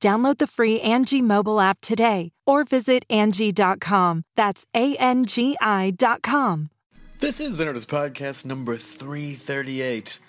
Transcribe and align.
Download 0.00 0.38
the 0.38 0.46
free 0.46 0.80
Angie 0.80 1.22
mobile 1.22 1.60
app 1.60 1.80
today 1.80 2.30
or 2.46 2.64
visit 2.64 3.04
Angie.com. 3.10 4.22
That's 4.36 4.66
A 4.74 4.96
N 4.96 5.24
G 5.24 5.56
I.com. 5.60 6.70
This 7.18 7.40
is 7.40 7.56
the 7.56 7.64
Nerdist 7.64 7.86
Podcast 7.86 8.44
number 8.44 8.76
338 8.76 10.20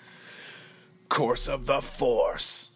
Course 1.08 1.48
of 1.48 1.66
the 1.66 1.80
Force. 1.80 2.72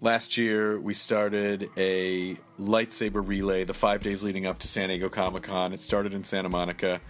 Last 0.00 0.36
year, 0.36 0.78
we 0.78 0.94
started 0.94 1.68
a 1.76 2.36
lightsaber 2.60 3.26
relay 3.26 3.64
the 3.64 3.74
five 3.74 4.02
days 4.02 4.22
leading 4.22 4.46
up 4.46 4.60
to 4.60 4.68
San 4.68 4.88
Diego 4.88 5.08
Comic 5.08 5.42
Con. 5.42 5.72
It 5.72 5.80
started 5.80 6.14
in 6.14 6.22
Santa 6.22 6.48
Monica, 6.48 7.00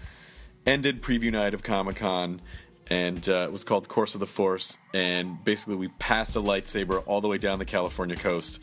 ended 0.64 1.02
preview 1.02 1.30
night 1.30 1.52
of 1.52 1.62
Comic 1.62 1.96
Con, 1.96 2.40
and 2.88 3.28
uh, 3.28 3.44
it 3.48 3.52
was 3.52 3.64
called 3.64 3.88
Course 3.88 4.14
of 4.14 4.20
the 4.20 4.26
Force. 4.26 4.78
And 4.94 5.44
basically, 5.44 5.76
we 5.76 5.88
passed 5.88 6.36
a 6.36 6.40
lightsaber 6.40 7.02
all 7.04 7.20
the 7.20 7.28
way 7.28 7.38
down 7.38 7.58
the 7.58 7.64
California 7.66 8.16
coast. 8.16 8.62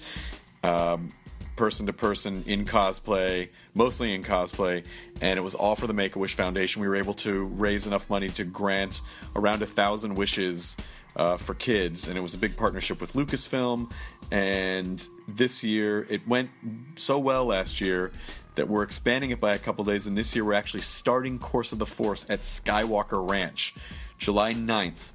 Um, 0.63 1.09
person 1.55 1.85
to 1.85 1.93
person 1.93 2.43
in 2.47 2.65
cosplay, 2.65 3.49
mostly 3.73 4.13
in 4.13 4.23
cosplay, 4.23 4.83
and 5.21 5.37
it 5.37 5.41
was 5.41 5.55
all 5.55 5.75
for 5.75 5.87
the 5.87 5.93
Make 5.93 6.15
a 6.15 6.19
Wish 6.19 6.33
Foundation. 6.33 6.81
We 6.81 6.87
were 6.87 6.95
able 6.95 7.13
to 7.15 7.45
raise 7.45 7.85
enough 7.85 8.09
money 8.09 8.29
to 8.29 8.43
grant 8.43 9.01
around 9.35 9.61
a 9.61 9.65
thousand 9.65 10.15
wishes 10.15 10.77
uh, 11.15 11.37
for 11.37 11.53
kids, 11.53 12.07
and 12.07 12.17
it 12.17 12.21
was 12.21 12.33
a 12.33 12.37
big 12.37 12.57
partnership 12.57 12.99
with 12.99 13.13
Lucasfilm. 13.13 13.91
And 14.31 15.07
this 15.27 15.63
year, 15.63 16.07
it 16.09 16.27
went 16.27 16.49
so 16.95 17.19
well 17.19 17.45
last 17.45 17.79
year 17.81 18.11
that 18.55 18.67
we're 18.67 18.83
expanding 18.83 19.31
it 19.31 19.39
by 19.39 19.53
a 19.53 19.59
couple 19.59 19.83
days, 19.83 20.07
and 20.07 20.17
this 20.17 20.35
year 20.35 20.43
we're 20.43 20.53
actually 20.53 20.81
starting 20.81 21.39
Course 21.39 21.71
of 21.71 21.79
the 21.79 21.85
Force 21.85 22.25
at 22.29 22.41
Skywalker 22.41 23.27
Ranch, 23.27 23.75
July 24.17 24.53
9th 24.53 25.11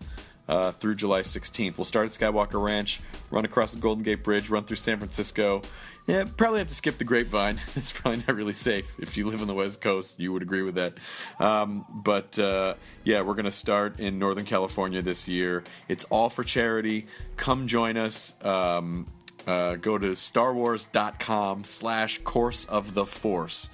uh, 0.48 0.72
through 0.72 0.94
July 0.94 1.20
16th. 1.20 1.76
We'll 1.76 1.84
start 1.84 2.06
at 2.06 2.12
Skywalker 2.12 2.62
Ranch, 2.62 3.00
run 3.30 3.44
across 3.44 3.72
the 3.74 3.80
Golden 3.80 4.02
Gate 4.02 4.22
Bridge, 4.22 4.50
run 4.50 4.64
through 4.64 4.76
San 4.76 4.98
Francisco. 4.98 5.62
Yeah, 6.06 6.24
probably 6.24 6.60
have 6.60 6.68
to 6.68 6.74
skip 6.74 6.96
the 6.96 7.04
Grapevine. 7.04 7.58
It's 7.76 7.92
probably 7.92 8.24
not 8.26 8.34
really 8.34 8.54
safe. 8.54 8.98
If 8.98 9.18
you 9.18 9.28
live 9.28 9.42
on 9.42 9.46
the 9.46 9.54
West 9.54 9.82
Coast, 9.82 10.18
you 10.18 10.32
would 10.32 10.42
agree 10.42 10.62
with 10.62 10.76
that. 10.76 10.94
Um, 11.38 11.84
but 11.90 12.38
uh, 12.38 12.74
yeah, 13.04 13.20
we're 13.20 13.34
going 13.34 13.44
to 13.44 13.50
start 13.50 14.00
in 14.00 14.18
Northern 14.18 14.46
California 14.46 15.02
this 15.02 15.28
year. 15.28 15.64
It's 15.86 16.04
all 16.04 16.30
for 16.30 16.44
charity. 16.44 17.06
Come 17.36 17.66
join 17.66 17.98
us. 17.98 18.42
Um, 18.42 19.06
uh, 19.46 19.76
go 19.76 19.98
to 19.98 20.08
starwars.com 20.08 21.64
slash 21.64 22.18
course 22.18 22.64
of 22.64 22.94
the 22.94 23.06
force 23.06 23.70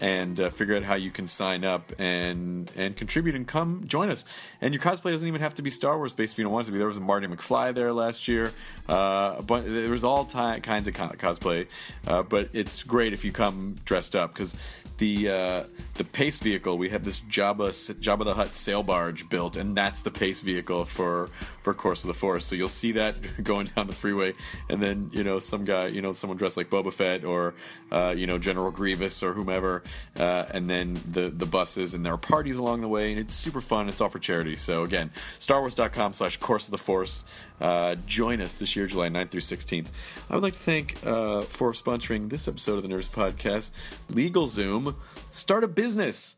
and 0.00 0.38
uh, 0.38 0.50
figure 0.50 0.76
out 0.76 0.82
how 0.82 0.94
you 0.94 1.10
can 1.10 1.26
sign 1.26 1.64
up 1.64 1.92
and 1.98 2.70
and 2.76 2.96
contribute 2.96 3.34
and 3.34 3.46
come 3.46 3.82
join 3.86 4.10
us. 4.10 4.24
And 4.60 4.74
your 4.74 4.82
cosplay 4.82 5.12
doesn't 5.12 5.26
even 5.26 5.40
have 5.40 5.54
to 5.54 5.62
be 5.62 5.70
Star 5.70 5.96
Wars 5.96 6.12
based 6.12 6.34
if 6.34 6.38
you 6.38 6.44
don't 6.44 6.52
want 6.52 6.66
it 6.66 6.66
to 6.66 6.72
be. 6.72 6.78
There 6.78 6.88
was 6.88 6.98
a 6.98 7.00
Marty 7.00 7.26
McFly 7.26 7.74
there 7.74 7.92
last 7.92 8.28
year. 8.28 8.52
Uh, 8.88 9.42
but 9.42 9.64
there 9.66 9.90
was 9.90 10.04
all 10.04 10.24
ty- 10.24 10.60
kinds 10.60 10.86
of 10.88 10.94
co- 10.94 11.08
cosplay, 11.08 11.66
uh, 12.06 12.22
but 12.22 12.48
it's 12.52 12.84
great 12.84 13.12
if 13.12 13.24
you 13.24 13.32
come 13.32 13.76
dressed 13.84 14.14
up 14.14 14.32
because 14.32 14.54
the 14.98 15.28
uh, 15.28 15.64
the 15.94 16.04
pace 16.04 16.38
vehicle 16.38 16.78
we 16.78 16.88
had 16.88 17.04
this 17.04 17.20
Jabba 17.22 17.70
Jabba 18.00 18.24
the 18.24 18.34
Hutt 18.34 18.56
sail 18.56 18.82
barge 18.82 19.28
built, 19.28 19.56
and 19.56 19.76
that's 19.76 20.02
the 20.02 20.10
pace 20.10 20.40
vehicle 20.40 20.84
for 20.84 21.28
for 21.62 21.74
Course 21.74 22.04
of 22.04 22.08
the 22.08 22.14
Force. 22.14 22.46
So 22.46 22.56
you'll 22.56 22.68
see 22.68 22.92
that 22.92 23.16
going 23.42 23.66
down 23.74 23.86
the 23.86 23.92
freeway, 23.92 24.34
and 24.70 24.82
then 24.82 25.10
you 25.12 25.24
know 25.24 25.38
some 25.38 25.64
guy, 25.64 25.88
you 25.88 26.00
know 26.00 26.12
someone 26.12 26.36
dressed 26.36 26.56
like 26.56 26.70
Boba 26.70 26.92
Fett 26.92 27.24
or 27.24 27.54
uh, 27.90 28.14
you 28.16 28.26
know 28.26 28.38
General 28.38 28.70
Grievous 28.70 29.22
or 29.22 29.32
whomever, 29.32 29.82
uh, 30.18 30.46
and 30.52 30.68
then 30.68 31.00
the 31.06 31.30
the 31.30 31.46
buses, 31.46 31.94
and 31.94 32.04
there 32.04 32.12
are 32.12 32.18
parties 32.18 32.58
along 32.58 32.80
the 32.80 32.88
way, 32.88 33.10
and 33.10 33.20
it's 33.20 33.34
super 33.34 33.60
fun. 33.60 33.88
It's 33.88 34.00
all 34.00 34.08
for 34.08 34.18
charity. 34.18 34.56
So 34.56 34.82
again, 34.82 35.10
StarWars.com/slash 35.38 36.38
Course 36.38 36.66
of 36.66 36.70
the 36.70 36.78
Force. 36.78 37.24
Uh, 37.60 37.96
join 38.06 38.40
us 38.40 38.54
this 38.54 38.76
year, 38.76 38.86
July 38.86 39.08
9th 39.08 39.30
through 39.30 39.40
16th. 39.40 39.86
I 40.28 40.34
would 40.34 40.42
like 40.42 40.52
to 40.52 40.58
thank 40.58 40.96
uh, 41.06 41.42
for 41.42 41.72
sponsoring 41.72 42.28
this 42.28 42.46
episode 42.46 42.76
of 42.76 42.82
the 42.82 42.88
Nerdist 42.88 43.10
Podcast, 43.10 43.70
LegalZoom. 44.10 44.94
Start 45.30 45.64
a 45.64 45.68
business. 45.68 46.36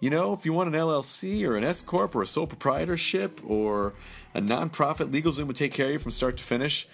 You 0.00 0.08
know, 0.08 0.32
if 0.32 0.46
you 0.46 0.52
want 0.54 0.74
an 0.74 0.80
LLC 0.80 1.46
or 1.46 1.56
an 1.56 1.64
S 1.64 1.82
corp 1.82 2.14
or 2.14 2.22
a 2.22 2.26
sole 2.26 2.46
proprietorship 2.46 3.40
or 3.46 3.94
a 4.34 4.40
nonprofit, 4.40 5.10
LegalZoom 5.10 5.46
will 5.46 5.54
take 5.54 5.74
care 5.74 5.86
of 5.86 5.92
you 5.92 5.98
from 5.98 6.10
start 6.10 6.38
to 6.38 6.42
finish. 6.42 6.88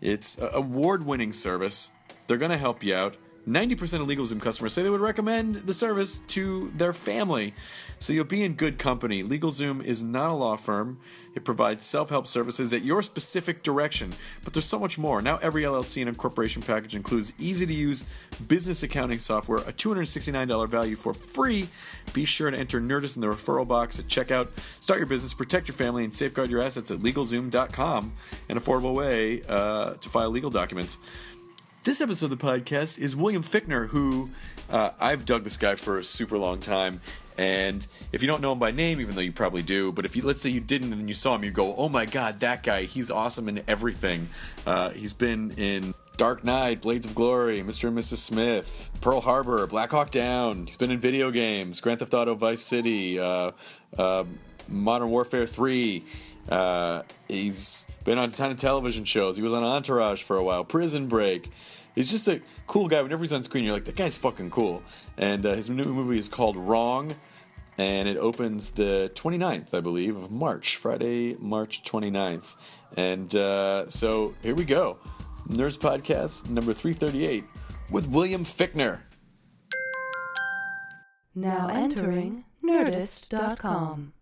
It's 0.00 0.38
award-winning 0.40 1.32
service. 1.32 1.90
They're 2.26 2.36
going 2.36 2.50
to 2.50 2.56
help 2.56 2.82
you 2.82 2.94
out. 2.94 3.16
90% 3.46 4.00
of 4.00 4.06
LegalZoom 4.06 4.40
customers 4.40 4.72
say 4.72 4.82
they 4.82 4.90
would 4.90 5.00
recommend 5.00 5.56
the 5.56 5.74
service 5.74 6.20
to 6.28 6.70
their 6.76 6.92
family. 6.92 7.54
So 7.98 8.12
you'll 8.12 8.24
be 8.24 8.42
in 8.42 8.54
good 8.54 8.78
company. 8.78 9.22
LegalZoom 9.22 9.84
is 9.84 10.02
not 10.02 10.30
a 10.30 10.34
law 10.34 10.56
firm. 10.56 10.98
It 11.34 11.44
provides 11.44 11.84
self-help 11.84 12.26
services 12.26 12.72
at 12.72 12.82
your 12.82 13.02
specific 13.02 13.62
direction. 13.62 14.12
But 14.44 14.52
there's 14.52 14.64
so 14.64 14.78
much 14.78 14.98
more. 14.98 15.22
Now 15.22 15.38
every 15.38 15.62
LLC 15.62 16.02
and 16.02 16.08
incorporation 16.08 16.62
package 16.62 16.94
includes 16.94 17.32
easy-to-use 17.38 18.04
business 18.46 18.82
accounting 18.82 19.18
software, 19.18 19.58
a 19.58 19.72
$269 19.72 20.68
value 20.68 20.96
for 20.96 21.14
free. 21.14 21.68
Be 22.12 22.24
sure 22.24 22.50
to 22.50 22.58
enter 22.58 22.80
Nerdist 22.80 23.16
in 23.16 23.22
the 23.22 23.28
referral 23.28 23.66
box 23.66 23.98
at 23.98 24.06
checkout. 24.06 24.48
Start 24.80 24.98
your 24.98 25.06
business, 25.06 25.32
protect 25.32 25.68
your 25.68 25.76
family, 25.76 26.04
and 26.04 26.12
safeguard 26.14 26.50
your 26.50 26.60
assets 26.60 26.90
at 26.90 26.98
LegalZoom.com, 26.98 28.12
an 28.48 28.58
affordable 28.58 28.94
way 28.94 29.42
uh, 29.48 29.94
to 29.94 30.08
file 30.08 30.30
legal 30.30 30.50
documents. 30.50 30.98
This 31.84 32.00
episode 32.00 32.30
of 32.30 32.38
the 32.38 32.46
podcast 32.46 32.96
is 33.00 33.16
William 33.16 33.42
Fichtner, 33.42 33.88
who 33.88 34.30
uh, 34.70 34.90
I've 35.00 35.24
dug 35.24 35.42
this 35.42 35.56
guy 35.56 35.74
for 35.74 35.98
a 35.98 36.04
super 36.04 36.38
long 36.38 36.60
time. 36.60 37.00
And 37.36 37.84
if 38.12 38.22
you 38.22 38.28
don't 38.28 38.40
know 38.40 38.52
him 38.52 38.60
by 38.60 38.70
name, 38.70 39.00
even 39.00 39.16
though 39.16 39.20
you 39.20 39.32
probably 39.32 39.62
do, 39.62 39.90
but 39.90 40.04
if 40.04 40.14
you 40.14 40.22
let's 40.22 40.40
say 40.40 40.48
you 40.48 40.60
didn't 40.60 40.92
and 40.92 41.08
you 41.08 41.14
saw 41.14 41.34
him, 41.34 41.42
you 41.42 41.50
go, 41.50 41.74
"Oh 41.74 41.88
my 41.88 42.06
God, 42.06 42.38
that 42.38 42.62
guy! 42.62 42.84
He's 42.84 43.10
awesome 43.10 43.48
in 43.48 43.64
everything." 43.66 44.28
Uh, 44.64 44.90
he's 44.90 45.12
been 45.12 45.50
in 45.56 45.92
Dark 46.16 46.44
Knight, 46.44 46.82
Blades 46.82 47.04
of 47.04 47.16
Glory, 47.16 47.64
Mr. 47.64 47.88
and 47.88 47.98
Mrs. 47.98 48.18
Smith, 48.18 48.88
Pearl 49.00 49.20
Harbor, 49.20 49.66
Black 49.66 49.90
Hawk 49.90 50.12
Down. 50.12 50.66
He's 50.66 50.76
been 50.76 50.92
in 50.92 51.00
video 51.00 51.32
games, 51.32 51.80
Grand 51.80 51.98
Theft 51.98 52.14
Auto, 52.14 52.36
Vice 52.36 52.62
City, 52.62 53.18
uh, 53.18 53.50
uh, 53.98 54.22
Modern 54.68 55.10
Warfare 55.10 55.48
Three. 55.48 56.04
Uh, 56.48 57.02
he's 57.28 57.86
been 58.04 58.18
on 58.18 58.28
a 58.28 58.32
ton 58.32 58.50
of 58.50 58.56
television 58.58 59.04
shows. 59.04 59.36
He 59.36 59.42
was 59.42 59.52
on 59.52 59.62
Entourage 59.62 60.22
for 60.22 60.36
a 60.36 60.42
while, 60.42 60.64
Prison 60.64 61.06
Break. 61.06 61.50
He's 61.94 62.10
just 62.10 62.26
a 62.28 62.40
cool 62.66 62.88
guy. 62.88 63.02
Whenever 63.02 63.22
he's 63.22 63.32
on 63.32 63.42
screen, 63.42 63.64
you're 63.64 63.74
like, 63.74 63.84
that 63.84 63.96
guy's 63.96 64.16
fucking 64.16 64.50
cool. 64.50 64.82
And 65.18 65.44
uh, 65.44 65.54
his 65.54 65.68
new 65.68 65.84
movie 65.84 66.18
is 66.18 66.28
called 66.28 66.56
Wrong, 66.56 67.14
and 67.78 68.08
it 68.08 68.16
opens 68.16 68.70
the 68.70 69.10
29th, 69.14 69.74
I 69.74 69.80
believe, 69.80 70.16
of 70.16 70.30
March, 70.30 70.76
Friday, 70.76 71.36
March 71.38 71.82
29th. 71.84 72.56
And 72.96 73.34
uh, 73.36 73.88
so 73.88 74.34
here 74.42 74.54
we 74.54 74.64
go 74.64 74.98
Nerdist 75.48 75.78
Podcast 75.78 76.48
number 76.48 76.72
338 76.72 77.44
with 77.90 78.08
William 78.08 78.44
Fichtner. 78.44 79.00
Now 81.34 81.68
entering 81.68 82.44
Nerdist.com. 82.64 84.12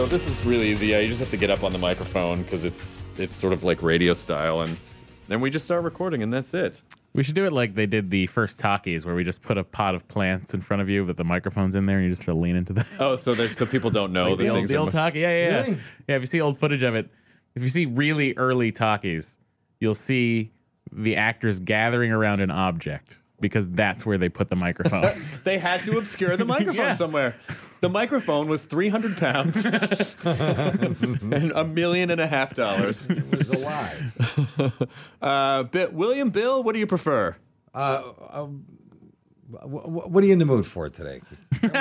So 0.00 0.06
this 0.06 0.26
is 0.26 0.42
really 0.46 0.68
easy. 0.68 0.86
Yeah, 0.86 1.00
you 1.00 1.08
just 1.08 1.20
have 1.20 1.28
to 1.28 1.36
get 1.36 1.50
up 1.50 1.62
on 1.62 1.74
the 1.74 1.78
microphone 1.78 2.42
because 2.42 2.64
it's 2.64 2.96
it's 3.18 3.36
sort 3.36 3.52
of 3.52 3.64
like 3.64 3.82
radio 3.82 4.14
style, 4.14 4.62
and 4.62 4.74
and 5.28 5.42
we 5.42 5.50
just 5.50 5.66
start 5.66 5.84
recording, 5.84 6.22
and 6.22 6.32
that's 6.32 6.54
it. 6.54 6.80
We 7.12 7.22
should 7.22 7.34
do 7.34 7.44
it 7.44 7.52
like 7.52 7.74
they 7.74 7.84
did 7.84 8.10
the 8.10 8.26
first 8.28 8.58
talkies, 8.58 9.04
where 9.04 9.14
we 9.14 9.24
just 9.24 9.42
put 9.42 9.58
a 9.58 9.62
pot 9.62 9.94
of 9.94 10.08
plants 10.08 10.54
in 10.54 10.62
front 10.62 10.80
of 10.80 10.88
you 10.88 11.04
with 11.04 11.18
the 11.18 11.24
microphones 11.24 11.74
in 11.74 11.84
there, 11.84 11.98
and 11.98 12.06
you 12.06 12.12
just 12.12 12.24
sort 12.24 12.34
of 12.34 12.42
lean 12.42 12.56
into 12.56 12.72
the, 12.72 12.86
Oh, 12.98 13.14
so 13.16 13.34
there, 13.34 13.46
so 13.48 13.66
people 13.66 13.90
don't 13.90 14.10
know 14.10 14.30
like 14.30 14.38
that 14.38 14.44
the 14.44 14.48
old, 14.48 14.56
things 14.56 14.70
the 14.70 14.76
old 14.76 14.86
much- 14.86 14.94
talkie. 14.94 15.18
Yeah, 15.20 15.28
yeah, 15.36 15.48
yeah. 15.50 15.60
Really? 15.64 15.78
Yeah, 16.08 16.16
if 16.16 16.22
you 16.22 16.26
see 16.26 16.40
old 16.40 16.58
footage 16.58 16.82
of 16.82 16.94
it, 16.94 17.10
if 17.54 17.62
you 17.62 17.68
see 17.68 17.84
really 17.84 18.32
early 18.38 18.72
talkies, 18.72 19.36
you'll 19.80 19.92
see 19.92 20.50
the 20.92 21.16
actors 21.16 21.60
gathering 21.60 22.10
around 22.10 22.40
an 22.40 22.50
object 22.50 23.18
because 23.38 23.68
that's 23.68 24.06
where 24.06 24.16
they 24.16 24.30
put 24.30 24.48
the 24.48 24.56
microphone. 24.56 25.12
They 25.44 25.58
had 25.58 25.80
to 25.84 25.98
obscure 25.98 26.38
the 26.38 26.46
microphone 26.46 26.74
Yeah. 26.86 26.94
somewhere. 26.94 27.36
The 27.80 27.88
microphone 27.88 28.48
was 28.48 28.64
300 28.64 29.16
pounds 29.16 29.64
and 30.24 31.52
a 31.54 31.64
million 31.64 32.10
and 32.10 32.20
a 32.20 32.26
half 32.26 32.54
dollars. 32.54 33.06
It 33.08 33.30
was 33.36 33.48
a 33.48 33.58
lie. 33.58 33.96
Uh, 35.22 35.62
Bi- 35.64 35.86
William, 35.86 36.30
Bill, 36.30 36.62
what 36.62 36.72
do 36.72 36.78
you 36.78 36.86
prefer? 36.86 37.36
Uh, 37.74 38.02
um, 38.30 38.64
wh- 39.52 39.64
wh- 39.64 40.10
what 40.10 40.24
are 40.24 40.26
you 40.26 40.32
in 40.32 40.38
the 40.38 40.44
mood 40.46 40.66
for 40.66 40.88
today? 40.88 41.20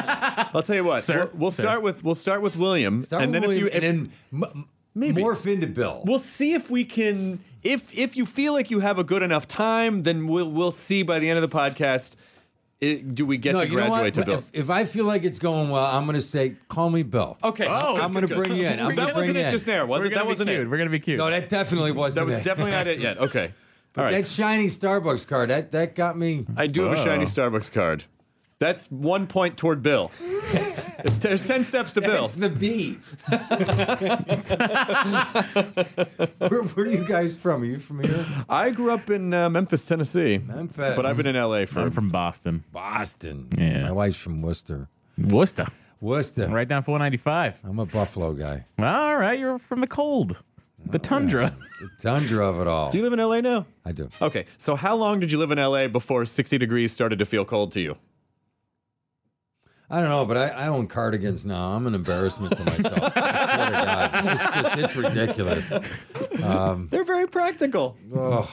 I'll 0.54 0.62
tell 0.62 0.76
you 0.76 0.84
what. 0.84 1.04
Sir? 1.04 1.26
We'll, 1.26 1.30
we'll 1.42 1.52
Sir. 1.52 1.64
start 1.64 1.82
with 1.82 2.04
we'll 2.04 2.16
start 2.16 2.42
with 2.42 2.56
William, 2.56 3.04
Start 3.06 3.24
and 3.24 3.32
with 3.32 3.42
then 3.42 3.52
if 3.52 3.58
you 3.58 3.68
if, 3.68 3.74
and 3.76 3.84
then 3.84 4.44
m- 4.54 4.66
Maybe. 4.96 5.22
morph 5.22 5.46
into 5.52 5.68
Bill. 5.68 6.04
we'll 6.06 6.20
see 6.20 6.54
if 6.54 6.70
we 6.70 6.84
can 6.84 7.40
if 7.64 7.98
if 7.98 8.16
you 8.18 8.26
feel 8.26 8.54
like 8.54 8.70
you 8.72 8.80
have 8.82 9.00
a 9.00 9.04
good 9.04 9.24
enough 9.24 9.48
time, 9.48 10.04
then 10.04 10.28
we'll 10.28 10.50
we'll 10.52 10.72
see 10.72 11.02
by 11.04 11.20
the 11.20 11.30
end 11.30 11.40
of 11.44 11.50
the 11.50 11.56
podcast. 11.58 12.12
It, 12.82 13.14
do 13.14 13.26
we 13.26 13.38
get 13.38 13.54
no, 13.54 13.60
to 13.62 13.68
graduate 13.68 14.02
what? 14.02 14.14
to 14.14 14.26
Bill? 14.26 14.38
If, 14.40 14.46
if 14.54 14.70
I 14.70 14.86
feel 14.86 15.04
like 15.04 15.26
it's 15.26 15.40
going 15.40 15.70
well, 15.70 15.84
I'm 15.86 16.06
going 16.06 16.16
to 16.16 16.22
say, 16.22 16.56
call 16.70 16.90
me 16.90 17.04
Bill. 17.04 17.38
okay. 17.44 17.68
Oh, 17.68 17.98
I'm 17.98 18.14
going 18.14 18.26
to 18.26 18.34
bring 18.34 18.56
you 18.56 18.66
in. 18.68 18.80
I'm 18.80 18.96
That 18.96 19.14
bring 19.14 19.16
wasn't 19.16 19.36
you 19.36 19.42
it 19.42 19.46
in. 19.48 19.52
just 19.52 19.66
there, 19.66 19.86
was 19.86 20.00
We're 20.00 20.06
it? 20.08 20.16
That 20.16 20.26
wasn't 20.26 20.50
cute. 20.50 20.62
it. 20.62 20.70
We're 20.70 20.78
gonna 20.78 20.90
be 20.90 21.00
cute. 21.00 21.18
No, 21.18 21.30
that 21.30 21.50
definitely 21.50 21.92
wasn't 21.92 22.24
it. 22.24 22.26
That 22.28 22.32
was 22.34 22.42
it. 22.42 22.46
definitely 22.46 22.72
not 22.72 22.88
it 22.88 23.00
yet. 23.00 23.18
Okay. 23.30 23.54
All 23.98 24.04
right. 24.06 24.12
That 24.12 24.26
shiny 24.28 24.68
Starbucks 24.68 25.28
card, 25.28 25.50
that, 25.50 25.72
that 25.74 25.96
got 25.96 26.18
me. 26.18 26.46
I 26.56 26.68
do 26.68 26.84
have 26.84 26.94
a 26.94 26.96
shiny 26.96 27.26
Starbucks 27.26 27.72
card. 27.72 28.06
That's 28.60 28.90
one 28.92 29.28
point 29.28 29.58
toward 29.58 29.82
Bill. 29.84 30.12
it's 31.06 31.20
there's 31.20 31.44
ten 31.44 31.64
steps 31.64 31.94
to 31.94 32.02
Bill. 32.02 32.26
It's 32.26 32.34
the 32.34 32.50
B. 32.50 32.98
where, 36.40 36.64
where 36.64 36.86
are 36.86 36.90
you 36.90 37.06
guys 37.06 37.38
from? 37.38 37.62
Are 37.62 37.66
you 37.66 37.80
from 37.80 38.04
here? 38.04 38.26
I 38.50 38.70
grew 38.72 38.92
up 38.92 39.10
in 39.10 39.34
uh, 39.34 39.50
Memphis, 39.50 39.86
Tennessee, 39.86 40.40
Memphis. 40.40 40.96
but 40.96 41.06
I've 41.06 41.18
been 41.18 41.28
in 41.28 41.36
LA 41.36 41.66
for. 41.66 41.82
I'm 41.82 41.92
from 41.92 42.10
Boston, 42.10 42.64
Boston. 42.72 43.48
Yeah. 43.58 43.84
My 43.84 43.92
wife's 43.92 44.18
from 44.18 44.42
Worcester. 44.42 44.88
Worcester, 45.18 45.68
Worcester. 46.02 46.48
right 46.48 46.68
down 46.68 46.84
495. 46.84 47.60
I'm 47.64 47.80
a 47.80 47.86
Buffalo 47.86 48.34
guy. 48.34 48.66
All 48.80 49.18
right, 49.18 49.38
you're 49.38 49.60
from 49.60 49.82
the 49.82 49.88
cold, 49.88 50.38
the 50.86 51.00
tundra. 51.00 51.56
The 51.82 51.90
tundra 52.02 52.48
of 52.48 52.60
it 52.60 52.68
all. 52.68 52.92
do 52.92 52.98
you 52.98 53.04
live 53.04 53.14
in 53.14 53.20
LA 53.20 53.42
now? 53.42 53.66
I 53.86 53.92
do. 53.94 54.10
Okay, 54.22 54.46
so 54.58 54.76
how 54.76 54.96
long 54.96 55.20
did 55.20 55.32
you 55.32 55.38
live 55.38 55.52
in 55.52 55.58
LA 55.58 55.88
before 55.88 56.26
60 56.26 56.58
degrees 56.58 56.92
started 56.92 57.20
to 57.20 57.26
feel 57.26 57.46
cold 57.46 57.72
to 57.74 57.80
you? 57.80 57.98
I 59.92 60.00
don't 60.02 60.10
know, 60.10 60.26
but 60.26 60.38
I, 60.38 60.50
I 60.50 60.68
own 60.68 60.88
cardigans 60.88 61.46
now. 61.46 61.72
I'm 61.72 61.88
an 61.88 61.96
embarrassment 61.96 62.56
to 62.58 62.64
myself. 62.64 63.12
I 63.16 63.56
swear 63.56 63.66
to 63.66 63.72
God. 63.72 64.26
It's, 64.26 64.52
just, 64.54 64.78
it's 64.78 64.96
ridiculous. 64.96 66.44
Um, 66.44 66.88
They're 66.92 67.04
very 67.04 67.28
practical. 67.28 67.98
Ugh, 68.16 68.48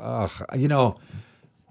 ugh. 0.00 0.30
You 0.56 0.66
know, 0.68 0.96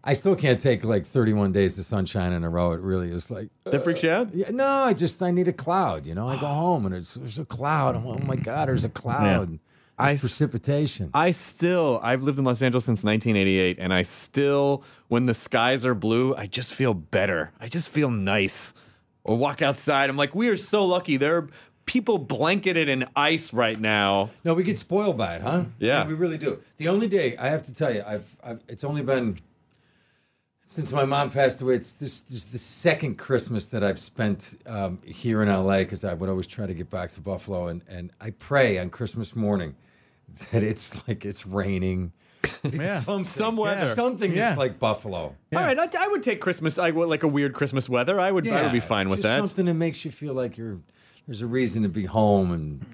I 0.03 0.13
still 0.13 0.35
can't 0.35 0.61
take 0.61 0.83
like 0.85 1.05
31 1.05 1.51
days 1.51 1.77
of 1.77 1.85
sunshine 1.85 2.31
in 2.33 2.43
a 2.43 2.49
row. 2.49 2.71
It 2.71 2.79
really 2.79 3.11
is 3.11 3.29
like. 3.29 3.49
That 3.65 3.83
freaks 3.83 4.01
you 4.01 4.09
out? 4.11 4.33
Yeah, 4.33 4.49
no, 4.51 4.65
I 4.65 4.93
just 4.93 5.21
I 5.21 5.31
need 5.31 5.47
a 5.49 5.53
cloud. 5.53 6.05
You 6.05 6.15
know, 6.15 6.27
I 6.27 6.39
go 6.39 6.47
home 6.47 6.85
and 6.85 6.95
it's 6.95 7.15
there's 7.15 7.37
a 7.39 7.45
cloud. 7.45 7.95
I'm, 7.97 8.07
oh 8.07 8.17
my 8.19 8.37
God, 8.37 8.69
there's 8.69 8.85
a 8.85 8.89
cloud. 8.89 9.49
There's 9.49 9.59
I 9.99 10.13
s- 10.13 10.21
precipitation. 10.21 11.11
I 11.13 11.31
still, 11.31 11.99
I've 12.01 12.23
lived 12.23 12.39
in 12.39 12.45
Los 12.45 12.61
Angeles 12.61 12.85
since 12.85 13.03
1988, 13.03 13.77
and 13.77 13.93
I 13.93 14.01
still, 14.01 14.83
when 15.09 15.25
the 15.27 15.33
skies 15.33 15.85
are 15.85 15.93
blue, 15.93 16.33
I 16.35 16.47
just 16.47 16.73
feel 16.73 16.93
better. 16.95 17.51
I 17.59 17.67
just 17.67 17.87
feel 17.89 18.09
nice. 18.09 18.73
Or 19.23 19.37
walk 19.37 19.61
outside, 19.61 20.09
I'm 20.09 20.17
like, 20.17 20.33
we 20.33 20.49
are 20.49 20.57
so 20.57 20.83
lucky. 20.83 21.17
There 21.17 21.37
are 21.37 21.47
people 21.85 22.17
blanketed 22.17 22.89
in 22.89 23.05
ice 23.15 23.53
right 23.53 23.79
now. 23.79 24.31
no, 24.43 24.53
we 24.53 24.63
get 24.63 24.79
spoiled 24.79 25.17
by 25.17 25.35
it, 25.35 25.41
huh? 25.41 25.65
Yeah. 25.79 26.07
we 26.07 26.13
really 26.13 26.37
do. 26.37 26.61
The 26.77 26.87
only 26.87 27.07
day 27.07 27.37
I 27.37 27.49
have 27.49 27.63
to 27.65 27.73
tell 27.73 27.93
you, 27.93 28.03
I've, 28.05 28.35
I've 28.43 28.63
it's 28.67 28.83
only 28.83 29.03
been 29.03 29.39
since 30.71 30.93
my 30.93 31.03
mom 31.03 31.29
passed 31.29 31.61
away. 31.61 31.75
It's 31.75 31.93
this, 31.93 32.21
this 32.21 32.37
is 32.37 32.45
the 32.45 32.57
second 32.57 33.17
Christmas 33.17 33.67
that 33.67 33.83
I've 33.83 33.99
spent 33.99 34.57
um, 34.65 34.99
here 35.03 35.43
in 35.43 35.49
LA 35.49 35.79
because 35.79 36.05
I 36.05 36.13
would 36.13 36.29
always 36.29 36.47
try 36.47 36.65
to 36.65 36.73
get 36.73 36.89
back 36.89 37.11
to 37.11 37.19
Buffalo, 37.21 37.67
and 37.67 37.83
and 37.89 38.11
I 38.21 38.31
pray 38.31 38.77
on 38.77 38.89
Christmas 38.89 39.35
morning 39.35 39.75
that 40.51 40.63
it's 40.63 41.07
like 41.07 41.25
it's 41.25 41.45
raining. 41.45 42.13
Yeah. 42.63 42.99
something, 42.99 43.23
Some 43.23 43.57
weather. 43.57 43.87
something 43.95 44.31
Yeah. 44.31 44.47
that's 44.49 44.57
like 44.57 44.79
Buffalo. 44.79 45.17
All 45.19 45.35
right, 45.51 45.77
I, 45.77 45.87
I 45.99 46.07
would 46.09 46.23
take 46.23 46.39
Christmas, 46.41 46.77
I 46.77 46.91
would 46.91 47.09
like 47.09 47.23
a 47.23 47.27
weird 47.27 47.53
Christmas 47.53 47.89
weather. 47.89 48.19
I 48.19 48.31
would, 48.31 48.47
I 48.47 48.63
would 48.63 48.71
be 48.71 48.79
fine 48.79 49.09
with 49.09 49.21
that. 49.23 49.37
Something 49.37 49.65
that 49.65 49.73
makes 49.73 50.05
you 50.05 50.11
feel 50.11 50.33
like 50.33 50.57
you're 50.57 50.79
there's 51.27 51.41
a 51.41 51.47
reason 51.47 51.83
to 51.83 51.89
be 51.89 52.05
home, 52.05 52.51
and 52.51 52.85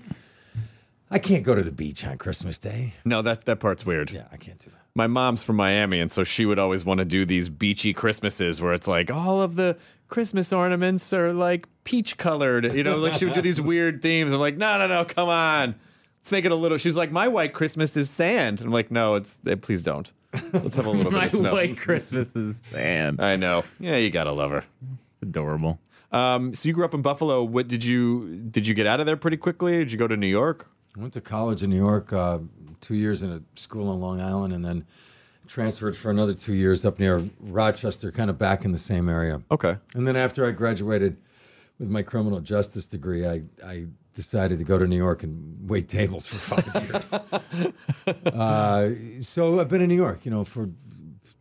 I 1.10 1.20
can't 1.20 1.44
go 1.44 1.56
to 1.56 1.64
the 1.64 1.72
beach 1.72 2.06
on 2.06 2.18
Christmas 2.18 2.58
Day. 2.60 2.94
No, 3.06 3.22
that, 3.22 3.46
that 3.46 3.60
part's 3.62 3.86
weird. 3.86 4.12
Yeah, 4.12 4.26
I 4.32 4.38
can't 4.38 4.60
do 4.60 4.70
that. 4.70 4.82
my 4.96 5.08
mom's 5.08 5.44
from 5.44 5.56
Miami, 5.56 6.00
and 6.02 6.12
so 6.12 6.24
she 6.26 6.46
would 6.46 6.60
always 6.60 6.84
want 6.84 6.98
to 7.00 7.06
do 7.06 7.26
these 7.26 7.48
beachy 7.50 7.94
Christmases 7.94 8.62
where 8.62 8.74
it's 8.74 8.88
like 8.88 9.10
all 9.10 9.42
of 9.42 9.56
the 9.56 9.78
Christmas 10.10 10.52
ornaments 10.52 11.14
are 11.14 11.32
like 11.34 11.66
peach 11.86 12.18
colored. 12.18 12.66
You 12.76 12.84
know, 12.84 12.98
like 12.98 13.14
she 13.14 13.26
would 13.26 13.34
do 13.34 13.42
these 13.42 13.62
weird 13.74 14.02
themes. 14.02 14.32
I'm 14.34 14.40
like, 14.40 14.58
no, 14.58 14.78
no, 14.78 14.88
no, 14.88 15.06
come 15.06 15.30
on. 15.30 15.76
Let's 16.28 16.34
make 16.34 16.44
it 16.44 16.52
a 16.52 16.56
little. 16.56 16.78
She's 16.78 16.98
like, 16.98 17.10
my 17.10 17.30
white 17.30 17.54
Christmas 17.54 17.96
is 17.96 18.10
sand. 18.10 18.60
I'm 18.60 18.70
like, 18.70 18.92
no, 18.92 19.16
it's 19.16 19.40
eh, 19.48 19.56
please 19.56 19.82
don't. 19.82 20.12
Let's 20.52 20.76
have 20.76 20.86
a 20.86 20.90
little 20.90 21.10
bit 21.10 21.24
of 21.24 21.32
snow. 21.32 21.42
My 21.44 21.52
white 21.54 21.78
Christmas 21.78 22.36
is 22.36 22.58
sand. 22.58 23.22
I 23.22 23.38
know. 23.38 23.64
Yeah, 23.80 23.96
you 23.96 24.10
gotta 24.10 24.34
love 24.34 24.50
her. 24.50 24.66
Adorable. 25.22 25.80
Um, 26.12 26.54
so 26.54 26.68
you 26.68 26.74
grew 26.74 26.84
up 26.84 26.94
in 26.94 27.02
Buffalo. 27.02 27.46
What 27.46 27.70
did 27.70 27.86
you 27.86 28.42
did 28.52 28.68
you 28.68 28.74
get 28.74 28.86
out 28.86 29.00
of 29.00 29.06
there 29.06 29.16
pretty 29.16 29.38
quickly? 29.38 29.78
Did 29.78 29.94
you 29.94 29.98
go 29.98 30.06
to 30.06 30.18
New 30.18 30.28
York? 30.28 30.70
I 30.98 31.00
went 31.00 31.14
to 31.14 31.22
college 31.22 31.64
in 31.64 31.70
New 31.70 31.78
York, 31.78 32.12
uh, 32.12 32.40
two 32.82 32.96
years 32.96 33.24
in 33.24 33.32
a 33.32 33.42
school 33.58 33.88
on 33.88 34.02
Long 34.02 34.20
Island, 34.20 34.54
and 34.54 34.66
then 34.66 34.86
transferred 35.48 35.96
for 35.96 36.12
another 36.12 36.34
two 36.34 36.56
years 36.56 36.84
up 36.84 37.00
near 37.00 37.24
Rochester, 37.40 38.12
kind 38.12 38.30
of 38.30 38.38
back 38.38 38.66
in 38.66 38.74
the 38.74 38.78
same 38.78 39.08
area. 39.08 39.42
Okay. 39.50 39.78
And 39.94 40.06
then 40.06 40.18
after 40.18 40.46
I 40.46 40.52
graduated 40.52 41.16
with 41.80 41.88
my 41.88 42.02
criminal 42.02 42.42
justice 42.42 42.86
degree, 42.86 43.26
I, 43.26 43.44
I 43.66 43.86
decided 44.18 44.58
to 44.60 44.66
go 44.66 44.78
to 44.78 44.86
New 44.88 44.98
York 44.98 45.24
and 45.24 45.70
wait 45.70 45.88
tables 45.88 46.26
for 46.26 46.36
five 46.36 46.84
years. 46.90 48.34
uh, 48.34 48.92
so 49.22 49.60
I've 49.62 49.70
been 49.70 49.82
in 49.82 49.88
New 49.88 49.96
York, 49.96 50.26
you 50.26 50.32
know, 50.32 50.44
for 50.44 50.70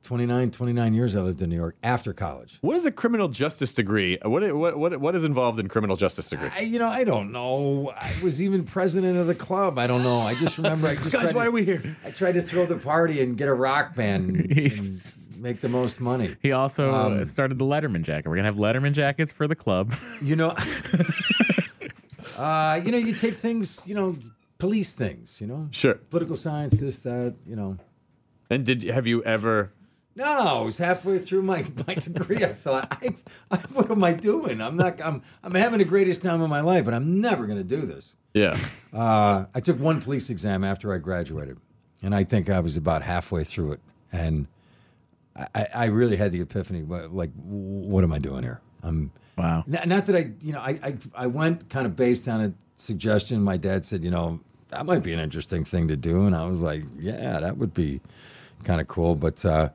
29, 0.04 0.50
29 0.52 0.92
years 0.92 1.16
I 1.16 1.20
lived 1.20 1.42
in 1.42 1.48
New 1.50 1.56
York 1.56 1.74
after 1.82 2.12
college. 2.12 2.58
What 2.60 2.76
is 2.76 2.84
a 2.84 2.92
criminal 2.92 3.26
justice 3.28 3.72
degree? 3.74 4.18
What 4.22 4.54
what 4.54 4.78
what, 4.78 5.00
what 5.00 5.16
is 5.16 5.24
involved 5.24 5.58
in 5.58 5.66
criminal 5.68 5.96
justice 5.96 6.28
degree? 6.28 6.48
I, 6.54 6.60
you 6.60 6.78
know, 6.78 6.86
I 6.86 7.02
don't 7.02 7.32
know. 7.32 7.92
I 7.96 8.12
was 8.22 8.40
even 8.40 8.62
president 8.64 9.18
of 9.18 9.26
the 9.26 9.34
club. 9.34 9.78
I 9.80 9.86
don't 9.88 10.04
know. 10.04 10.18
I 10.18 10.34
just 10.34 10.58
remember 10.58 10.86
I 10.86 10.94
just 10.96 11.10
Guys, 11.10 11.34
why 11.34 11.44
to- 11.44 11.48
are 11.48 11.52
we 11.52 11.64
here? 11.64 11.96
I 12.04 12.10
tried 12.10 12.32
to 12.32 12.42
throw 12.42 12.66
the 12.66 12.76
party 12.76 13.20
and 13.22 13.36
get 13.36 13.48
a 13.48 13.54
rock 13.54 13.96
band 13.96 14.36
and, 14.36 14.52
and 14.78 15.00
make 15.38 15.60
the 15.60 15.68
most 15.68 15.98
money. 16.00 16.36
He 16.40 16.52
also 16.52 16.92
Um, 16.94 17.22
uh, 17.22 17.24
started 17.24 17.58
the 17.58 17.64
Letterman 17.64 18.02
jacket. 18.02 18.28
We're 18.28 18.36
gonna 18.36 18.48
have 18.48 18.58
Letterman 18.58 18.92
jackets 18.92 19.32
for 19.32 19.48
the 19.48 19.56
club. 19.56 19.92
You 20.22 20.36
know, 20.36 20.54
uh, 22.38 22.80
you 22.84 22.92
know, 22.92 22.98
you 22.98 23.14
take 23.14 23.38
things, 23.38 23.82
you 23.86 23.94
know, 23.94 24.16
police 24.58 24.94
things, 24.94 25.40
you 25.40 25.46
know, 25.46 25.68
Sure. 25.70 25.94
political 25.94 26.36
science, 26.36 26.74
this, 26.74 27.00
that, 27.00 27.34
you 27.46 27.56
know. 27.56 27.78
And 28.50 28.64
did 28.64 28.82
have 28.84 29.06
you 29.06 29.22
ever? 29.24 29.72
No, 30.14 30.24
I 30.24 30.60
was 30.62 30.78
halfway 30.78 31.18
through 31.18 31.42
my, 31.42 31.64
my 31.86 31.94
degree. 31.94 32.42
I 32.44 32.54
thought, 32.54 32.88
I, 33.02 33.16
I, 33.50 33.56
what 33.72 33.90
am 33.90 34.02
I 34.04 34.12
doing? 34.12 34.60
I'm 34.62 34.76
not. 34.76 35.00
I'm 35.04 35.22
I'm 35.42 35.54
having 35.54 35.78
the 35.78 35.84
greatest 35.84 36.22
time 36.22 36.40
of 36.40 36.48
my 36.48 36.60
life, 36.60 36.84
but 36.84 36.94
I'm 36.94 37.20
never 37.20 37.44
going 37.46 37.58
to 37.58 37.64
do 37.64 37.84
this. 37.86 38.14
Yeah. 38.32 38.56
Uh, 38.94 39.46
I 39.54 39.60
took 39.60 39.78
one 39.80 40.00
police 40.00 40.30
exam 40.30 40.62
after 40.64 40.94
I 40.94 40.98
graduated, 40.98 41.58
and 42.02 42.14
I 42.14 42.24
think 42.24 42.48
I 42.48 42.60
was 42.60 42.76
about 42.76 43.02
halfway 43.02 43.44
through 43.44 43.72
it, 43.72 43.80
and 44.12 44.46
I, 45.54 45.66
I- 45.74 45.84
really 45.86 46.16
had 46.16 46.32
the 46.32 46.40
epiphany. 46.40 46.82
wha- 46.82 47.08
Like, 47.10 47.30
what 47.44 48.02
am 48.04 48.12
I 48.12 48.18
doing 48.18 48.42
here? 48.42 48.60
I'm 48.82 49.10
Wow. 49.36 49.64
not, 49.66 49.86
not 49.86 50.06
that 50.06 50.16
I, 50.16 50.30
you 50.40 50.52
know, 50.52 50.60
I, 50.60 50.78
I 50.82 50.96
I 51.14 51.26
went 51.26 51.68
kind 51.68 51.86
of 51.86 51.94
based 51.94 52.26
on 52.26 52.40
a 52.40 52.52
suggestion. 52.78 53.42
My 53.42 53.56
dad 53.56 53.84
said, 53.84 54.02
you 54.02 54.10
know, 54.10 54.40
that 54.68 54.86
might 54.86 55.02
be 55.02 55.12
an 55.12 55.20
interesting 55.20 55.64
thing 55.64 55.88
to 55.88 55.96
do, 55.96 56.24
and 56.24 56.34
I 56.34 56.46
was 56.46 56.60
like, 56.60 56.84
yeah, 56.98 57.40
that 57.40 57.58
would 57.58 57.74
be 57.74 58.00
kind 58.64 58.80
of 58.80 58.86
cool, 58.88 59.14
but 59.14 59.44
uh, 59.44 59.70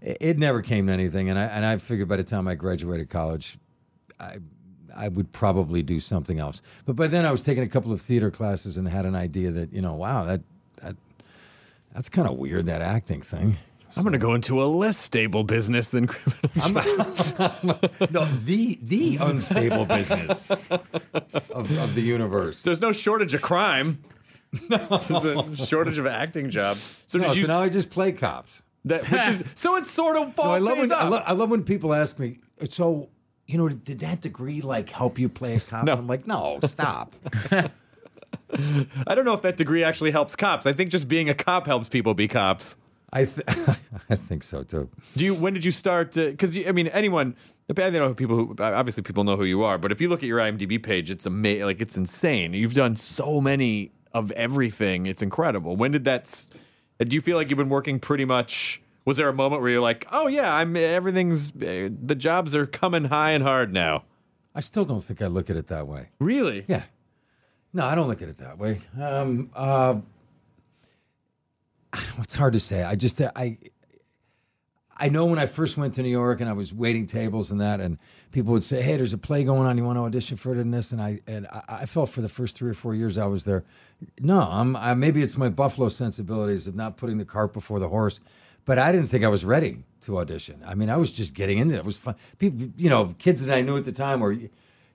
it, 0.00 0.18
it 0.20 0.38
never 0.38 0.62
came 0.62 0.86
to 0.88 0.92
anything. 0.92 1.30
And 1.30 1.38
I 1.38 1.44
and 1.44 1.64
I 1.64 1.78
figured 1.78 2.08
by 2.08 2.16
the 2.16 2.24
time 2.24 2.48
I 2.48 2.54
graduated 2.54 3.08
college, 3.08 3.58
I 4.18 4.38
I 4.96 5.08
would 5.08 5.32
probably 5.32 5.82
do 5.82 6.00
something 6.00 6.38
else. 6.38 6.62
But 6.84 6.96
by 6.96 7.06
then 7.06 7.24
I 7.24 7.32
was 7.32 7.42
taking 7.42 7.62
a 7.62 7.68
couple 7.68 7.92
of 7.92 8.00
theater 8.00 8.30
classes 8.30 8.76
and 8.76 8.88
had 8.88 9.06
an 9.06 9.14
idea 9.14 9.50
that 9.52 9.72
you 9.72 9.80
know, 9.80 9.94
wow, 9.94 10.24
that 10.24 10.40
that 10.82 10.96
that's 11.92 12.08
kind 12.08 12.28
of 12.28 12.36
weird 12.36 12.66
that 12.66 12.82
acting 12.82 13.22
thing. 13.22 13.56
I'm 13.96 14.02
going 14.02 14.12
to 14.12 14.18
go 14.18 14.34
into 14.34 14.62
a 14.62 14.66
less 14.66 14.96
stable 14.96 15.44
business 15.44 15.90
than 15.90 16.06
criminal. 16.08 16.50
no, 18.10 18.24
the 18.44 18.78
the 18.82 19.16
unstable 19.20 19.84
business 19.84 20.48
of, 20.50 21.78
of 21.78 21.94
the 21.94 22.00
universe. 22.02 22.60
There's 22.62 22.80
no 22.80 22.92
shortage 22.92 23.34
of 23.34 23.42
crime. 23.42 24.02
This 24.68 25.10
is 25.10 25.24
a 25.24 25.56
shortage 25.56 25.98
of 25.98 26.06
acting 26.06 26.50
jobs. 26.50 26.88
So 27.06 27.18
No, 27.18 27.28
did 27.28 27.36
you? 27.36 27.42
so 27.42 27.48
now 27.48 27.60
I 27.62 27.68
just 27.68 27.90
play 27.90 28.12
cops. 28.12 28.62
that, 28.84 29.08
which 29.10 29.26
is 29.28 29.44
so 29.54 29.76
it's 29.76 29.90
sort 29.90 30.16
of 30.16 30.36
No, 30.36 30.44
I 30.44 30.58
love 30.58 30.78
when 30.78 30.92
I, 30.92 31.08
lo- 31.08 31.22
I 31.26 31.32
love 31.32 31.50
when 31.50 31.62
people 31.64 31.94
ask 31.94 32.18
me. 32.18 32.38
So, 32.70 33.08
you 33.46 33.58
know, 33.58 33.68
did 33.68 34.00
that 34.00 34.20
degree 34.20 34.60
like 34.60 34.90
help 34.90 35.18
you 35.18 35.28
play 35.28 35.54
a 35.54 35.60
cop? 35.60 35.84
No. 35.84 35.94
I'm 35.94 36.06
like, 36.06 36.26
no, 36.26 36.58
stop. 36.64 37.14
I 39.06 39.14
don't 39.14 39.24
know 39.24 39.34
if 39.34 39.42
that 39.42 39.56
degree 39.56 39.82
actually 39.84 40.10
helps 40.12 40.36
cops. 40.36 40.66
I 40.66 40.72
think 40.72 40.90
just 40.90 41.08
being 41.08 41.28
a 41.28 41.34
cop 41.34 41.66
helps 41.66 41.88
people 41.88 42.14
be 42.14 42.28
cops. 42.28 42.76
I 43.14 43.24
th- 43.24 43.46
I 44.10 44.16
think 44.16 44.42
so 44.42 44.62
too. 44.64 44.90
Do 45.16 45.24
you? 45.24 45.34
When 45.34 45.54
did 45.54 45.64
you 45.64 45.70
start? 45.70 46.12
Because 46.12 46.58
I 46.66 46.72
mean, 46.72 46.88
anyone. 46.88 47.36
I 47.78 47.88
know 47.90 48.12
people 48.12 48.36
who 48.36 48.56
obviously 48.58 49.02
people 49.02 49.24
know 49.24 49.36
who 49.36 49.44
you 49.44 49.62
are, 49.62 49.78
but 49.78 49.90
if 49.90 49.98
you 49.98 50.10
look 50.10 50.22
at 50.22 50.26
your 50.26 50.38
IMDb 50.38 50.82
page, 50.82 51.10
it's 51.10 51.24
amazing. 51.24 51.64
Like 51.64 51.80
it's 51.80 51.96
insane. 51.96 52.52
You've 52.52 52.74
done 52.74 52.96
so 52.96 53.40
many 53.40 53.90
of 54.12 54.30
everything. 54.32 55.06
It's 55.06 55.22
incredible. 55.22 55.74
When 55.74 55.90
did 55.90 56.04
that? 56.04 56.44
Do 56.98 57.14
you 57.14 57.22
feel 57.22 57.38
like 57.38 57.48
you've 57.48 57.56
been 57.56 57.70
working 57.70 57.98
pretty 58.00 58.26
much? 58.26 58.82
Was 59.06 59.16
there 59.16 59.28
a 59.30 59.32
moment 59.32 59.62
where 59.62 59.70
you're 59.70 59.80
like, 59.80 60.06
oh 60.12 60.26
yeah, 60.26 60.54
I'm 60.54 60.76
everything's 60.76 61.54
uh, 61.56 61.88
the 62.02 62.14
jobs 62.14 62.54
are 62.54 62.66
coming 62.66 63.04
high 63.04 63.30
and 63.30 63.42
hard 63.42 63.72
now? 63.72 64.04
I 64.54 64.60
still 64.60 64.84
don't 64.84 65.02
think 65.02 65.22
I 65.22 65.26
look 65.28 65.48
at 65.48 65.56
it 65.56 65.68
that 65.68 65.86
way. 65.86 66.08
Really? 66.18 66.64
Yeah. 66.68 66.82
No, 67.72 67.86
I 67.86 67.94
don't 67.94 68.08
look 68.08 68.22
at 68.22 68.28
it 68.28 68.38
that 68.38 68.58
way. 68.58 68.80
Um, 69.00 69.50
uh, 69.54 69.66
I 69.86 69.92
don't 69.92 70.00
know, 70.00 70.13
it's 72.18 72.34
hard 72.34 72.52
to 72.54 72.60
say. 72.60 72.82
I 72.82 72.94
just 72.94 73.20
uh, 73.20 73.30
I 73.34 73.58
I 74.96 75.08
know 75.08 75.24
when 75.24 75.38
I 75.38 75.46
first 75.46 75.76
went 75.76 75.94
to 75.96 76.02
New 76.02 76.08
York 76.08 76.40
and 76.40 76.48
I 76.48 76.52
was 76.52 76.72
waiting 76.72 77.06
tables 77.06 77.50
and 77.50 77.60
that, 77.60 77.80
and 77.80 77.98
people 78.32 78.52
would 78.52 78.64
say, 78.64 78.82
"Hey, 78.82 78.96
there's 78.96 79.12
a 79.12 79.18
play 79.18 79.44
going 79.44 79.66
on. 79.66 79.76
You 79.76 79.84
want 79.84 79.98
to 79.98 80.02
audition 80.02 80.36
for 80.36 80.52
it 80.52 80.58
and 80.58 80.72
this?" 80.72 80.92
And 80.92 81.00
I 81.00 81.20
and 81.26 81.46
I, 81.48 81.62
I 81.68 81.86
felt 81.86 82.10
for 82.10 82.20
the 82.20 82.28
first 82.28 82.56
three 82.56 82.70
or 82.70 82.74
four 82.74 82.94
years 82.94 83.18
I 83.18 83.26
was 83.26 83.44
there, 83.44 83.64
no, 84.20 84.40
I'm 84.40 84.76
I, 84.76 84.94
maybe 84.94 85.22
it's 85.22 85.36
my 85.36 85.48
Buffalo 85.48 85.88
sensibilities 85.88 86.66
of 86.66 86.74
not 86.74 86.96
putting 86.96 87.18
the 87.18 87.24
cart 87.24 87.52
before 87.52 87.78
the 87.78 87.88
horse, 87.88 88.20
but 88.64 88.78
I 88.78 88.92
didn't 88.92 89.08
think 89.08 89.24
I 89.24 89.28
was 89.28 89.44
ready 89.44 89.84
to 90.02 90.18
audition. 90.18 90.62
I 90.66 90.74
mean, 90.74 90.90
I 90.90 90.96
was 90.96 91.10
just 91.10 91.34
getting 91.34 91.58
into 91.58 91.74
it. 91.74 91.78
It 91.78 91.84
was 91.84 91.96
fun. 91.96 92.14
People, 92.38 92.68
you 92.76 92.90
know, 92.90 93.14
kids 93.18 93.44
that 93.44 93.54
I 93.54 93.62
knew 93.62 93.76
at 93.76 93.84
the 93.84 93.92
time 93.92 94.22
or 94.22 94.36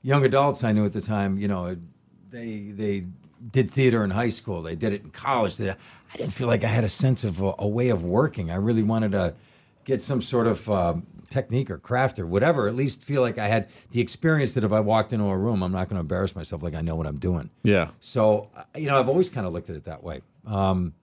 young 0.02 0.24
adults 0.24 0.64
I 0.64 0.72
knew 0.72 0.86
at 0.86 0.94
the 0.94 1.02
time, 1.02 1.38
you 1.38 1.48
know, 1.48 1.76
they 2.30 2.72
they 2.72 3.06
did 3.52 3.72
theater 3.72 4.04
in 4.04 4.12
high 4.12 4.30
school. 4.30 4.62
They 4.62 4.76
did 4.76 4.94
it 4.94 5.04
in 5.04 5.12
college. 5.12 5.58
They, 5.58 5.70
I 5.70 6.18
didn't 6.18 6.34
feel 6.34 6.48
like 6.48 6.64
I 6.64 6.68
had 6.68 6.84
a 6.84 6.90
sense 6.90 7.24
of 7.24 7.42
a, 7.42 7.54
a 7.60 7.68
way 7.68 7.90
of 7.90 8.04
working. 8.04 8.52
I 8.52 8.56
really 8.56 8.84
wanted 8.84 9.12
to 9.14 9.34
get 9.86 10.02
some 10.02 10.22
sort 10.22 10.48
of 10.48 10.70
um, 10.70 11.08
technique 11.30 11.70
or 11.70 11.78
craft 11.78 12.20
or 12.20 12.26
whatever. 12.26 12.68
At 12.68 12.76
least 12.76 13.04
feel 13.04 13.22
like 13.22 13.38
I 13.38 13.48
had 13.48 13.68
the 13.92 14.02
experience 14.02 14.54
that 14.54 14.64
if 14.64 14.72
I 14.72 14.80
walked 14.80 15.14
into 15.14 15.26
a 15.26 15.38
room, 15.38 15.64
I'm 15.64 15.72
not 15.72 15.88
going 15.90 15.96
to 15.96 16.02
embarrass 16.02 16.36
myself. 16.36 16.64
Like 16.64 16.76
I 16.76 16.82
know 16.82 16.96
what 16.96 17.08
I'm 17.08 17.18
doing. 17.18 17.50
Yeah. 17.64 17.90
So 18.00 18.50
you 18.76 18.88
know, 18.88 19.00
I've 19.00 19.10
always 19.10 19.30
kind 19.30 19.48
of 19.48 19.54
looked 19.54 19.70
at 19.70 19.76
it 19.76 19.86
that 19.86 20.04
way. 20.04 20.22
Um, 20.46 20.94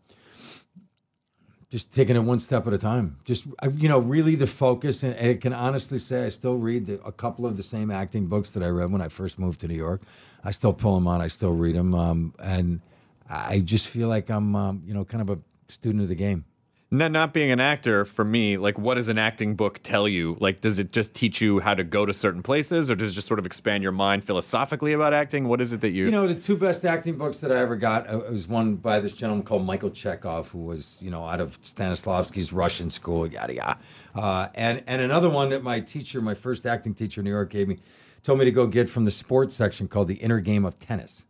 just 1.68 1.92
taking 1.92 2.14
it 2.14 2.20
one 2.20 2.38
step 2.38 2.66
at 2.66 2.72
a 2.72 2.78
time. 2.78 3.18
Just 3.24 3.46
you 3.74 3.88
know, 3.88 3.98
really 3.98 4.34
the 4.34 4.46
focus. 4.46 5.02
And, 5.02 5.14
and 5.14 5.30
I 5.30 5.34
can 5.34 5.52
honestly 5.52 5.98
say, 5.98 6.26
I 6.26 6.28
still 6.28 6.56
read 6.56 6.86
the, 6.86 7.02
a 7.04 7.12
couple 7.12 7.44
of 7.46 7.56
the 7.56 7.62
same 7.62 7.90
acting 7.90 8.26
books 8.26 8.52
that 8.52 8.62
I 8.62 8.68
read 8.68 8.92
when 8.92 9.02
I 9.02 9.08
first 9.08 9.38
moved 9.38 9.60
to 9.60 9.68
New 9.68 9.74
York. 9.74 10.02
I 10.46 10.52
still 10.52 10.72
pull 10.72 10.94
them 10.94 11.08
on. 11.08 11.20
I 11.20 11.26
still 11.26 11.52
read 11.52 11.74
them, 11.74 11.94
um, 11.94 12.34
and 12.38 12.80
I 13.28 13.58
just 13.58 13.88
feel 13.88 14.08
like 14.08 14.30
I'm, 14.30 14.54
um, 14.54 14.82
you 14.86 14.94
know, 14.94 15.04
kind 15.04 15.20
of 15.20 15.28
a 15.30 15.40
student 15.68 16.02
of 16.02 16.08
the 16.08 16.14
game. 16.14 16.44
Not 16.88 17.10
not 17.10 17.32
being 17.32 17.50
an 17.50 17.58
actor 17.58 18.04
for 18.04 18.24
me, 18.24 18.56
like 18.56 18.78
what 18.78 18.94
does 18.94 19.08
an 19.08 19.18
acting 19.18 19.56
book 19.56 19.80
tell 19.82 20.06
you? 20.06 20.36
Like 20.38 20.60
does 20.60 20.78
it 20.78 20.92
just 20.92 21.14
teach 21.14 21.40
you 21.40 21.58
how 21.58 21.74
to 21.74 21.82
go 21.82 22.06
to 22.06 22.12
certain 22.12 22.44
places 22.44 22.92
or 22.92 22.94
does 22.94 23.10
it 23.10 23.14
just 23.14 23.26
sort 23.26 23.40
of 23.40 23.44
expand 23.44 23.82
your 23.82 23.90
mind 23.90 24.22
philosophically 24.22 24.92
about 24.92 25.12
acting? 25.12 25.48
What 25.48 25.60
is 25.60 25.72
it 25.72 25.80
that 25.80 25.90
you 25.90 26.04
You 26.04 26.12
know, 26.12 26.28
the 26.28 26.36
two 26.36 26.56
best 26.56 26.84
acting 26.84 27.16
books 27.18 27.40
that 27.40 27.50
I 27.50 27.56
ever 27.56 27.74
got 27.74 28.08
uh, 28.08 28.20
was 28.30 28.46
one 28.46 28.76
by 28.76 29.00
this 29.00 29.14
gentleman 29.14 29.44
called 29.44 29.66
Michael 29.66 29.90
Chekhov, 29.90 30.50
who 30.50 30.58
was, 30.58 31.02
you 31.02 31.10
know, 31.10 31.24
out 31.24 31.40
of 31.40 31.60
Stanislavski's 31.62 32.52
Russian 32.52 32.88
school, 32.88 33.26
yada 33.26 33.54
yada. 33.54 33.78
Uh, 34.14 34.48
and 34.54 34.84
and 34.86 35.02
another 35.02 35.28
one 35.28 35.48
that 35.48 35.64
my 35.64 35.80
teacher, 35.80 36.20
my 36.20 36.34
first 36.34 36.66
acting 36.66 36.94
teacher 36.94 37.20
in 37.20 37.24
New 37.24 37.32
York, 37.32 37.50
gave 37.50 37.66
me, 37.66 37.78
told 38.26 38.40
me 38.40 38.44
to 38.44 38.50
go 38.50 38.66
get 38.66 38.88
from 38.88 39.04
the 39.04 39.10
sports 39.12 39.54
section 39.54 39.86
called 39.86 40.08
The 40.08 40.16
Inner 40.16 40.40
Game 40.40 40.64
of 40.64 40.80
Tennis, 40.80 41.26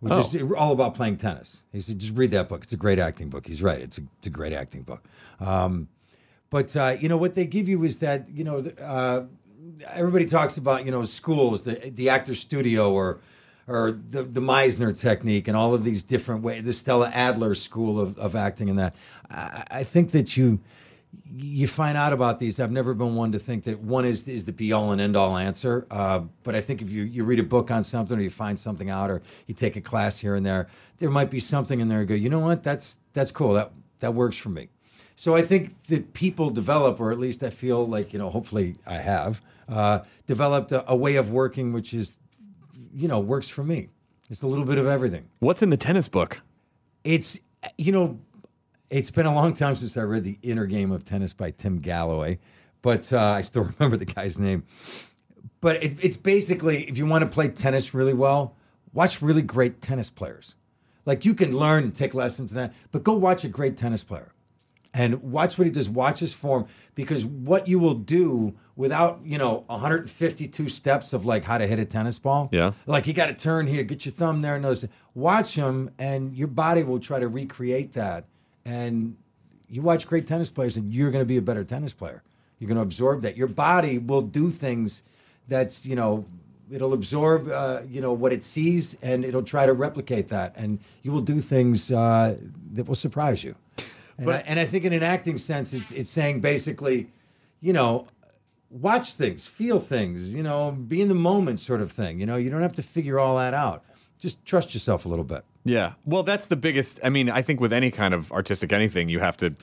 which 0.00 0.12
is 0.12 0.42
all 0.58 0.72
about 0.72 0.94
playing 0.94 1.16
tennis. 1.16 1.62
He 1.72 1.80
said, 1.80 1.98
just 1.98 2.12
read 2.14 2.32
that 2.32 2.50
book. 2.50 2.64
It's 2.64 2.74
a 2.74 2.76
great 2.76 2.98
acting 2.98 3.30
book. 3.30 3.46
He's 3.46 3.62
right. 3.62 3.80
It's 3.80 3.96
a, 3.96 4.02
it's 4.18 4.26
a 4.26 4.30
great 4.30 4.52
acting 4.52 4.82
book. 4.82 5.02
Um, 5.40 5.88
but 6.50 6.76
uh, 6.76 6.98
you 7.00 7.08
know 7.08 7.16
what 7.16 7.34
they 7.34 7.46
give 7.46 7.66
you 7.66 7.82
is 7.82 7.96
that 8.00 8.28
you 8.28 8.44
know 8.44 8.58
uh, 8.78 9.22
everybody 9.90 10.26
talks 10.26 10.58
about 10.58 10.84
you 10.84 10.90
know 10.90 11.06
schools, 11.06 11.62
the 11.62 11.90
the 11.94 12.10
actor 12.10 12.34
studio, 12.34 12.92
or 12.92 13.20
or 13.66 13.92
the 13.92 14.22
the 14.22 14.42
Meisner 14.42 14.96
technique, 14.96 15.48
and 15.48 15.56
all 15.56 15.74
of 15.74 15.82
these 15.82 16.02
different 16.02 16.42
ways. 16.42 16.64
The 16.64 16.74
Stella 16.74 17.10
Adler 17.14 17.54
school 17.54 17.98
of, 17.98 18.18
of 18.18 18.36
acting, 18.36 18.68
and 18.68 18.78
that 18.78 18.94
I, 19.30 19.64
I 19.70 19.84
think 19.84 20.10
that 20.10 20.36
you 20.36 20.60
you 21.36 21.68
find 21.68 21.96
out 21.96 22.12
about 22.12 22.38
these. 22.38 22.60
I've 22.60 22.70
never 22.70 22.94
been 22.94 23.14
one 23.14 23.32
to 23.32 23.38
think 23.38 23.64
that 23.64 23.80
one 23.80 24.04
is 24.04 24.26
is 24.28 24.44
the 24.44 24.52
be 24.52 24.72
all 24.72 24.92
and 24.92 25.00
end 25.00 25.16
all 25.16 25.36
answer. 25.36 25.86
Uh, 25.90 26.20
but 26.42 26.54
I 26.54 26.60
think 26.60 26.82
if 26.82 26.90
you 26.90 27.02
you 27.02 27.24
read 27.24 27.40
a 27.40 27.44
book 27.44 27.70
on 27.70 27.84
something, 27.84 28.18
or 28.18 28.22
you 28.22 28.30
find 28.30 28.58
something 28.58 28.90
out, 28.90 29.10
or 29.10 29.22
you 29.46 29.54
take 29.54 29.76
a 29.76 29.80
class 29.80 30.18
here 30.18 30.34
and 30.34 30.44
there, 30.44 30.68
there 30.98 31.10
might 31.10 31.30
be 31.30 31.40
something 31.40 31.80
in 31.80 31.88
there. 31.88 32.00
You 32.00 32.06
go, 32.06 32.14
you 32.14 32.28
know 32.28 32.40
what? 32.40 32.62
That's 32.62 32.98
that's 33.12 33.30
cool. 33.30 33.54
That 33.54 33.72
that 34.00 34.14
works 34.14 34.36
for 34.36 34.48
me. 34.48 34.68
So 35.16 35.36
I 35.36 35.42
think 35.42 35.86
that 35.86 36.12
people 36.12 36.50
develop, 36.50 37.00
or 37.00 37.12
at 37.12 37.18
least 37.18 37.42
I 37.42 37.50
feel 37.50 37.86
like 37.86 38.12
you 38.12 38.18
know, 38.18 38.30
hopefully 38.30 38.76
I 38.86 38.96
have 38.96 39.40
uh, 39.68 40.00
developed 40.26 40.72
a, 40.72 40.90
a 40.90 40.96
way 40.96 41.16
of 41.16 41.30
working 41.30 41.72
which 41.72 41.94
is, 41.94 42.18
you 42.94 43.08
know, 43.08 43.20
works 43.20 43.48
for 43.48 43.64
me. 43.64 43.88
It's 44.30 44.42
a 44.42 44.46
little 44.46 44.64
bit 44.64 44.78
of 44.78 44.86
everything. 44.86 45.28
What's 45.38 45.62
in 45.62 45.70
the 45.70 45.76
tennis 45.76 46.08
book? 46.08 46.40
It's 47.04 47.38
you 47.78 47.92
know, 47.92 48.18
it's 48.94 49.10
been 49.10 49.26
a 49.26 49.34
long 49.34 49.54
time 49.54 49.74
since 49.74 49.96
I 49.96 50.02
read 50.02 50.22
the 50.22 50.38
Inner 50.42 50.66
Game 50.66 50.92
of 50.92 51.04
Tennis 51.04 51.32
by 51.32 51.50
Tim 51.50 51.80
Gallwey, 51.80 52.38
but 52.80 53.12
uh, 53.12 53.18
I 53.18 53.42
still 53.42 53.64
remember 53.78 53.96
the 53.96 54.04
guy's 54.04 54.38
name. 54.38 54.64
But 55.60 55.82
it, 55.82 55.96
it's 56.00 56.16
basically 56.16 56.88
if 56.88 56.96
you 56.96 57.04
want 57.04 57.22
to 57.22 57.28
play 57.28 57.48
tennis 57.48 57.92
really 57.92 58.14
well, 58.14 58.54
watch 58.92 59.20
really 59.20 59.42
great 59.42 59.82
tennis 59.82 60.10
players. 60.10 60.54
Like 61.06 61.24
you 61.24 61.34
can 61.34 61.56
learn 61.56 61.82
and 61.82 61.94
take 61.94 62.14
lessons 62.14 62.52
in 62.52 62.58
that, 62.58 62.72
but 62.92 63.02
go 63.02 63.14
watch 63.14 63.42
a 63.42 63.48
great 63.48 63.76
tennis 63.76 64.04
player 64.04 64.32
and 64.94 65.20
watch 65.24 65.58
what 65.58 65.66
he 65.66 65.72
does. 65.72 65.90
Watch 65.90 66.20
his 66.20 66.32
form 66.32 66.66
because 66.94 67.26
what 67.26 67.66
you 67.66 67.80
will 67.80 67.94
do 67.94 68.54
without 68.76 69.20
you 69.24 69.38
know 69.38 69.64
152 69.66 70.68
steps 70.68 71.12
of 71.12 71.26
like 71.26 71.42
how 71.42 71.58
to 71.58 71.66
hit 71.66 71.80
a 71.80 71.84
tennis 71.84 72.20
ball. 72.20 72.48
Yeah. 72.52 72.72
like 72.86 73.08
you 73.08 73.12
got 73.12 73.26
to 73.26 73.34
turn 73.34 73.66
here, 73.66 73.82
get 73.82 74.06
your 74.06 74.12
thumb 74.12 74.40
there, 74.42 74.54
and 74.54 74.64
those. 74.64 74.86
Watch 75.14 75.54
him, 75.54 75.90
and 75.98 76.34
your 76.36 76.48
body 76.48 76.82
will 76.82 77.00
try 77.00 77.18
to 77.18 77.28
recreate 77.28 77.92
that. 77.94 78.26
And 78.64 79.16
you 79.68 79.82
watch 79.82 80.06
great 80.06 80.26
tennis 80.26 80.50
players, 80.50 80.76
and 80.76 80.92
you're 80.92 81.10
going 81.10 81.22
to 81.22 81.26
be 81.26 81.36
a 81.36 81.42
better 81.42 81.64
tennis 81.64 81.92
player. 81.92 82.22
You're 82.58 82.68
going 82.68 82.76
to 82.76 82.82
absorb 82.82 83.22
that. 83.22 83.36
Your 83.36 83.48
body 83.48 83.98
will 83.98 84.22
do 84.22 84.50
things 84.50 85.02
that's 85.48 85.84
you 85.84 85.96
know 85.96 86.24
it'll 86.70 86.92
absorb 86.92 87.48
uh, 87.48 87.82
you 87.88 88.00
know 88.00 88.12
what 88.12 88.32
it 88.32 88.42
sees 88.42 88.96
and 89.02 89.24
it'll 89.24 89.42
try 89.42 89.66
to 89.66 89.72
replicate 89.72 90.28
that 90.28 90.54
and 90.56 90.78
you 91.02 91.12
will 91.12 91.20
do 91.20 91.40
things 91.40 91.90
uh, 91.92 92.36
that 92.72 92.86
will 92.86 92.94
surprise 92.94 93.44
you 93.44 93.54
and, 94.18 94.30
I, 94.30 94.42
and 94.46 94.60
I 94.60 94.64
think 94.64 94.84
in 94.84 94.92
an 94.92 95.02
acting 95.02 95.38
sense 95.38 95.72
it's 95.72 95.90
it's 95.92 96.10
saying 96.10 96.40
basically 96.40 97.10
you 97.60 97.72
know 97.72 98.06
watch 98.70 99.12
things 99.12 99.46
feel 99.46 99.78
things 99.78 100.34
you 100.34 100.42
know 100.42 100.72
be 100.72 101.00
in 101.00 101.08
the 101.08 101.14
moment 101.14 101.60
sort 101.60 101.80
of 101.80 101.92
thing 101.92 102.18
you 102.18 102.26
know 102.26 102.36
you 102.36 102.50
don't 102.50 102.62
have 102.62 102.76
to 102.76 102.82
figure 102.82 103.18
all 103.18 103.36
that 103.36 103.54
out 103.54 103.84
just 104.18 104.44
trust 104.44 104.72
yourself 104.74 105.04
a 105.04 105.08
little 105.08 105.24
bit 105.24 105.44
Yeah. 105.64 105.92
Well, 106.04 106.22
that's 106.22 106.46
the 106.46 106.56
biggest. 106.56 107.00
I 107.02 107.08
mean, 107.08 107.28
I 107.30 107.42
think 107.42 107.60
with 107.60 107.72
any 107.72 107.90
kind 107.90 108.14
of 108.14 108.30
artistic 108.32 108.72
anything, 108.72 109.08
you 109.08 109.18
have 109.20 109.36
to 109.38 109.54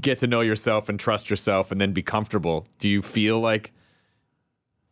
get 0.00 0.18
to 0.18 0.26
know 0.26 0.40
yourself 0.40 0.88
and 0.88 0.98
trust 0.98 1.30
yourself 1.30 1.70
and 1.70 1.80
then 1.80 1.92
be 1.92 2.02
comfortable. 2.02 2.66
Do 2.78 2.88
you 2.88 3.02
feel 3.02 3.40
like. 3.40 3.72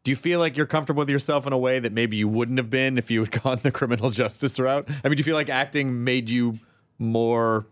Do 0.04 0.10
you 0.10 0.16
feel 0.16 0.40
like 0.40 0.56
you're 0.56 0.66
comfortable 0.66 1.02
with 1.02 1.10
yourself 1.10 1.46
in 1.46 1.52
a 1.52 1.58
way 1.58 1.78
that 1.78 1.92
maybe 1.92 2.16
you 2.16 2.26
wouldn't 2.26 2.58
have 2.58 2.68
been 2.68 2.98
if 2.98 3.08
you 3.08 3.20
had 3.20 3.30
gone 3.42 3.60
the 3.62 3.70
criminal 3.70 4.10
justice 4.10 4.58
route? 4.58 4.88
I 4.88 5.08
mean, 5.08 5.16
do 5.16 5.20
you 5.20 5.24
feel 5.24 5.36
like 5.36 5.48
acting 5.48 6.02
made 6.02 6.28
you 6.28 6.58
more 6.98 7.66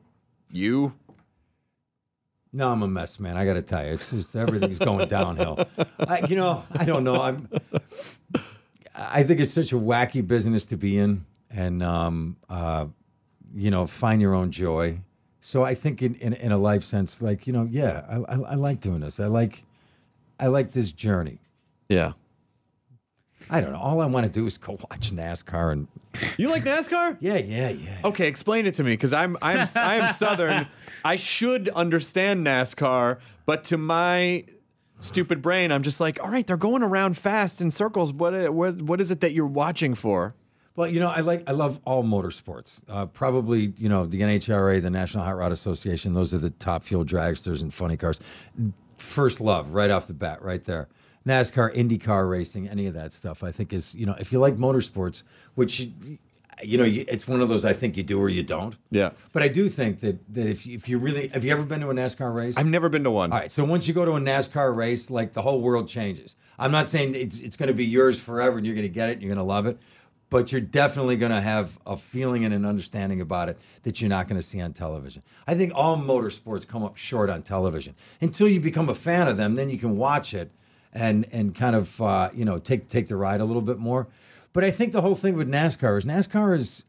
you? 0.49 0.93
No, 2.53 2.71
I'm 2.71 2.83
a 2.83 2.89
mess, 2.89 3.19
man. 3.19 3.37
I 3.37 3.45
got 3.45 3.55
to 3.55 3.63
tell 3.63 3.85
you, 3.85 3.95
it's 3.95 4.11
just 4.11 4.37
everything's 4.37 4.79
going 4.79 5.09
downhill. 5.09 5.59
I, 6.01 6.25
you 6.27 6.37
know, 6.37 6.63
I 6.73 6.85
don't 6.85 7.03
know. 7.03 7.21
I'm. 7.21 7.49
I 9.01 9.23
think 9.23 9.41
it's 9.41 9.53
such 9.53 9.73
a 9.73 9.77
wacky 9.77 10.27
business 10.27 10.65
to 10.67 10.77
be 10.77 10.99
in, 10.99 11.25
and 11.51 11.83
um, 11.83 12.37
uh, 12.49 12.87
you 13.55 13.71
know, 13.71 13.87
find 13.87 14.21
your 14.21 14.35
own 14.35 14.51
joy. 14.51 15.01
So 15.41 15.65
I 15.65 15.75
think, 15.75 16.03
in, 16.03 16.15
in 16.17 16.35
in 16.35 16.53
a 16.53 16.59
life 16.59 16.85
sense, 16.85 17.23
like 17.23 17.47
you 17.47 17.53
know, 17.53 17.67
yeah, 17.71 18.05
I, 18.09 18.35
I, 18.35 18.39
I 18.41 18.55
like 18.57 18.81
doing 18.81 19.01
this. 19.01 19.19
I 19.19 19.27
like, 19.27 19.65
I 20.39 20.49
like 20.49 20.73
this 20.73 20.93
journey. 20.93 21.39
Yeah. 21.89 22.13
I 23.53 23.61
don't 23.61 23.73
know. 23.73 23.81
All 23.81 24.01
I 24.01 24.07
want 24.07 24.27
to 24.27 24.31
do 24.31 24.47
is 24.47 24.59
go 24.59 24.79
watch 24.91 25.11
NASCAR 25.13 25.73
and 25.73 25.89
You 26.37 26.51
like 26.51 26.63
NASCAR? 26.63 27.17
yeah, 27.21 27.37
yeah, 27.37 27.71
yeah. 27.71 27.99
Okay, 28.05 28.29
explain 28.29 28.65
it 28.67 28.75
to 28.75 28.85
me 28.85 28.93
because 28.93 29.13
I'm 29.13 29.37
I'm 29.43 29.67
I 29.75 29.97
am 29.97 30.13
Southern. 30.13 30.69
I 31.05 31.17
should 31.17 31.69
understand 31.71 32.47
NASCAR, 32.47 33.19
but 33.47 33.65
to 33.65 33.77
my 33.79 34.45
stupid 35.01 35.43
brain, 35.43 35.73
I'm 35.73 35.83
just 35.83 36.01
like, 36.01 36.23
all 36.23 36.31
right, 36.31 36.47
they're 36.47 36.57
going 36.57 36.83
around 36.83 37.17
fast 37.17 37.61
in 37.61 37.71
circles. 37.71 38.13
What 38.13 38.53
what 38.53 38.81
what 38.83 39.01
is 39.01 39.11
it 39.11 39.21
that 39.21 39.33
you're 39.33 39.47
watching 39.47 39.95
for? 39.95 40.35
Well, 40.77 40.89
you 40.89 41.01
know, 41.01 41.09
I 41.09 41.21
like 41.21 41.43
I 41.47 41.53
love 41.53 41.81
all 41.85 42.05
motorsports. 42.05 42.79
Uh, 42.89 43.07
probably, 43.07 43.73
you 43.77 43.89
know, 43.89 44.07
the 44.07 44.21
NHRA, 44.21 44.81
the 44.81 44.91
National 44.91 45.25
Hot 45.25 45.37
Rod 45.37 45.53
Association. 45.53 46.15
Those 46.15 46.33
are 46.33 46.39
the 46.39 46.51
top 46.51 46.85
fuel 46.85 47.05
dragsters 47.05 47.61
and 47.61 47.75
funny 47.75 47.97
cars. 47.97 48.21
First 48.99 49.41
love, 49.41 49.73
right 49.75 49.91
off 49.91 50.07
the 50.07 50.15
bat, 50.15 50.43
right 50.43 50.65
there. 50.65 50.89
NASCAR, 51.27 51.75
IndyCar 51.75 52.31
racing, 52.31 52.69
any 52.69 52.87
of 52.87 52.95
that 52.95 53.13
stuff. 53.13 53.43
I 53.43 53.53
think 53.53 53.73
is 53.73 53.95
you 53.95 54.07
know, 54.07 54.15
if 54.19 54.33
you 54.33 54.39
like 54.39 54.57
motorsports, 54.57 55.23
which 55.55 55.91
you, 56.63 56.79
know, 56.79 56.85
it's 56.85 57.27
one 57.27 57.41
of 57.41 57.49
those 57.49 57.65
I 57.65 57.73
think 57.73 57.97
you 57.97 58.03
do 58.03 58.21
or 58.21 58.29
you 58.29 58.43
don't. 58.43 58.77
Yeah. 58.91 59.11
But 59.33 59.43
I 59.43 59.49
do 59.49 59.69
think 59.69 60.01
that 60.01 60.35
that 60.35 60.47
if 60.47 60.67
you, 60.67 60.77
if 60.77 60.89
you 60.89 60.99
really 60.99 61.29
have 61.29 61.45
you 61.45 61.53
ever 61.53 61.63
been 61.63 61.81
to 61.81 61.91
a 61.91 61.95
NASCAR 61.95 62.35
race? 62.35 62.55
I've 62.57 62.67
never 62.67 62.89
been 62.89 63.05
to 63.05 63.11
one. 63.11 63.33
All 63.33 63.39
right, 63.39 63.51
so 63.51 63.65
once 63.65 63.89
you 63.89 63.95
go 63.95 64.05
to 64.05 64.13
a 64.13 64.21
NASCAR 64.21 64.75
race, 64.75 65.11
like 65.11 65.33
the 65.33 65.43
whole 65.43 65.61
world 65.61 65.89
changes. 65.89 66.37
I'm 66.59 66.71
not 66.71 66.89
saying 66.89 67.15
it's 67.15 67.39
it's 67.39 67.57
going 67.57 67.69
to 67.69 67.75
be 67.75 67.87
yours 67.87 68.21
forever 68.21 68.59
and 68.59 68.67
you're 68.67 68.75
going 68.75 68.87
to 68.87 68.93
get 68.93 69.09
it 69.09 69.15
and 69.15 69.23
you're 69.23 69.31
going 69.31 69.39
to 69.39 69.45
love 69.45 69.67
it, 69.67 69.79
but 70.29 70.53
you're 70.53 70.61
definitely 70.61 71.17
going 71.17 71.33
to 71.33 71.41
have 71.41 71.79
a 71.87 71.97
feeling 71.97 72.45
and 72.45 72.53
an 72.53 72.67
understanding 72.67 73.21
about 73.21 73.49
it 73.49 73.59
that 73.83 74.01
you're 74.01 74.11
not 74.11 74.29
going 74.29 74.41
to 74.41 74.47
see 74.47 74.61
on 74.61 74.73
television. 74.73 75.23
I 75.47 75.55
think 75.55 75.73
all 75.75 75.97
motorsports 75.97 76.67
come 76.67 76.83
up 76.83 76.97
short 76.97 77.31
on 77.31 77.43
television. 77.43 77.95
Until 78.21 78.47
you 78.47 78.61
become 78.61 78.89
a 78.89 78.95
fan 78.95 79.27
of 79.27 79.39
them, 79.39 79.55
then 79.55 79.71
you 79.71 79.79
can 79.79 79.97
watch 79.97 80.35
it 80.35 80.51
and 80.93 81.27
and 81.33 81.55
kind 81.55 81.77
of 81.77 82.01
uh, 82.01 82.31
you 82.35 82.45
know 82.45 82.59
take 82.59 82.89
take 82.89 83.09
the 83.09 83.17
ride 83.17 83.41
a 83.41 83.45
little 83.45 83.63
bit 83.63 83.79
more. 83.79 84.07
But 84.53 84.65
I 84.65 84.71
think 84.71 84.93
the 84.93 85.01
whole 85.01 85.15
thing 85.15 85.37
with 85.37 85.49
NASCAR 85.49 85.99
is 85.99 86.05
NASCAR 86.05 86.57
is 86.57 86.85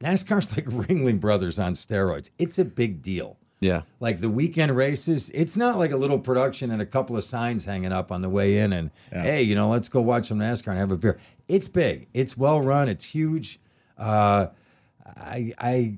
NASCAR's 0.00 0.52
like 0.56 0.66
Ringling 0.66 1.20
Brothers 1.20 1.58
on 1.58 1.74
steroids. 1.74 2.30
It's 2.38 2.58
a 2.58 2.64
big 2.64 3.02
deal. 3.02 3.36
Yeah. 3.60 3.82
Like 4.00 4.20
the 4.20 4.28
weekend 4.28 4.76
races, 4.76 5.30
it's 5.32 5.56
not 5.56 5.76
like 5.78 5.90
a 5.90 5.96
little 5.96 6.18
production 6.18 6.70
and 6.70 6.82
a 6.82 6.86
couple 6.86 7.16
of 7.16 7.24
signs 7.24 7.64
hanging 7.64 7.90
up 7.92 8.12
on 8.12 8.20
the 8.20 8.28
way 8.28 8.58
in 8.58 8.72
and 8.74 8.90
Yeah. 9.12 9.22
hey, 9.22 9.42
you 9.42 9.54
know, 9.54 9.70
let's 9.70 9.88
go 9.88 10.00
watch 10.00 10.28
some 10.28 10.38
NASCAR 10.38 10.68
and 10.68 10.78
have 10.78 10.92
a 10.92 10.96
beer. 10.96 11.18
It's 11.48 11.66
big. 11.68 12.06
It's 12.12 12.36
well 12.36 12.60
run. 12.60 12.88
It's 12.88 13.04
huge. 13.04 13.58
Uh, 13.96 14.48
I, 15.16 15.54
I, 15.58 15.94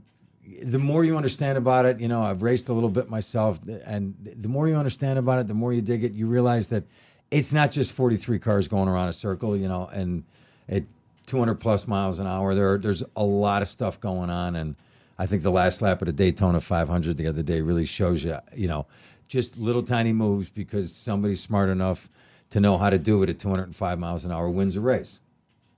the 0.63 0.79
more 0.79 1.05
you 1.05 1.17
understand 1.17 1.59
about 1.59 1.85
it, 1.85 1.99
you 2.01 2.07
know, 2.07 2.23
I've 2.23 2.43
raced 2.43 2.69
a 2.69 2.73
little 2.73 2.89
bit 2.89 3.11
myself, 3.11 3.59
and 3.85 4.15
the 4.41 4.49
more 4.49 4.69
you 4.69 4.77
understand 4.77 5.19
about 5.19 5.41
it, 5.41 5.49
the 5.49 5.55
more 5.55 5.73
you 5.73 5.83
dig 5.83 6.05
it. 6.05 6.13
You 6.13 6.27
realize 6.27 6.69
that 6.69 6.85
it's 7.31 7.53
not 7.53 7.71
just 7.71 7.93
43 7.93 8.39
cars 8.39 8.69
going 8.69 8.89
around 8.89 9.09
a 9.09 9.13
circle, 9.13 9.57
you 9.57 9.69
know, 9.69 9.89
and 9.93 10.25
at 10.69 10.85
200 11.27 11.57
plus 11.57 11.87
miles 11.87 12.19
an 12.19 12.27
hour, 12.27 12.55
there 12.55 12.79
there's 12.79 13.03
a 13.17 13.25
lot 13.25 13.63
of 13.63 13.69
stuff 13.69 14.01
going 14.01 14.31
on, 14.31 14.57
and 14.57 14.77
I 15.19 15.27
think 15.27 15.43
the 15.43 15.51
last 15.51 15.83
lap 15.83 16.01
of 16.01 16.07
the 16.07 16.13
Daytona 16.13 16.61
500 16.61 17.17
the 17.17 17.27
other 17.27 17.43
day 17.43 17.61
really 17.61 17.87
shows 17.87 18.25
you, 18.25 18.39
you 18.55 18.69
know, 18.69 18.87
just 19.29 19.57
little 19.59 19.83
tiny 19.83 20.13
moves 20.13 20.49
because 20.49 20.93
somebody's 20.93 21.41
smart 21.41 21.69
enough 21.69 22.09
to 22.51 22.61
know 22.61 22.79
how 22.79 22.89
to 22.89 22.99
do 22.99 23.23
it 23.23 23.29
at 23.29 23.39
205 23.39 23.99
miles 23.99 24.25
an 24.25 24.33
hour 24.33 24.49
wins 24.49 24.75
a 24.77 24.81
race. 24.81 25.21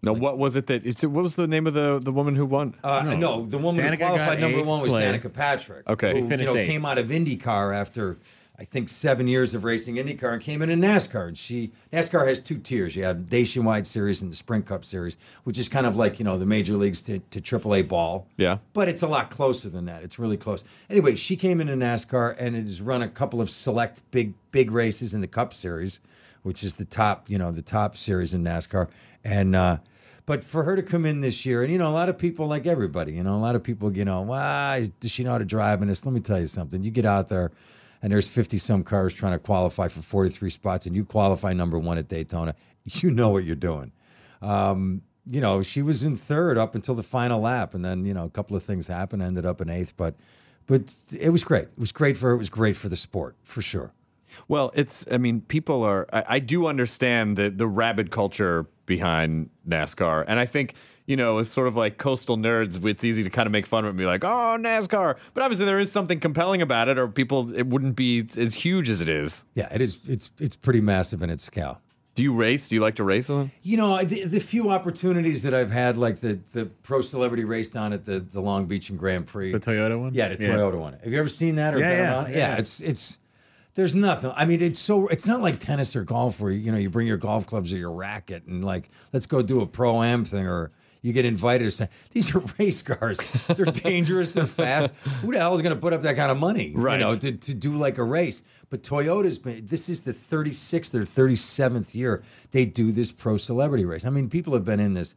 No, 0.03 0.15
what 0.15 0.39
was 0.39 0.57
it 0.57 0.67
that? 0.69 0.87
It's, 0.87 1.03
what 1.03 1.23
was 1.23 1.35
the 1.35 1.47
name 1.47 1.67
of 1.67 1.75
the 1.75 1.99
the 1.99 2.13
woman 2.13 2.35
who 2.35 2.47
won? 2.47 2.75
Uh, 2.83 3.15
no. 3.19 3.45
the 3.45 3.59
woman 3.59 3.85
who 3.85 3.91
Danica 3.91 3.99
got 3.99 4.13
qualified 4.13 4.41
number 4.41 4.63
one 4.63 4.81
was 4.81 4.93
place. 4.93 5.23
Danica 5.23 5.35
Patrick. 5.35 5.89
Okay. 5.89 6.21
who, 6.21 6.29
you 6.29 6.37
know, 6.39 6.57
eighth. 6.57 6.67
came 6.67 6.87
out 6.87 6.97
of 6.97 7.09
IndyCar 7.09 7.77
after 7.77 8.17
I 8.61 8.65
think 8.65 8.91
seven 8.91 9.27
years 9.27 9.55
of 9.55 9.65
racing 9.65 9.95
IndyCar 9.95 10.35
and 10.35 10.43
came 10.43 10.61
into 10.61 10.75
NASCAR. 10.75 11.29
And 11.29 11.39
she 11.39 11.73
NASCAR 11.95 12.29
has 12.29 12.43
two 12.43 12.59
tiers. 12.59 12.95
You 12.95 13.05
have 13.05 13.33
Nationwide 13.33 13.87
Series 13.87 14.21
and 14.21 14.31
the 14.31 14.37
Sprint 14.37 14.67
Cup 14.67 14.85
Series, 14.85 15.17
which 15.45 15.59
is 15.59 15.67
kind 15.67 15.87
of 15.87 15.97
like 15.97 16.19
you 16.19 16.27
know 16.27 16.37
the 16.37 16.45
major 16.45 16.75
leagues 16.75 17.01
to, 17.03 17.21
to 17.21 17.41
AAA 17.41 17.89
ball. 17.89 18.27
Yeah. 18.37 18.59
but 18.75 18.87
it's 18.87 19.01
a 19.01 19.07
lot 19.07 19.31
closer 19.31 19.71
than 19.71 19.87
that. 19.87 20.03
It's 20.03 20.19
really 20.19 20.37
close. 20.37 20.63
Anyway, 20.91 21.17
she 21.17 21.37
came 21.37 21.63
in 21.63 21.71
into 21.71 21.87
NASCAR 21.87 22.37
and 22.39 22.55
it 22.55 22.65
has 22.65 22.83
run 22.83 23.01
a 23.01 23.09
couple 23.09 23.41
of 23.41 23.49
select 23.49 24.03
big 24.11 24.35
big 24.53 24.71
races 24.71 25.15
in 25.15 25.23
the 25.23 25.27
Cup 25.27 25.55
Series, 25.55 25.99
which 26.43 26.63
is 26.63 26.75
the 26.75 26.85
top 26.85 27.31
you 27.31 27.39
know 27.39 27.51
the 27.51 27.63
top 27.63 27.97
series 27.97 28.35
in 28.35 28.45
NASCAR. 28.45 28.91
And 29.25 29.57
uh, 29.57 29.79
but 30.27 30.45
for 30.45 30.65
her 30.65 30.77
to 30.77 30.83
come 30.83 31.07
in 31.07 31.23
this 31.23 31.47
year, 31.47 31.63
and 31.63 31.73
you 31.73 31.79
know 31.79 31.89
a 31.89 31.97
lot 31.97 32.11
of 32.11 32.19
people 32.19 32.47
like 32.47 32.67
everybody, 32.67 33.13
you 33.13 33.23
know 33.23 33.37
a 33.37 33.41
lot 33.41 33.57
of 33.57 33.63
people, 33.63 33.97
you 33.97 34.05
know, 34.05 34.21
why 34.21 34.91
does 35.01 35.11
she 35.11 35.25
know 35.25 35.31
how 35.31 35.39
to 35.39 35.47
drive? 35.47 35.81
in 35.81 35.89
this, 35.89 36.05
let 36.05 36.13
me 36.13 36.21
tell 36.21 36.39
you 36.39 36.47
something. 36.47 36.83
You 36.83 36.91
get 36.91 37.07
out 37.07 37.31
there. 37.31 37.53
And 38.03 38.13
there's 38.13 38.29
50 38.29 38.59
some 38.59 38.83
cars 38.83 39.13
trying 39.13 39.33
to 39.33 39.39
qualify 39.39 39.89
for 39.89 40.01
43 40.01 40.51
spots, 40.51 40.87
and 40.87 40.97
you 40.97 41.05
qualify 41.05 41.53
number 41.53 41.79
one 41.79 41.99
at 41.99 42.09
Daytona. 42.09 42.55
You 42.85 43.11
know 43.11 43.29
what 43.29 43.45
you're 43.45 43.57
doing 43.57 43.93
um, 44.43 45.03
you 45.27 45.41
know, 45.41 45.63
she 45.63 45.83
was 45.83 46.03
in 46.03 46.17
third 46.17 46.59
up 46.59 46.75
until 46.75 46.95
the 46.95 47.03
final 47.03 47.41
lap, 47.41 47.75
and 47.75 47.85
then 47.85 48.05
you 48.05 48.15
know 48.15 48.25
a 48.25 48.31
couple 48.31 48.57
of 48.57 48.63
things 48.63 48.87
happened, 48.87 49.23
ended 49.23 49.47
up 49.47 49.61
in 49.61 49.69
eighth, 49.69 49.95
but 49.97 50.15
but 50.67 50.95
it 51.19 51.31
was 51.31 51.45
great. 51.45 51.65
It 51.65 51.79
was 51.79 51.93
great 51.93 52.17
for 52.17 52.29
her. 52.29 52.35
It 52.35 52.39
was 52.39 52.51
great 52.51 52.77
for 52.77 52.89
the 52.89 52.97
sport 52.97 53.37
for 53.45 53.63
sure. 53.63 53.93
Well, 54.49 54.71
it's. 54.75 55.07
I 55.11 55.19
mean, 55.19 55.43
people 55.43 55.83
are. 55.83 56.07
I, 56.13 56.25
I 56.29 56.39
do 56.39 56.67
understand 56.67 57.37
the 57.37 57.51
the 57.51 57.67
rabid 57.67 58.11
culture 58.11 58.67
behind 58.87 59.51
NASCAR, 59.69 60.25
and 60.27 60.39
I 60.39 60.47
think 60.47 60.75
you 61.07 61.17
know, 61.17 61.39
it's 61.39 61.51
sort 61.51 61.67
of 61.69 61.77
like 61.77 61.99
coastal 61.99 62.37
nerds. 62.37 62.85
It's 62.85 63.05
easy 63.05 63.25
to 63.25 63.31
kind 63.31 63.47
of 63.47 63.53
make 63.53 63.67
fun 63.67 63.85
of 63.85 63.87
it 63.87 63.91
and 63.91 63.99
be 63.99 64.05
like, 64.07 64.25
"Oh, 64.25 64.57
NASCAR," 64.61 65.17
but 65.35 65.43
obviously 65.43 65.67
there 65.67 65.79
is 65.79 65.91
something 65.91 66.21
compelling 66.21 66.63
about 66.63 66.89
it, 66.89 66.99
or 66.99 67.09
people 67.09 67.55
it 67.55 67.67
wouldn't 67.67 67.97
be 67.97 68.27
as 68.37 68.55
huge 68.55 68.89
as 68.89 69.01
it 69.01 69.09
is. 69.09 69.45
Yeah, 69.55 69.69
it 69.75 69.81
is. 69.81 69.99
It's 70.07 70.31
it's 70.39 70.57
pretty 70.57 70.81
massive 70.81 71.23
in 71.23 71.31
its 71.31 71.43
scale. 71.45 71.81
Do 72.17 72.25
you 72.25 72.35
race? 72.35 72.69
Do 72.69 72.75
you 72.75 72.81
like 72.81 72.97
to 72.97 73.05
race 73.05 73.31
on? 73.31 73.51
You 73.63 73.77
know, 73.77 74.05
the, 74.05 74.25
the 74.25 74.41
few 74.41 74.71
opportunities 74.71 75.45
that 75.45 75.55
I've 75.55 75.71
had, 75.71 75.97
like 75.97 76.21
the 76.21 76.41
the 76.53 76.67
pro 76.83 77.01
celebrity 77.01 77.45
race 77.45 77.71
down 77.71 77.93
at 77.93 78.05
the 78.05 78.21
the 78.21 78.41
Long 78.41 78.67
Beach 78.67 78.91
and 78.91 78.99
Grand 78.99 79.27
Prix, 79.27 79.53
The 79.53 79.61
Toyota 79.61 79.99
one? 79.99 80.13
Yeah, 80.15 80.29
the 80.29 80.43
Yeah. 80.45 80.51
Toyota 80.55 80.79
one. 80.79 80.93
Have 81.03 81.13
you 81.13 81.19
ever 81.19 81.29
seen 81.29 81.55
that 81.57 81.73
or 81.75 81.79
Yeah, 81.79 81.89
been 81.91 81.99
yeah, 81.99 82.11
around? 82.13 82.27
it? 82.31 82.37
yeah. 82.37 82.57
it's 82.57 82.81
it's 82.81 83.19
there's 83.75 83.95
nothing. 83.95 84.33
I 84.35 84.45
mean, 84.45 84.61
it's 84.61 84.81
so 84.81 85.07
it's 85.07 85.27
not 85.27 85.41
like 85.41 85.61
tennis 85.61 85.95
or 85.95 86.03
golf 86.03 86.41
where 86.41 86.51
you 86.51 86.73
know 86.73 86.79
you 86.79 86.91
bring 86.91 87.07
your 87.07 87.17
golf 87.17 87.47
clubs 87.47 87.73
or 87.73 87.77
your 87.79 87.93
racket 87.93 88.45
and 88.47 88.65
like 88.65 88.91
let's 89.13 89.27
go 89.27 89.41
do 89.41 89.61
a 89.63 89.67
pro 89.67 90.03
am 90.03 90.25
thing 90.25 90.47
or 90.47 90.73
you 91.03 91.13
get 91.13 91.25
invited 91.25 91.65
to 91.65 91.71
say 91.71 91.89
these 92.11 92.35
are 92.35 92.43
race 92.59 92.83
cars. 92.83 93.19
They're 93.47 93.67
dangerous. 93.67 94.33
They're 94.33 94.47
fast. 94.47 94.95
Who 95.23 95.33
the 95.33 95.39
hell 95.39 95.55
is 95.55 95.63
going 95.63 95.75
to 95.75 95.81
put 95.81 95.93
up 95.93 96.03
that 96.03 96.17
kind 96.17 96.31
of 96.31 96.39
money? 96.39 96.73
Right. 96.75 97.01
You 97.01 97.07
know, 97.07 97.17
to, 97.17 97.33
to 97.33 97.55
do 97.55 97.73
like 97.75 97.99
a 97.99 98.05
race. 98.05 98.43
But 98.69 98.83
Toyota's 98.83 99.39
been. 99.39 99.67
This 99.67 99.89
is 99.89 100.03
the 100.03 100.13
36th 100.13 100.95
or 100.95 101.05
37th 101.05 101.95
year 101.95 102.23
they 102.53 102.65
do 102.65 102.93
this 102.93 103.13
pro 103.13 103.37
celebrity 103.37 103.85
race. 103.85 104.05
I 104.05 104.11
mean, 104.11 104.29
people 104.29 104.53
have 104.55 104.65
been 104.65 104.81
in 104.81 104.95
this. 104.95 105.15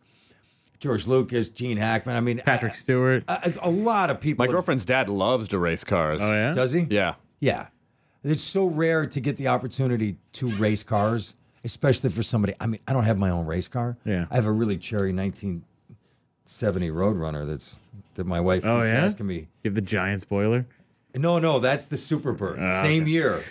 George 0.79 1.07
Lucas, 1.07 1.47
Gene 1.47 1.77
Hackman. 1.77 2.15
I 2.15 2.19
mean, 2.19 2.41
Patrick 2.45 2.75
Stewart. 2.75 3.23
a, 3.29 3.53
a 3.61 3.69
lot 3.69 4.09
of 4.09 4.19
people. 4.19 4.43
My 4.43 4.47
have- 4.47 4.51
girlfriend's 4.53 4.83
dad 4.85 5.07
loves 5.07 5.47
to 5.49 5.57
race 5.57 5.83
cars. 5.83 6.21
oh 6.21 6.31
yeah. 6.31 6.51
does 6.51 6.73
he? 6.73 6.87
Yeah. 6.89 7.15
Yeah. 7.39 7.67
It's 8.23 8.43
so 8.43 8.65
rare 8.65 9.05
to 9.05 9.19
get 9.19 9.37
the 9.37 9.47
opportunity 9.49 10.17
to 10.33 10.47
race 10.51 10.83
cars, 10.83 11.35
especially 11.63 12.09
for 12.09 12.23
somebody. 12.23 12.53
I 12.59 12.67
mean, 12.67 12.79
I 12.87 12.93
don't 12.93 13.03
have 13.03 13.17
my 13.17 13.29
own 13.29 13.45
race 13.45 13.67
car. 13.67 13.97
Yeah. 14.05 14.25
I 14.31 14.35
have 14.35 14.45
a 14.45 14.51
really 14.51 14.77
cherry 14.77 15.13
1970 16.45 16.89
Roadrunner 16.91 17.47
that's 17.47 17.79
that 18.15 18.25
my 18.25 18.39
wife 18.39 18.65
Oh, 18.65 18.81
keeps 18.81 18.93
yeah? 18.93 19.05
asking 19.05 19.27
me. 19.27 19.35
You 19.63 19.69
have 19.69 19.75
the 19.75 19.81
giant 19.81 20.21
spoiler. 20.21 20.65
No, 21.15 21.37
no, 21.39 21.59
that's 21.59 21.85
the 21.85 21.95
Superbird. 21.95 22.59
Ah, 22.59 22.81
Same 22.81 23.03
okay. 23.03 23.11
year. 23.11 23.43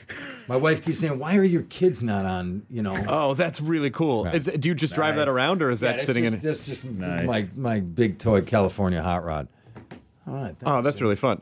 My 0.49 0.57
wife 0.57 0.85
keeps 0.85 0.99
saying, 0.99 1.19
"Why 1.21 1.37
are 1.37 1.45
your 1.45 1.63
kids 1.63 2.03
not 2.03 2.27
on?" 2.27 2.63
You 2.69 2.83
know. 2.83 2.97
Oh, 3.09 3.35
that's 3.35 3.61
really 3.61 3.91
cool. 3.91 4.25
Right. 4.25 4.35
Is, 4.35 4.47
do 4.47 4.69
you 4.69 4.75
just 4.75 4.95
drive 4.95 5.15
that 5.17 5.29
around, 5.29 5.63
or 5.63 5.71
is 5.71 5.81
Yeah, 5.81 5.89
that 5.91 5.93
that's 5.99 6.07
sitting 6.07 6.25
just, 6.25 6.35
in? 6.37 6.41
That's 6.43 6.67
just 6.67 6.85
Nice. 6.85 7.25
my 7.25 7.47
my 7.57 7.81
big 7.81 8.19
toy 8.19 8.41
California 8.43 9.01
hot 9.01 9.25
rod. 9.25 9.47
All 10.27 10.35
right. 10.35 10.57
Oh, 10.67 10.83
that's 10.83 11.01
really 11.01 11.15
fun. 11.17 11.41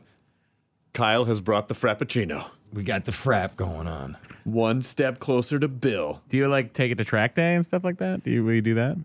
Kyle 0.93 1.25
has 1.25 1.41
brought 1.41 1.67
the 1.67 1.73
Frappuccino. 1.73 2.49
We 2.71 2.83
got 2.83 3.05
the 3.05 3.11
frap 3.11 3.55
going 3.55 3.87
on. 3.87 4.15
One 4.43 4.81
step 4.83 5.19
closer 5.19 5.57
to 5.59 5.67
Bill. 5.67 6.21
Do 6.29 6.37
you 6.37 6.47
like 6.47 6.73
take 6.73 6.91
it 6.91 6.95
to 6.99 7.03
track 7.03 7.33
day 7.35 7.55
and 7.55 7.65
stuff 7.65 7.83
like 7.83 7.97
that? 7.97 8.23
Do 8.23 8.29
you 8.31 8.43
will 8.43 8.53
you 8.53 8.61
do 8.61 8.75
that? 8.75 8.97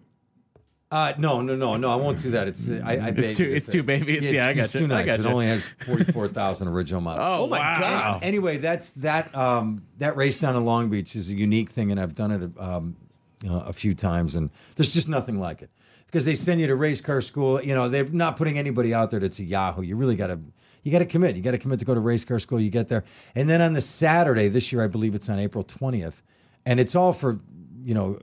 Uh, 0.90 1.12
no, 1.18 1.40
no, 1.40 1.57
no, 1.57 1.77
no. 1.77 1.90
I 1.90 1.96
won't 1.96 2.22
do 2.22 2.31
that. 2.31 2.46
It's 2.46 2.68
I, 2.68 2.92
I 2.96 3.09
It's 3.09 3.37
too- 3.37 3.53
it's 3.53 3.66
too 3.66 3.83
baby. 3.83 4.18
It's- 4.18 4.33
yeah, 4.33 4.46
I 4.46 4.51
it's 4.51 4.59
gotcha. 4.72 4.79
too 4.79 4.85
I 4.85 5.05
nice. 5.05 5.18
It 5.18 5.27
only 5.27 5.46
has 5.46 5.64
forty 5.85 6.05
four 6.12 6.29
thousand 6.29 6.68
original 6.68 7.01
miles. 7.01 7.18
Oh, 7.20 7.46
my 7.49 7.59
wow. 7.59 7.81
God. 7.81 8.22
Anyway, 8.22 8.59
that's 8.59 8.90
that. 8.92 9.35
Um, 9.35 9.83
that 9.99 10.16
race 10.16 10.38
down 10.38 10.55
in 10.55 10.64
Long 10.64 10.88
Beach 10.88 11.16
is 11.16 11.29
a 11.29 11.35
unique 11.35 11.70
thing, 11.70 11.90
and 11.90 11.99
I've 11.99 12.14
done 12.14 12.31
it 12.31 12.51
um, 12.61 12.96
you 13.42 13.49
know, 13.51 13.61
a 13.61 13.72
few 13.72 13.94
times, 13.94 14.37
and 14.37 14.49
there's 14.77 14.92
just 14.94 15.09
nothing 15.09 15.40
like 15.40 15.61
it 15.61 15.70
because 16.07 16.25
they 16.25 16.35
send 16.37 16.61
you 16.61 16.68
to 16.68 16.77
race 16.77 17.01
car 17.01 17.20
school. 17.20 17.61
You 17.61 17.75
know, 17.75 17.88
they're 17.88 18.05
not 18.09 18.37
putting 18.37 18.57
anybody 18.57 18.94
out 18.94 19.11
there 19.11 19.18
that's 19.18 19.40
a 19.40 19.44
Yahoo. 19.44 19.83
You 19.83 19.96
really 19.96 20.16
got 20.16 20.29
to. 20.29 20.38
You 20.85 20.92
got 20.92 21.01
to 21.01 21.07
commit. 21.07 21.35
You 21.35 21.42
got 21.42 21.51
to 21.51 21.59
commit 21.59 21.81
to 21.81 21.85
go 21.85 21.94
to 21.94 22.01
race 22.01 22.25
car 22.25 22.38
school. 22.38 22.61
You 22.61 22.70
get 22.70 22.87
there, 22.87 23.03
and 23.35 23.51
then 23.51 23.61
on 23.61 23.72
the 23.72 23.81
Saturday 23.81 24.46
this 24.49 24.70
year, 24.70 24.85
I 24.85 24.87
believe 24.87 25.16
it's 25.16 25.29
on 25.29 25.40
April 25.40 25.64
twentieth, 25.64 26.22
and 26.64 26.79
it's 26.79 26.94
all 26.94 27.12
for 27.12 27.40
you 27.83 27.92
know 27.92 28.20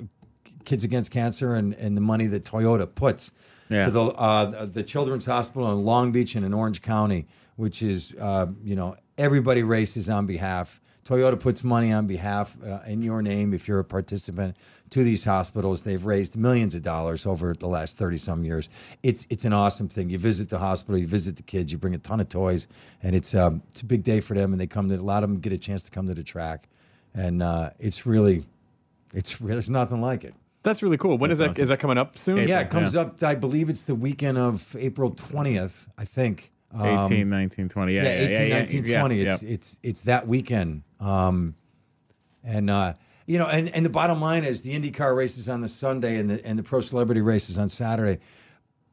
Kids 0.65 0.84
Against 0.84 1.12
Cancer 1.12 1.56
and, 1.56 1.73
and 1.76 1.95
the 1.97 2.02
money 2.02 2.26
that 2.28 2.43
Toyota 2.45 2.88
puts 2.93 3.32
Yeah. 3.69 3.86
to 3.86 3.91
the 3.91 4.02
uh, 4.06 4.65
the 4.65 4.84
Children's 4.84 5.26
Hospital 5.26 5.71
in 5.71 5.84
Long 5.86 6.12
Beach 6.12 6.36
and 6.36 6.45
in 6.45 6.54
Orange 6.54 6.82
County, 6.82 7.28
which 7.56 7.82
is 7.82 8.13
uh, 8.19 8.47
you 8.63 8.76
know 8.76 8.95
everybody 9.17 9.63
races 9.63 10.10
on 10.10 10.26
behalf. 10.26 10.80
Toyota 11.06 11.38
puts 11.38 11.65
money 11.65 11.91
on 11.91 12.08
behalf 12.08 12.56
uh, 12.65 12.80
in 12.88 13.02
your 13.02 13.21
name 13.21 13.54
if 13.54 13.67
you're 13.67 13.80
a 13.80 13.84
participant 13.84 14.56
to 14.89 15.04
these 15.04 15.26
hospitals. 15.26 15.82
They've 15.82 16.06
raised 16.06 16.38
millions 16.38 16.76
of 16.76 16.82
dollars 16.82 17.26
over 17.26 17.54
the 17.54 17.67
last 17.67 17.97
thirty 17.97 18.17
some 18.17 18.45
years. 18.45 18.69
It's 19.04 19.28
it's 19.30 19.43
an 19.43 19.52
awesome 19.52 19.89
thing. 19.89 20.10
You 20.10 20.17
visit 20.17 20.49
the 20.49 20.60
hospital, 20.60 20.97
you 20.97 21.08
visit 21.08 21.36
the 21.36 21.43
kids, 21.43 21.71
you 21.73 21.78
bring 21.78 21.93
a 21.93 21.97
ton 21.97 22.21
of 22.21 22.30
toys, 22.30 22.67
and 23.02 23.15
it's 23.15 23.36
um, 23.36 23.62
it's 23.71 23.82
a 23.82 23.86
big 23.86 24.04
day 24.04 24.21
for 24.21 24.34
them. 24.34 24.54
And 24.54 24.62
they 24.62 24.67
come 24.67 24.88
to 24.89 24.95
a 24.95 25.02
lot 25.02 25.23
of 25.23 25.30
them 25.30 25.39
get 25.39 25.52
a 25.52 25.58
chance 25.58 25.84
to 25.84 25.91
come 25.91 26.08
to 26.08 26.13
the 26.13 26.23
track, 26.23 26.69
and 27.13 27.43
uh, 27.43 27.71
it's 27.80 28.06
really 28.06 28.45
it's 29.13 29.38
there's 29.39 29.69
nothing 29.69 29.99
like 30.02 30.23
it. 30.23 30.34
That's 30.63 30.82
really 30.82 30.97
cool. 30.97 31.17
When 31.17 31.30
is 31.30 31.39
That's 31.39 31.47
that? 31.47 31.52
awesome. 31.52 31.62
Is 31.63 31.69
that 31.69 31.80
coming 31.80 31.97
up 31.97 32.17
soon? 32.17 32.39
April. 32.39 32.49
yeah, 32.49 32.62
it 32.62 32.69
comes 32.69 32.93
yeah. 32.93 33.02
up. 33.02 33.21
I 33.21 33.36
believe 33.36 33.69
it's 33.69 33.84
the 33.84 33.95
weekend 33.95 34.38
of 34.38 34.76
April 34.80 35.12
twentieth. 35.12 35.88
I 35.97 36.06
think. 36.06 36.52
Um, 36.76 37.06
18, 37.06 37.30
19, 37.30 37.69
20. 37.69 37.93
Yeah, 37.93 38.02
yeah, 38.02 38.10
yeah, 38.10 38.15
18, 38.15 38.32
yeah, 38.32 38.41
yeah, 38.41 38.58
19, 38.58 38.86
yeah, 38.86 38.99
20. 38.99 39.15
yeah. 39.15 39.34
It's 39.34 39.43
it's 39.43 39.78
it's 39.84 40.02
that 40.02 40.28
weekend. 40.28 40.82
Um, 40.99 41.54
and 42.43 42.69
uh, 42.69 42.93
you 43.26 43.38
know, 43.38 43.47
and, 43.47 43.69
and 43.69 43.86
the 43.86 43.89
bottom 43.89 44.19
line 44.19 44.43
is 44.43 44.63
the 44.63 44.73
IndyCar 44.73 45.15
races 45.15 45.47
on 45.47 45.62
the 45.62 45.69
Sunday 45.69 46.17
and 46.17 46.30
the 46.30 46.45
and 46.45 46.58
the 46.58 46.63
pro 46.63 46.82
celebrity 46.82 47.21
races 47.21 47.58
on 47.58 47.69
Saturday. 47.69 48.19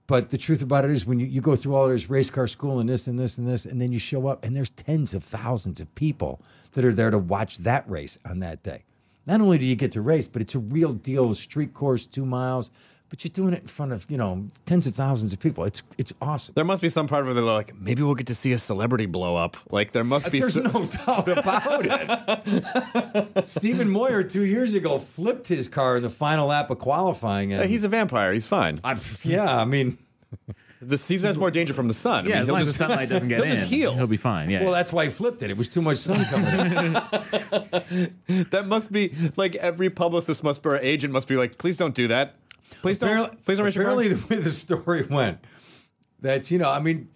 But 0.06 0.30
the 0.30 0.38
truth 0.38 0.60
about 0.60 0.84
it 0.84 0.90
is, 0.90 1.06
when 1.06 1.20
you, 1.20 1.26
you 1.26 1.40
go 1.40 1.54
through 1.54 1.76
all 1.76 1.88
this 1.88 2.10
race 2.10 2.30
car 2.30 2.48
school 2.48 2.80
and 2.80 2.88
this 2.88 3.06
and 3.06 3.16
this 3.16 3.38
and 3.38 3.46
this, 3.46 3.64
and 3.64 3.80
then 3.80 3.92
you 3.92 4.00
show 4.00 4.26
up, 4.26 4.44
and 4.44 4.56
there's 4.56 4.70
tens 4.70 5.14
of 5.14 5.22
thousands 5.22 5.78
of 5.78 5.94
people 5.94 6.42
that 6.72 6.84
are 6.84 6.92
there 6.92 7.10
to 7.10 7.18
watch 7.18 7.58
that 7.58 7.88
race 7.88 8.18
on 8.24 8.40
that 8.40 8.62
day. 8.64 8.82
Not 9.26 9.40
only 9.40 9.58
do 9.58 9.64
you 9.64 9.76
get 9.76 9.92
to 9.92 10.00
race, 10.00 10.26
but 10.26 10.42
it's 10.42 10.54
a 10.54 10.58
real 10.58 10.92
deal 10.92 11.34
street 11.34 11.74
course, 11.74 12.06
two 12.06 12.24
miles. 12.26 12.70
But 13.10 13.24
you're 13.24 13.30
doing 13.30 13.52
it 13.54 13.62
in 13.62 13.66
front 13.66 13.90
of 13.92 14.08
you 14.08 14.16
know 14.16 14.48
tens 14.66 14.86
of 14.86 14.94
thousands 14.94 15.32
of 15.32 15.40
people. 15.40 15.64
It's 15.64 15.82
it's 15.98 16.12
awesome. 16.22 16.54
There 16.54 16.64
must 16.64 16.80
be 16.80 16.88
some 16.88 17.08
part 17.08 17.24
of 17.24 17.30
it 17.30 17.34
they're 17.34 17.42
like, 17.42 17.74
maybe 17.80 18.04
we'll 18.04 18.14
get 18.14 18.28
to 18.28 18.36
see 18.36 18.52
a 18.52 18.58
celebrity 18.58 19.06
blow 19.06 19.34
up. 19.34 19.56
Like 19.68 19.90
there 19.90 20.04
must 20.04 20.28
uh, 20.28 20.30
be. 20.30 20.38
There's 20.40 20.54
so- 20.54 20.60
no 20.60 20.86
doubt 21.06 21.28
about 21.28 21.80
it. 21.86 23.48
Stephen 23.48 23.90
Moyer 23.90 24.22
two 24.22 24.44
years 24.44 24.74
ago 24.74 25.00
flipped 25.00 25.48
his 25.48 25.68
car 25.68 25.96
in 25.96 26.04
the 26.04 26.08
final 26.10 26.46
lap 26.46 26.70
of 26.70 26.78
qualifying, 26.78 27.52
and 27.52 27.62
Yeah, 27.62 27.66
he's 27.66 27.82
a 27.82 27.88
vampire. 27.88 28.32
He's 28.32 28.46
fine. 28.46 28.78
I, 28.84 28.96
yeah, 29.24 29.56
I 29.60 29.64
mean, 29.64 29.98
This, 30.82 31.02
season 31.02 31.26
has 31.26 31.36
more 31.36 31.50
danger 31.50 31.74
from 31.74 31.88
the 31.88 31.94
sun. 31.94 32.24
I 32.24 32.28
Yeah, 32.28 32.34
mean, 32.36 32.42
as 32.42 32.46
he'll 32.48 32.52
long 32.54 32.60
as 32.62 32.66
the 32.66 32.70
just- 32.72 32.78
sunlight 32.78 33.08
doesn't 33.10 33.28
get 33.28 33.36
he'll 33.40 33.44
in, 33.52 33.56
just 33.56 33.70
heal. 33.70 33.94
he'll 33.94 34.06
be 34.06 34.16
fine. 34.16 34.48
Yeah. 34.48 34.64
well, 34.64 34.72
that's 34.72 34.92
why 34.92 35.04
he 35.04 35.10
flipped 35.10 35.42
it. 35.42 35.50
It 35.50 35.56
was 35.58 35.68
too 35.68 35.82
much 35.82 35.98
sun 35.98 36.24
coming 36.24 36.48
in. 36.86 36.92
that 38.50 38.64
must 38.66 38.90
be 38.90 39.12
like 39.36 39.54
every 39.56 39.90
publicist 39.90 40.42
must 40.42 40.62
be 40.62 40.70
or 40.70 40.78
agent 40.78 41.12
must 41.12 41.28
be 41.28 41.36
like, 41.36 41.58
please 41.58 41.76
don't 41.76 41.94
do 41.94 42.08
that. 42.08 42.36
Please 42.82 42.98
don't. 42.98 43.10
apparently, 43.10 43.38
please 43.44 43.56
don't 43.58 43.66
race 43.66 43.74
your 43.74 43.84
apparently 43.84 44.08
the 44.14 44.26
way 44.34 44.40
the 44.40 44.50
story 44.50 45.02
went, 45.02 45.38
that's 46.20 46.50
you 46.50 46.58
know, 46.58 46.70
I 46.70 46.78
mean, 46.78 47.08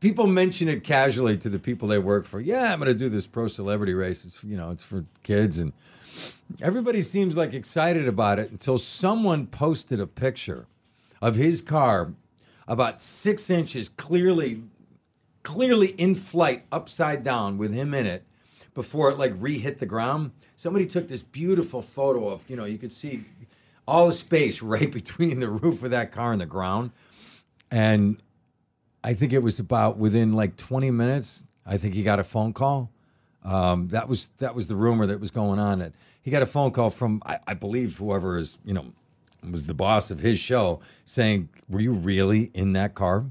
people 0.00 0.26
mention 0.26 0.68
it 0.68 0.82
casually 0.82 1.36
to 1.38 1.48
the 1.48 1.58
people 1.60 1.86
they 1.86 1.98
work 2.00 2.26
for. 2.26 2.40
Yeah, 2.40 2.72
I'm 2.72 2.80
going 2.80 2.88
to 2.88 2.94
do 2.94 3.08
this 3.08 3.26
pro 3.26 3.46
celebrity 3.46 3.94
race. 3.94 4.24
It's 4.24 4.42
you 4.42 4.56
know, 4.56 4.70
it's 4.70 4.82
for 4.82 5.04
kids, 5.22 5.58
and 5.58 5.72
everybody 6.60 7.02
seems 7.02 7.36
like 7.36 7.52
excited 7.54 8.08
about 8.08 8.40
it 8.40 8.50
until 8.50 8.78
someone 8.78 9.46
posted 9.46 10.00
a 10.00 10.06
picture 10.08 10.66
of 11.20 11.36
his 11.36 11.60
car 11.60 12.14
about 12.72 13.02
six 13.02 13.50
inches 13.50 13.90
clearly, 13.90 14.62
clearly 15.42 15.88
in 15.88 16.14
flight, 16.14 16.64
upside 16.72 17.22
down 17.22 17.58
with 17.58 17.70
him 17.70 17.92
in 17.92 18.06
it 18.06 18.24
before 18.72 19.10
it 19.10 19.18
like 19.18 19.34
re-hit 19.38 19.78
the 19.78 19.84
ground. 19.84 20.30
Somebody 20.56 20.86
took 20.86 21.06
this 21.06 21.22
beautiful 21.22 21.82
photo 21.82 22.30
of, 22.30 22.48
you 22.48 22.56
know, 22.56 22.64
you 22.64 22.78
could 22.78 22.90
see 22.90 23.24
all 23.86 24.06
the 24.06 24.14
space 24.14 24.62
right 24.62 24.90
between 24.90 25.40
the 25.40 25.50
roof 25.50 25.82
of 25.82 25.90
that 25.90 26.12
car 26.12 26.32
and 26.32 26.40
the 26.40 26.46
ground. 26.46 26.92
And 27.70 28.22
I 29.04 29.12
think 29.12 29.34
it 29.34 29.42
was 29.42 29.58
about 29.58 29.98
within 29.98 30.32
like 30.32 30.56
20 30.56 30.90
minutes. 30.90 31.44
I 31.66 31.76
think 31.76 31.92
he 31.92 32.02
got 32.02 32.20
a 32.20 32.24
phone 32.24 32.54
call. 32.54 32.90
Um, 33.44 33.88
that 33.88 34.08
was 34.08 34.28
that 34.38 34.54
was 34.54 34.68
the 34.68 34.76
rumor 34.76 35.04
that 35.06 35.20
was 35.20 35.30
going 35.30 35.58
on. 35.58 35.80
That 35.80 35.92
he 36.22 36.30
got 36.30 36.40
a 36.40 36.46
phone 36.46 36.70
call 36.70 36.88
from 36.88 37.20
I, 37.26 37.38
I 37.46 37.54
believe 37.54 37.98
whoever 37.98 38.38
is 38.38 38.56
you 38.64 38.72
know 38.72 38.92
was 39.50 39.66
the 39.66 39.74
boss 39.74 40.10
of 40.10 40.20
his 40.20 40.38
show 40.38 40.80
saying, 41.04 41.48
"Were 41.68 41.80
you 41.80 41.92
really 41.92 42.50
in 42.54 42.72
that 42.74 42.94
car?" 42.94 43.26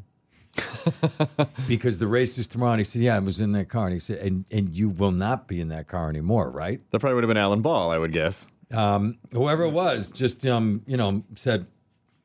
because 1.68 2.00
the 2.00 2.08
race 2.08 2.38
is 2.38 2.48
tomorrow. 2.48 2.74
And 2.74 2.80
he 2.82 2.84
said, 2.84 3.02
"Yeah, 3.02 3.16
I 3.16 3.20
was 3.20 3.40
in 3.40 3.52
that 3.54 3.70
car." 3.70 3.86
And 3.86 3.94
he 3.94 4.00
said, 4.00 4.20
"And 4.20 4.46
and 4.52 4.70
you 4.70 4.90
will 4.90 5.12
not 5.12 5.48
be 5.48 5.62
in 5.62 5.70
that 5.70 5.88
car 5.88 6.10
anymore, 6.10 6.50
right?" 6.50 6.82
that 6.92 7.00
probably 7.00 7.16
would 7.16 7.24
have 7.24 7.30
been 7.30 7.38
Alan 7.38 7.62
Ball, 7.62 7.92
I 7.92 7.98
would 7.98 8.12
guess. 8.14 8.48
um, 8.72 9.18
whoever 9.32 9.64
it 9.64 9.72
was 9.72 10.10
just 10.10 10.46
um, 10.46 10.82
you 10.86 10.98
know 10.98 11.24
said, 11.36 11.68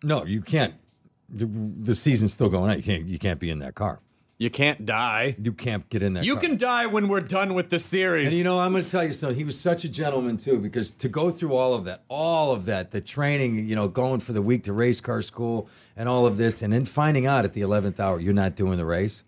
"No, 0.03 0.25
you 0.25 0.43
can't. 0.43 0.75
The, 1.29 1.47
the 1.47 1.95
season's 1.95 2.33
still 2.33 2.49
going 2.49 2.71
on. 2.71 2.77
You 2.77 2.83
can't. 2.83 3.07
You 3.07 3.19
can't 3.19 3.41
be 3.41 3.51
in 3.51 3.59
that 3.61 3.75
car. 3.75 4.01
You 4.39 4.51
can't 4.51 4.85
die. 4.85 5.35
You 5.43 5.53
can't 5.55 5.89
get 5.89 6.03
in 6.03 6.13
that. 6.15 6.25
You 6.25 6.35
car. 6.35 6.43
can 6.43 6.57
die 6.59 6.85
when 6.87 7.09
we're 7.09 7.23
done 7.23 7.55
with 7.55 7.71
the 7.71 7.79
series. 7.79 8.27
And 8.29 8.35
you 8.37 8.45
know, 8.45 8.59
I'm 8.61 8.73
going 8.73 8.85
to 8.85 8.91
tell 8.91 9.03
you 9.05 9.15
something. 9.15 9.37
He 9.37 9.45
was 9.45 9.59
such 9.59 9.85
a 9.85 9.89
gentleman 9.89 10.37
too, 10.37 10.59
because 10.59 10.91
to 10.93 11.09
go 11.09 11.31
through 11.31 11.55
all 11.55 11.73
of 11.73 11.85
that, 11.87 12.03
all 12.09 12.53
of 12.53 12.67
that, 12.67 12.91
the 12.91 13.01
training, 13.01 13.67
you 13.67 13.75
know, 13.75 13.89
going 13.89 14.21
for 14.21 14.35
the 14.35 14.43
week 14.43 14.65
to 14.65 14.75
race 14.75 15.01
car 15.01 15.23
school 15.23 15.69
and 15.97 16.07
all 16.07 16.27
of 16.27 16.37
this, 16.37 16.61
and 16.61 16.73
then 16.73 16.85
finding 16.85 17.25
out 17.27 17.47
at 17.47 17.55
the 17.55 17.63
11th 17.63 17.99
hour 17.99 18.21
you're 18.21 18.35
not 18.35 18.55
doing 18.57 18.77
the 18.77 18.85
race, 18.85 19.25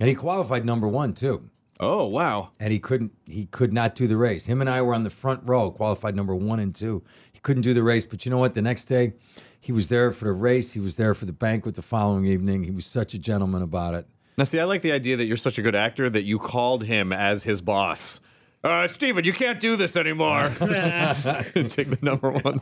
and 0.00 0.08
he 0.08 0.14
qualified 0.14 0.64
number 0.64 0.88
one 0.88 1.12
too. 1.12 1.50
oh 1.78 2.06
wow. 2.06 2.50
and 2.58 2.72
he 2.72 2.78
couldn't 2.78 3.12
he 3.26 3.44
could 3.46 3.72
not 3.74 3.94
do 3.94 4.06
the 4.06 4.16
race 4.16 4.46
him 4.46 4.60
and 4.62 4.68
i 4.70 4.80
were 4.82 4.94
on 4.94 5.04
the 5.04 5.10
front 5.10 5.40
row 5.44 5.70
qualified 5.70 6.16
number 6.16 6.34
one 6.34 6.58
and 6.58 6.74
two 6.74 7.04
he 7.32 7.38
couldn't 7.40 7.62
do 7.62 7.72
the 7.74 7.82
race 7.84 8.04
but 8.06 8.24
you 8.24 8.30
know 8.30 8.38
what 8.38 8.54
the 8.54 8.62
next 8.62 8.86
day 8.86 9.12
he 9.60 9.70
was 9.70 9.86
there 9.88 10.10
for 10.10 10.24
the 10.24 10.32
race 10.32 10.72
he 10.72 10.80
was 10.80 10.96
there 10.96 11.14
for 11.14 11.24
the 11.26 11.32
banquet 11.32 11.76
the 11.76 11.82
following 11.82 12.24
evening 12.26 12.64
he 12.64 12.70
was 12.72 12.84
such 12.86 13.14
a 13.14 13.18
gentleman 13.18 13.62
about 13.62 13.94
it 13.94 14.06
Now, 14.38 14.44
see, 14.44 14.60
I 14.60 14.64
like 14.64 14.82
the 14.82 14.92
idea 14.92 15.16
that 15.16 15.24
you're 15.24 15.36
such 15.36 15.58
a 15.58 15.62
good 15.62 15.74
actor 15.74 16.08
that 16.08 16.22
you 16.22 16.38
called 16.38 16.84
him 16.84 17.12
as 17.12 17.42
his 17.42 17.60
boss. 17.60 18.20
Uh, 18.62 18.86
Stephen, 18.86 19.24
you 19.24 19.32
can't 19.32 19.58
do 19.58 19.74
this 19.74 19.96
anymore. 19.96 20.44
Take 20.58 21.90
the 21.90 21.98
number 22.02 22.30
one. 22.30 22.60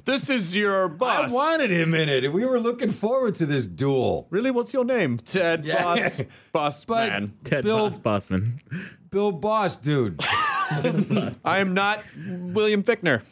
this 0.04 0.28
is 0.28 0.56
your 0.56 0.88
boss. 0.88 1.30
i 1.30 1.34
wanted 1.34 1.70
him 1.70 1.94
in 1.94 2.08
it 2.08 2.32
we 2.32 2.44
were 2.44 2.58
looking 2.60 2.90
forward 2.90 3.34
to 3.36 3.46
this 3.46 3.66
duel 3.66 4.26
Really? 4.30 4.50
What's 4.50 4.72
your 4.72 4.84
name? 4.84 5.18
Ted 5.18 5.64
Yeah. 5.64 5.82
Boss. 5.82 6.22
Boss 6.52 6.84
But- 6.84 7.08
Man. 7.10 7.32
Ted 7.44 7.64
Bill- 7.64 7.90
Boss 7.90 7.98
Bossman. 8.26 8.60
bill 9.10 9.32
boss 9.32 9.76
dude 9.76 10.20
I 11.44 11.58
am 11.58 11.74
not 11.74 12.02
William 12.16 12.82
Fichtner. 12.84 13.22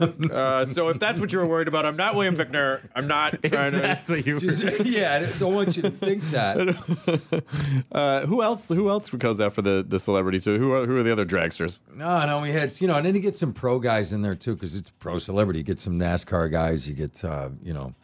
Uh, 0.00 0.64
so 0.66 0.88
if 0.88 0.98
that's 0.98 1.20
what 1.20 1.32
you 1.32 1.38
were 1.38 1.46
worried 1.46 1.68
about, 1.68 1.84
I'm 1.86 1.96
not 1.96 2.14
William 2.14 2.36
Fichtner. 2.36 2.80
I'm 2.94 3.06
not 3.06 3.42
trying 3.44 3.72
to. 3.72 3.78
That's 3.80 4.08
what 4.08 4.26
you 4.26 4.34
were. 4.34 4.40
Just- 4.40 4.60
yeah 4.86 5.14
i 5.14 5.38
don't 5.38 5.54
want 5.54 5.76
you 5.76 5.82
to 5.82 5.90
think 5.90 6.22
that 6.30 7.44
Uh, 7.92 8.26
who 8.26 8.42
else? 8.42 8.68
Who 8.68 8.88
else 8.88 9.08
goes 9.10 9.40
out 9.40 9.52
for 9.52 9.62
the, 9.62 9.84
the 9.86 9.98
celebrity 9.98 10.40
too? 10.40 10.58
Who 10.58 10.72
are 10.72 10.86
who 10.86 10.96
are 10.96 11.02
the 11.02 11.12
other 11.12 11.26
dragsters? 11.26 11.80
No, 11.94 12.24
no, 12.26 12.40
we 12.40 12.50
had 12.52 12.80
you 12.80 12.86
know, 12.88 12.96
and 12.96 13.04
then 13.06 13.14
you 13.14 13.20
get 13.20 13.36
some 13.36 13.52
pro 13.52 13.78
guys 13.78 14.12
in 14.12 14.22
there 14.22 14.34
too 14.34 14.54
because 14.54 14.74
it's 14.74 14.90
pro 14.90 15.18
celebrity. 15.18 15.58
You 15.60 15.64
get 15.64 15.80
some 15.80 15.98
NASCAR 15.98 16.50
guys, 16.50 16.88
you 16.88 16.94
get 16.94 17.24
uh, 17.24 17.50
you 17.62 17.72
know, 17.74 17.94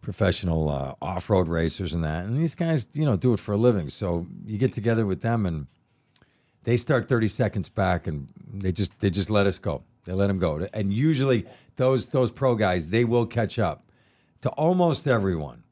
professional 0.00 0.68
uh, 0.70 0.94
off-road 1.02 1.48
racers 1.48 1.92
and 1.92 2.02
that, 2.04 2.24
and 2.24 2.36
these 2.36 2.54
guys 2.54 2.86
you 2.92 3.04
know 3.04 3.16
do 3.16 3.32
it 3.32 3.40
for 3.40 3.52
a 3.52 3.56
living. 3.56 3.90
So 3.90 4.26
you 4.44 4.58
get 4.58 4.72
together 4.72 5.04
with 5.06 5.20
them 5.22 5.46
and 5.46 5.66
they 6.64 6.76
start 6.76 7.08
30 7.08 7.28
seconds 7.28 7.68
back 7.68 8.06
and 8.06 8.28
they 8.52 8.72
just 8.72 8.98
they 9.00 9.10
just 9.10 9.30
let 9.30 9.46
us 9.46 9.58
go. 9.58 9.82
They 10.08 10.14
let 10.14 10.28
them 10.28 10.38
go, 10.38 10.66
and 10.72 10.90
usually 10.90 11.44
those 11.76 12.08
those 12.08 12.30
pro 12.30 12.54
guys 12.54 12.86
they 12.86 13.04
will 13.04 13.26
catch 13.26 13.58
up 13.58 13.92
to 14.40 14.48
almost 14.50 15.06
everyone. 15.06 15.64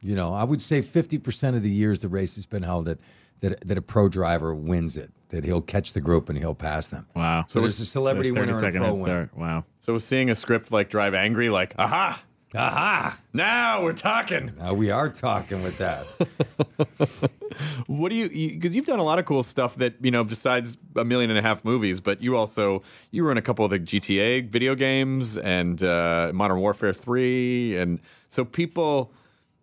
You 0.00 0.16
know, 0.16 0.34
I 0.34 0.42
would 0.42 0.60
say 0.60 0.82
50% 0.82 1.54
of 1.54 1.62
the 1.62 1.70
years 1.70 2.00
the 2.00 2.08
race 2.08 2.34
has 2.34 2.44
been 2.44 2.64
held 2.64 2.86
that 2.86 2.98
that 3.38 3.60
that 3.68 3.78
a 3.78 3.82
pro 3.82 4.08
driver 4.08 4.52
wins 4.52 4.96
it, 4.96 5.12
that 5.28 5.44
he'll 5.44 5.62
catch 5.62 5.92
the 5.92 6.00
group 6.00 6.28
and 6.28 6.36
he'll 6.36 6.56
pass 6.56 6.88
them. 6.88 7.06
Wow. 7.14 7.44
So 7.46 7.60
there's 7.60 7.78
a 7.78 7.86
celebrity 7.86 8.32
winner 8.32 8.48
and 8.48 8.50
a 8.50 8.54
second 8.54 8.80
pro 8.80 8.94
head 8.96 9.02
winner. 9.02 9.30
Wow. 9.36 9.64
So 9.78 9.92
was 9.92 10.02
seeing 10.02 10.28
a 10.28 10.34
script 10.34 10.72
like 10.72 10.90
Drive 10.90 11.14
Angry, 11.14 11.48
like, 11.48 11.72
aha, 11.78 12.20
Aha! 12.54 13.18
now 13.32 13.82
we're 13.82 13.92
talking. 13.92 14.52
Now 14.58 14.72
we 14.74 14.90
are 14.90 15.08
talking 15.10 15.62
with 15.62 15.78
that. 15.78 16.06
What 17.86 18.10
do 18.10 18.14
you? 18.14 18.28
Because 18.28 18.74
you, 18.74 18.82
have 18.82 18.86
done 18.86 18.98
a 18.98 19.04
lot 19.04 19.18
of 19.18 19.24
cool 19.24 19.42
stuff 19.42 19.76
that 19.76 19.94
you 20.00 20.10
know, 20.10 20.22
besides 20.22 20.76
a 20.96 21.04
million 21.04 21.30
and 21.30 21.38
a 21.38 21.42
half 21.42 21.64
movies. 21.64 22.00
But 22.00 22.22
you 22.22 22.36
also 22.36 22.82
you 23.10 23.24
were 23.24 23.32
in 23.32 23.38
a 23.38 23.42
couple 23.42 23.64
of 23.64 23.70
the 23.70 23.80
GTA 23.80 24.48
video 24.48 24.74
games 24.74 25.38
and 25.38 25.82
uh, 25.82 26.30
Modern 26.34 26.60
Warfare 26.60 26.92
Three, 26.92 27.76
and 27.76 28.00
so 28.28 28.44
people. 28.44 29.12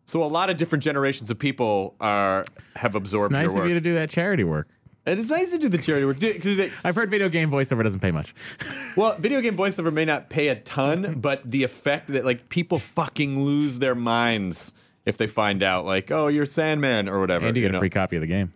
So 0.07 0.21
a 0.21 0.25
lot 0.25 0.51
of 0.51 0.57
different 0.57 0.83
generations 0.83 1.31
of 1.31 1.39
people 1.39 1.95
are 1.99 2.45
have 2.75 2.95
It's 2.95 2.97
absorbed 2.97 3.31
nice 3.31 3.43
your 3.43 3.51
of 3.51 3.57
work. 3.57 3.67
you 3.67 3.73
to 3.75 3.81
do 3.81 3.93
that 3.95 4.09
charity 4.09 4.43
work. 4.43 4.67
And 5.05 5.19
it's 5.19 5.29
nice 5.29 5.51
to 5.51 5.57
do 5.57 5.69
the 5.69 5.77
charity 5.77 6.05
work. 6.05 6.19
Do- 6.19 6.33
'cause 6.39 6.57
they- 6.57 6.71
I've 6.83 6.95
heard 6.95 7.09
video 7.11 7.29
game 7.29 7.49
voiceover 7.51 7.83
doesn't 7.83 7.99
pay 8.01 8.11
much. 8.11 8.33
Well, 8.95 9.17
video 9.17 9.41
game 9.41 9.57
voiceover 9.57 9.91
may 9.91 10.05
not 10.05 10.29
pay 10.29 10.47
a 10.47 10.55
ton, 10.55 11.19
but 11.19 11.41
the 11.51 11.63
effect 11.63 12.07
that 12.13 12.23
like 12.23 12.47
people 12.47 12.79
fucking 12.79 13.43
lose 13.43 13.79
their 13.79 13.93
minds 13.95 14.71
if 15.05 15.17
they 15.17 15.27
find 15.27 15.61
out, 15.63 15.83
like, 15.85 16.11
oh, 16.11 16.27
you're 16.29 16.45
Sandman 16.45 17.09
or 17.09 17.19
whatever. 17.19 17.45
And 17.47 17.57
you 17.57 17.63
get 17.63 17.73
know? 17.73 17.79
a 17.79 17.81
free 17.81 17.89
copy 17.89 18.15
of 18.15 18.21
the 18.21 18.27
game. 18.27 18.53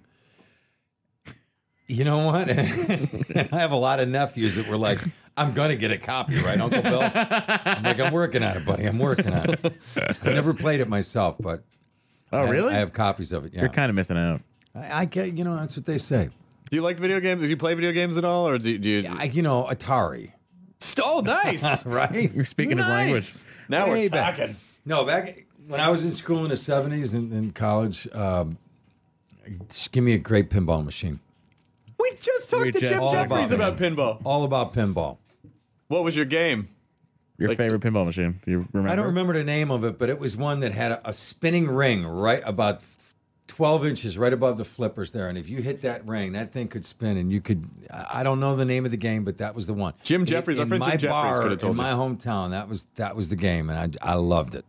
You 1.87 2.03
know 2.03 2.19
what? 2.27 2.49
I 2.51 3.47
have 3.51 3.71
a 3.71 3.75
lot 3.75 3.99
of 3.99 4.07
nephews 4.07 4.55
that 4.55 4.67
were 4.67 4.77
like, 4.77 4.99
I'm 5.35 5.53
going 5.53 5.69
to 5.69 5.75
get 5.75 5.91
a 5.91 5.97
copy, 5.97 6.39
right, 6.39 6.59
Uncle 6.59 6.81
Bill? 6.83 7.01
I'm 7.03 7.83
like, 7.83 7.99
I'm 7.99 8.13
working 8.13 8.43
on 8.43 8.55
it, 8.57 8.65
buddy. 8.65 8.85
I'm 8.85 8.99
working 8.99 9.33
on 9.33 9.49
it. 9.49 9.73
I've 9.97 10.23
never 10.23 10.53
played 10.53 10.79
it 10.81 10.87
myself, 10.87 11.35
but 11.39 11.63
Oh, 12.31 12.39
I 12.43 12.49
really? 12.49 12.73
I 12.73 12.77
have 12.77 12.93
copies 12.93 13.31
of 13.33 13.43
it. 13.45 13.53
Yeah. 13.53 13.61
You're 13.61 13.69
kind 13.71 13.89
of 13.89 13.95
missing 13.95 14.17
out. 14.17 14.41
I, 14.79 15.01
I 15.01 15.05
get, 15.05 15.37
you 15.37 15.43
know, 15.43 15.55
that's 15.55 15.75
what 15.75 15.85
they 15.85 15.97
say. 15.97 16.29
Do 16.69 16.75
you 16.75 16.81
like 16.83 16.97
video 16.97 17.19
games? 17.19 17.41
Do 17.41 17.47
you 17.47 17.57
play 17.57 17.73
video 17.73 17.91
games 17.91 18.17
at 18.17 18.25
all, 18.25 18.47
or 18.47 18.57
do, 18.57 18.77
do 18.77 18.89
you? 18.89 19.09
I, 19.09 19.23
you 19.25 19.41
know, 19.41 19.65
Atari, 19.69 20.31
oh, 21.03 21.21
nice. 21.25 21.85
right? 21.85 22.31
You're 22.33 22.45
speaking 22.45 22.77
his 22.77 22.87
language. 22.87 23.33
Now 23.67 23.85
Way 23.87 24.03
we're 24.03 24.09
back. 24.09 24.37
talking. 24.37 24.55
No, 24.85 25.05
back 25.05 25.45
when 25.67 25.79
I 25.79 25.89
was 25.89 26.05
in 26.05 26.13
school 26.13 26.43
in 26.43 26.49
the 26.49 26.55
70s 26.55 27.13
and 27.13 27.31
in 27.33 27.51
college, 27.51 28.07
um, 28.13 28.57
just 29.69 29.91
give 29.91 30.03
me 30.03 30.13
a 30.13 30.17
great 30.17 30.49
pinball 30.49 30.83
machine. 30.85 31.19
We 31.99 32.11
just 32.21 32.49
talked 32.49 32.65
We 32.65 32.71
to 32.71 32.79
just 32.79 32.93
Jeff 32.93 33.11
Jeffries 33.11 33.51
about 33.51 33.73
about 33.73 33.79
pinball. 33.79 34.21
All 34.23 34.43
about 34.43 34.73
pinball. 34.73 35.17
What 35.87 36.03
was 36.03 36.15
your 36.15 36.25
game? 36.25 36.69
Your 37.37 37.49
Like- 37.49 37.57
favorite 37.57 37.81
pinball 37.81 38.05
machine? 38.05 38.39
Do 38.45 38.51
you 38.51 38.67
remember? 38.73 38.91
I 38.91 38.95
don't 38.95 39.05
remember 39.07 39.33
the 39.33 39.43
name 39.43 39.71
of 39.71 39.83
it, 39.83 39.97
but 39.97 40.09
it 40.09 40.19
was 40.19 40.37
one 40.37 40.59
that 40.59 40.71
had 40.71 40.91
a, 40.91 41.09
a 41.09 41.13
spinning 41.13 41.67
ring 41.67 42.05
right 42.05 42.41
about 42.45 42.81
12 43.49 43.85
inches 43.85 44.17
right 44.17 44.31
above 44.31 44.57
the 44.57 44.63
flippers 44.63 45.11
there. 45.11 45.27
And 45.27 45.37
if 45.37 45.49
you 45.49 45.61
hit 45.61 45.81
that 45.81 46.07
ring, 46.07 46.31
that 46.33 46.53
thing 46.53 46.67
could 46.69 46.85
spin 46.85 47.17
and 47.17 47.31
you 47.31 47.41
could, 47.41 47.67
I 47.91 48.23
don't 48.23 48.39
know 48.39 48.55
the 48.55 48.63
name 48.63 48.85
of 48.85 48.91
the 48.91 48.97
game, 48.97 49.25
but 49.25 49.39
that 49.39 49.53
was 49.55 49.67
the 49.67 49.73
one. 49.73 49.93
Jim 50.03 50.21
In- 50.21 50.27
Jeffries, 50.27 50.57
our 50.59 50.63
in 50.63 50.69
friend 50.69 50.79
my 50.79 50.91
Jim 50.91 50.99
Jeffries 51.09 51.11
bar, 51.35 51.41
could 51.41 51.51
have 51.51 51.59
told 51.59 51.71
in 51.75 51.77
you. 51.77 51.83
my 51.83 51.91
hometown, 51.91 52.51
that 52.51 52.69
was, 52.69 52.87
that 52.95 53.15
was 53.15 53.27
the 53.29 53.35
game. 53.35 53.69
And 53.69 53.97
I, 54.01 54.11
I 54.11 54.13
loved 54.13 54.55
it. 54.55 54.65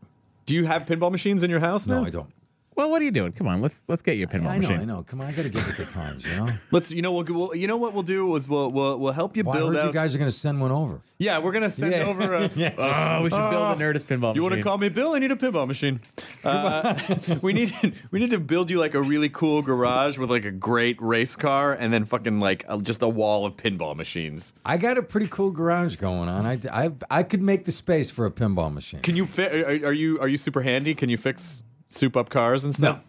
Do 0.46 0.54
you 0.54 0.64
have 0.64 0.86
pinball 0.86 1.12
machines 1.12 1.42
in 1.42 1.50
your 1.50 1.60
house 1.60 1.86
now? 1.86 2.00
No, 2.00 2.06
I 2.06 2.10
don't. 2.10 2.32
Well, 2.76 2.88
what 2.90 3.02
are 3.02 3.04
you 3.04 3.10
doing? 3.10 3.32
Come 3.32 3.46
on, 3.48 3.60
let's 3.60 3.82
let's 3.88 4.00
get 4.00 4.16
you 4.16 4.24
a 4.24 4.26
pinball 4.26 4.44
machine. 4.44 4.48
I 4.48 4.54
know, 4.56 4.68
machine. 4.68 4.80
I 4.80 4.84
know. 4.84 5.02
Come 5.02 5.20
on, 5.20 5.26
I 5.26 5.32
got 5.32 5.42
to 5.42 5.48
get 5.50 5.66
with 5.66 5.76
the 5.76 5.84
times, 5.84 6.24
you 6.24 6.36
know? 6.36 6.48
Let's. 6.70 6.90
You 6.90 7.02
know. 7.02 7.12
We'll, 7.12 7.24
we'll. 7.24 7.54
You 7.54 7.66
know 7.66 7.76
what 7.76 7.92
we'll 7.92 8.02
do 8.04 8.34
is 8.36 8.48
we'll 8.48 8.70
we'll, 8.70 8.96
we'll 8.98 9.12
help 9.12 9.36
you 9.36 9.44
Well, 9.44 9.54
I 9.54 9.58
build 9.58 9.74
heard 9.74 9.80
out. 9.82 9.86
you 9.88 9.92
guys 9.92 10.14
are 10.14 10.18
going 10.18 10.30
to 10.30 10.36
send 10.36 10.60
one 10.60 10.70
over. 10.70 11.02
yeah, 11.18 11.38
we're 11.38 11.52
gonna 11.52 11.70
send 11.70 11.92
Yeah. 11.92 12.04
over. 12.06 12.34
A, 12.34 12.40
Oh, 12.78 13.22
we 13.22 13.30
should 13.30 13.50
build 13.50 13.62
a 13.62 13.74
Nerdist 13.76 14.04
pinball 14.04 14.34
You 14.34 14.40
want 14.42 14.52
to 14.52 14.56
machine. 14.56 14.62
call 14.62 14.78
me 14.78 14.88
Bill? 14.88 15.12
I 15.12 15.18
need 15.18 15.30
a 15.32 15.36
pinball 15.36 15.66
machine. 15.66 16.00
Uh, 16.42 16.98
we 17.42 17.52
need 17.52 17.70
we 18.10 18.18
need 18.18 18.30
to 18.30 18.38
build 18.40 18.70
you 18.70 18.78
like 18.80 18.94
a 18.94 19.02
really 19.02 19.28
cool 19.28 19.60
garage 19.60 20.16
with 20.16 20.30
like 20.30 20.46
a 20.46 20.50
great 20.50 20.96
race 21.02 21.36
car, 21.36 21.74
and 21.74 21.92
then 21.92 22.06
fucking 22.06 22.40
like 22.40 22.64
a, 22.66 22.80
just 22.80 23.02
a 23.02 23.08
wall 23.08 23.44
of 23.44 23.58
pinball 23.58 23.94
machines. 23.94 24.54
I 24.64 24.78
got 24.78 24.96
a 24.96 25.02
pretty 25.02 25.26
cool 25.28 25.50
garage 25.50 25.96
going 25.96 26.30
on. 26.30 26.46
I, 26.46 26.58
I, 26.72 26.92
I 27.10 27.22
could 27.24 27.42
make 27.42 27.66
the 27.66 27.72
space 27.72 28.10
for 28.10 28.24
a 28.24 28.30
pinball 28.30 28.72
machine. 28.72 29.00
Can 29.00 29.16
you 29.16 29.26
fit? 29.26 29.52
Are, 29.52 29.88
are 29.88 29.92
you 29.92 30.18
are 30.20 30.28
you 30.28 30.38
super 30.38 30.62
handy? 30.62 30.94
Can 30.94 31.10
you 31.10 31.18
fix 31.18 31.62
soup 31.90 32.16
up 32.16 32.30
cars 32.30 32.64
and 32.64 32.74
stuff? 32.74 33.00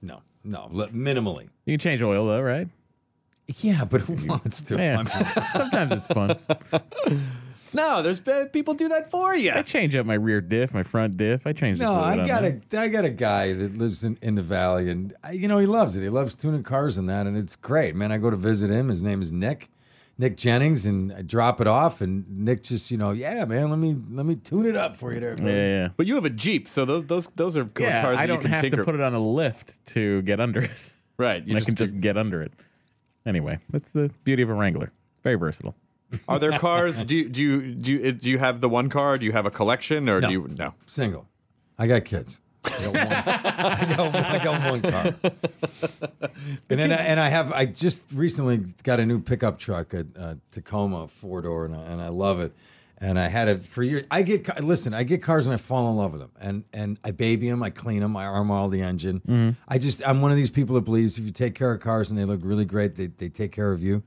No, 0.00 0.20
no, 0.44 0.68
no, 0.72 0.86
minimally. 0.92 1.48
You 1.64 1.72
can 1.72 1.80
change 1.80 2.00
oil 2.02 2.26
though, 2.26 2.40
right? 2.40 2.68
Yeah, 3.60 3.84
but 3.84 4.02
who 4.02 4.14
wants 4.26 4.62
to? 4.62 4.76
Yeah. 4.76 5.02
Sometimes 5.52 5.92
it's 5.92 6.06
fun. 6.06 6.36
No, 7.72 8.00
there's 8.02 8.20
be- 8.20 8.46
people 8.52 8.72
do 8.72 8.88
that 8.88 9.10
for 9.10 9.36
you. 9.36 9.52
I 9.54 9.60
change 9.60 9.94
up 9.96 10.06
my 10.06 10.14
rear 10.14 10.40
diff, 10.40 10.72
my 10.72 10.82
front 10.82 11.18
diff. 11.18 11.46
I 11.46 11.52
change 11.52 11.78
the 11.78 11.84
No, 11.84 11.92
fluid 12.00 12.06
I 12.06 12.22
on 12.22 12.26
got 12.26 12.42
there. 12.70 12.80
a 12.80 12.84
I 12.84 12.88
got 12.88 13.04
a 13.04 13.10
guy 13.10 13.52
that 13.52 13.76
lives 13.76 14.02
in, 14.02 14.16
in 14.22 14.34
the 14.36 14.42
valley, 14.42 14.88
and 14.88 15.14
I, 15.22 15.32
you 15.32 15.46
know 15.46 15.58
he 15.58 15.66
loves 15.66 15.94
it. 15.94 16.00
He 16.00 16.08
loves 16.08 16.34
tuning 16.34 16.62
cars 16.62 16.96
and 16.96 17.06
that, 17.10 17.26
and 17.26 17.36
it's 17.36 17.54
great, 17.54 17.94
man. 17.94 18.12
I 18.12 18.18
go 18.18 18.30
to 18.30 18.36
visit 18.36 18.70
him. 18.70 18.88
His 18.88 19.02
name 19.02 19.20
is 19.20 19.30
Nick, 19.30 19.68
Nick 20.18 20.36
Jennings, 20.36 20.86
and 20.86 21.12
I 21.12 21.20
drop 21.22 21.60
it 21.60 21.66
off, 21.66 22.00
and 22.00 22.24
Nick 22.28 22.62
just 22.62 22.90
you 22.90 22.96
know, 22.96 23.10
yeah, 23.10 23.44
man, 23.44 23.68
let 23.70 23.78
me 23.78 23.96
let 24.10 24.24
me 24.24 24.36
tune 24.36 24.64
it 24.66 24.76
up 24.76 24.96
for 24.96 25.12
you 25.12 25.20
there. 25.20 25.36
Yeah, 25.38 25.44
yeah, 25.46 25.52
yeah. 25.82 25.88
But 25.96 26.06
you 26.06 26.14
have 26.14 26.24
a 26.24 26.30
Jeep, 26.30 26.68
so 26.68 26.84
those 26.84 27.04
those 27.04 27.28
those 27.36 27.56
are 27.56 27.68
Yeah, 27.78 28.00
cars 28.02 28.16
that 28.16 28.20
I 28.20 28.22
you 28.22 28.28
don't 28.28 28.40
can 28.40 28.50
have 28.52 28.60
tinker. 28.62 28.78
to 28.78 28.84
put 28.84 28.94
it 28.94 29.00
on 29.02 29.14
a 29.14 29.20
lift 29.20 29.84
to 29.88 30.22
get 30.22 30.40
under 30.40 30.62
it. 30.62 30.70
right. 31.18 31.46
You 31.46 31.56
I 31.56 31.60
can 31.60 31.74
just 31.74 32.00
get 32.00 32.16
under 32.16 32.40
it. 32.42 32.52
Anyway, 33.26 33.58
that's 33.70 33.90
the 33.90 34.10
beauty 34.24 34.42
of 34.42 34.48
a 34.50 34.54
Wrangler. 34.54 34.90
Very 35.22 35.36
versatile. 35.36 35.74
Are 36.28 36.38
there 36.38 36.52
cars? 36.58 37.02
Do 37.02 37.14
you, 37.14 37.28
do 37.28 37.42
you 37.42 37.74
do 37.74 37.92
you, 37.92 38.12
do 38.12 38.30
you 38.30 38.38
have 38.38 38.60
the 38.60 38.68
one 38.68 38.88
car? 38.88 39.18
Do 39.18 39.26
you 39.26 39.32
have 39.32 39.44
a 39.44 39.50
collection, 39.50 40.08
or 40.08 40.20
No. 40.20 40.28
do 40.28 40.32
you 40.32 40.48
no? 40.56 40.74
Single. 40.86 41.26
I 41.78 41.86
got 41.86 42.04
kids. 42.06 42.40
I 42.66 42.84
got 42.84 44.12
one, 44.12 44.24
I 44.24 44.38
got, 44.38 44.40
I 44.40 44.44
got 44.44 44.70
one 44.70 44.82
car. 44.82 45.32
And 46.68 46.80
then 46.80 46.92
I, 46.92 46.96
and 46.96 47.18
I 47.18 47.28
have 47.28 47.52
I 47.52 47.66
just 47.66 48.04
recently 48.12 48.58
got 48.82 49.00
a 49.00 49.06
new 49.06 49.20
pickup 49.20 49.58
truck, 49.58 49.94
a, 49.94 50.06
a 50.16 50.20
uh, 50.20 50.34
Tacoma 50.50 51.08
four 51.08 51.42
door, 51.42 51.64
and 51.64 51.74
I, 51.74 51.78
and 51.80 52.00
I 52.00 52.08
love 52.08 52.40
it. 52.40 52.52
And 52.98 53.18
I 53.18 53.28
had 53.28 53.48
it 53.48 53.66
for 53.66 53.82
years. 53.82 54.06
I 54.10 54.22
get 54.22 54.44
ca- 54.44 54.62
listen, 54.62 54.94
I 54.94 55.02
get 55.02 55.22
cars 55.22 55.46
and 55.46 55.54
I 55.54 55.58
fall 55.58 55.90
in 55.90 55.96
love 55.96 56.12
with 56.12 56.20
them, 56.20 56.32
and 56.40 56.64
and 56.72 56.98
I 57.04 57.10
baby 57.10 57.48
them, 57.48 57.62
I 57.62 57.70
clean 57.70 58.00
them, 58.00 58.16
I 58.16 58.26
arm 58.26 58.50
all 58.50 58.68
the 58.68 58.80
engine. 58.80 59.20
Mm-hmm. 59.20 59.50
I 59.68 59.78
just 59.78 60.06
I'm 60.06 60.22
one 60.22 60.30
of 60.30 60.36
these 60.36 60.50
people 60.50 60.74
that 60.76 60.82
believes 60.82 61.18
if 61.18 61.24
you 61.24 61.30
take 61.30 61.54
care 61.54 61.72
of 61.72 61.80
cars 61.80 62.10
and 62.10 62.18
they 62.18 62.24
look 62.24 62.40
really 62.42 62.64
great, 62.64 62.96
they 62.96 63.06
they 63.06 63.28
take 63.28 63.52
care 63.52 63.72
of 63.72 63.82
you. 63.82 64.02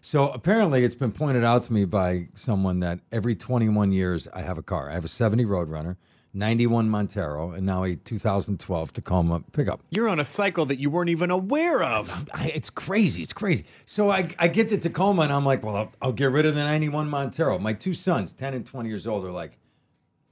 So 0.00 0.30
apparently, 0.30 0.84
it's 0.84 0.94
been 0.94 1.12
pointed 1.12 1.44
out 1.44 1.66
to 1.66 1.72
me 1.72 1.84
by 1.84 2.28
someone 2.34 2.80
that 2.80 3.00
every 3.12 3.34
21 3.34 3.92
years 3.92 4.26
I 4.32 4.40
have 4.40 4.56
a 4.56 4.62
car. 4.62 4.90
I 4.90 4.94
have 4.94 5.04
a 5.04 5.08
70 5.08 5.44
Roadrunner, 5.44 5.96
91 6.32 6.88
Montero, 6.88 7.50
and 7.52 7.66
now 7.66 7.82
a 7.82 7.96
2012 7.96 8.92
Tacoma 8.92 9.42
pickup. 9.52 9.80
You're 9.90 10.08
on 10.08 10.20
a 10.20 10.24
cycle 10.24 10.64
that 10.66 10.78
you 10.78 10.88
weren't 10.88 11.10
even 11.10 11.30
aware 11.30 11.82
of. 11.82 12.28
I, 12.32 12.52
it's 12.54 12.70
crazy. 12.70 13.22
It's 13.22 13.32
crazy. 13.32 13.64
So 13.84 14.10
I, 14.10 14.28
I 14.38 14.46
get 14.48 14.70
the 14.70 14.78
Tacoma, 14.78 15.22
and 15.22 15.32
I'm 15.32 15.44
like, 15.44 15.64
well, 15.64 15.74
I'll, 15.76 15.92
I'll 16.00 16.12
get 16.12 16.30
rid 16.30 16.46
of 16.46 16.54
the 16.54 16.62
91 16.62 17.08
Montero. 17.08 17.58
My 17.58 17.72
two 17.72 17.94
sons, 17.94 18.32
10 18.32 18.54
and 18.54 18.64
20 18.64 18.88
years 18.88 19.06
old, 19.08 19.24
are 19.24 19.32
like, 19.32 19.58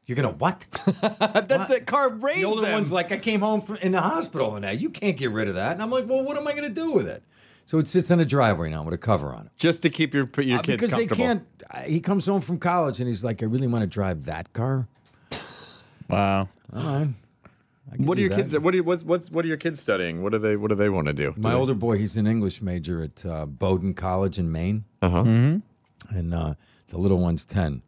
you're 0.07 0.17
gonna 0.17 0.31
what? 0.31 0.67
That's 1.03 1.69
that 1.69 1.83
car 1.87 2.09
raised 2.11 2.41
the 2.41 2.45
older 2.45 2.63
them. 2.63 2.73
one's 2.75 2.91
like, 2.93 3.13
I 3.13 3.19
came 3.19 3.41
home 3.41 3.61
from, 3.61 3.77
in 3.79 3.93
the 3.93 4.01
hospital, 4.01 4.55
and 4.55 4.63
now 4.63 4.71
you 4.71 4.89
can't 4.91 5.17
get 5.17 5.31
rid 5.33 5.49
of 5.49 5.57
that. 5.57 5.73
And 5.73 5.83
I'm 5.83 5.91
like, 5.91 6.09
well, 6.09 6.23
what 6.23 6.37
am 6.39 6.47
I 6.49 6.55
gonna 6.55 6.71
do 6.71 6.93
with 6.93 7.07
it? 7.09 7.23
So 7.67 7.77
it 7.79 7.87
sits 7.89 8.11
in 8.11 8.19
a 8.19 8.25
driveway 8.25 8.71
now 8.71 8.83
with 8.85 8.95
a 8.95 8.99
cover 8.99 9.35
on 9.35 9.47
it. 9.47 9.53
just 9.59 9.83
to 9.83 9.91
keep 9.91 10.15
your 10.15 10.31
your 10.39 10.61
Uh, 10.61 10.63
kids 10.63 10.81
because 10.83 10.97
they 10.97 11.07
can't. 11.07 11.43
uh, 11.71 11.81
He 11.83 12.01
comes 12.01 12.25
home 12.25 12.41
from 12.41 12.59
college 12.59 13.01
and 13.01 13.07
he's 13.09 13.23
like, 13.23 13.43
I 13.43 13.47
really 13.47 13.67
want 13.67 13.83
to 13.83 13.87
drive 13.87 14.25
that 14.25 14.51
car. 14.55 14.89
Wow. 16.09 16.49
All 16.75 16.83
right. 16.83 17.09
What 17.97 18.19
are 18.19 18.21
your 18.21 18.31
that. 18.31 18.37
kids? 18.37 18.59
What 18.59 18.75
are 18.75 18.77
you, 18.77 18.85
what's 18.85 19.03
what's 19.05 19.31
what 19.31 19.45
are 19.45 19.49
your 19.49 19.57
kids 19.57 19.81
studying? 19.81 20.23
What 20.23 20.33
do 20.33 20.39
they 20.39 20.57
What 20.57 20.69
do 20.69 20.75
they 20.75 20.89
want 20.91 21.07
to 21.07 21.15
do? 21.15 21.33
My 21.37 21.55
older 21.55 21.75
boy, 21.75 21.97
he's 21.99 22.17
an 22.19 22.27
English 22.27 22.61
major 22.61 23.03
at 23.03 23.25
uh, 23.25 23.47
Bowdoin 23.47 23.95
College 23.95 24.39
in 24.39 24.53
Maine, 24.53 24.85
Uh 25.01 25.09
huh. 25.11 25.21
and 25.23 26.35
uh, 26.35 26.55
the 26.89 26.99
little 26.99 27.19
one's 27.19 27.45
ten. 27.47 27.83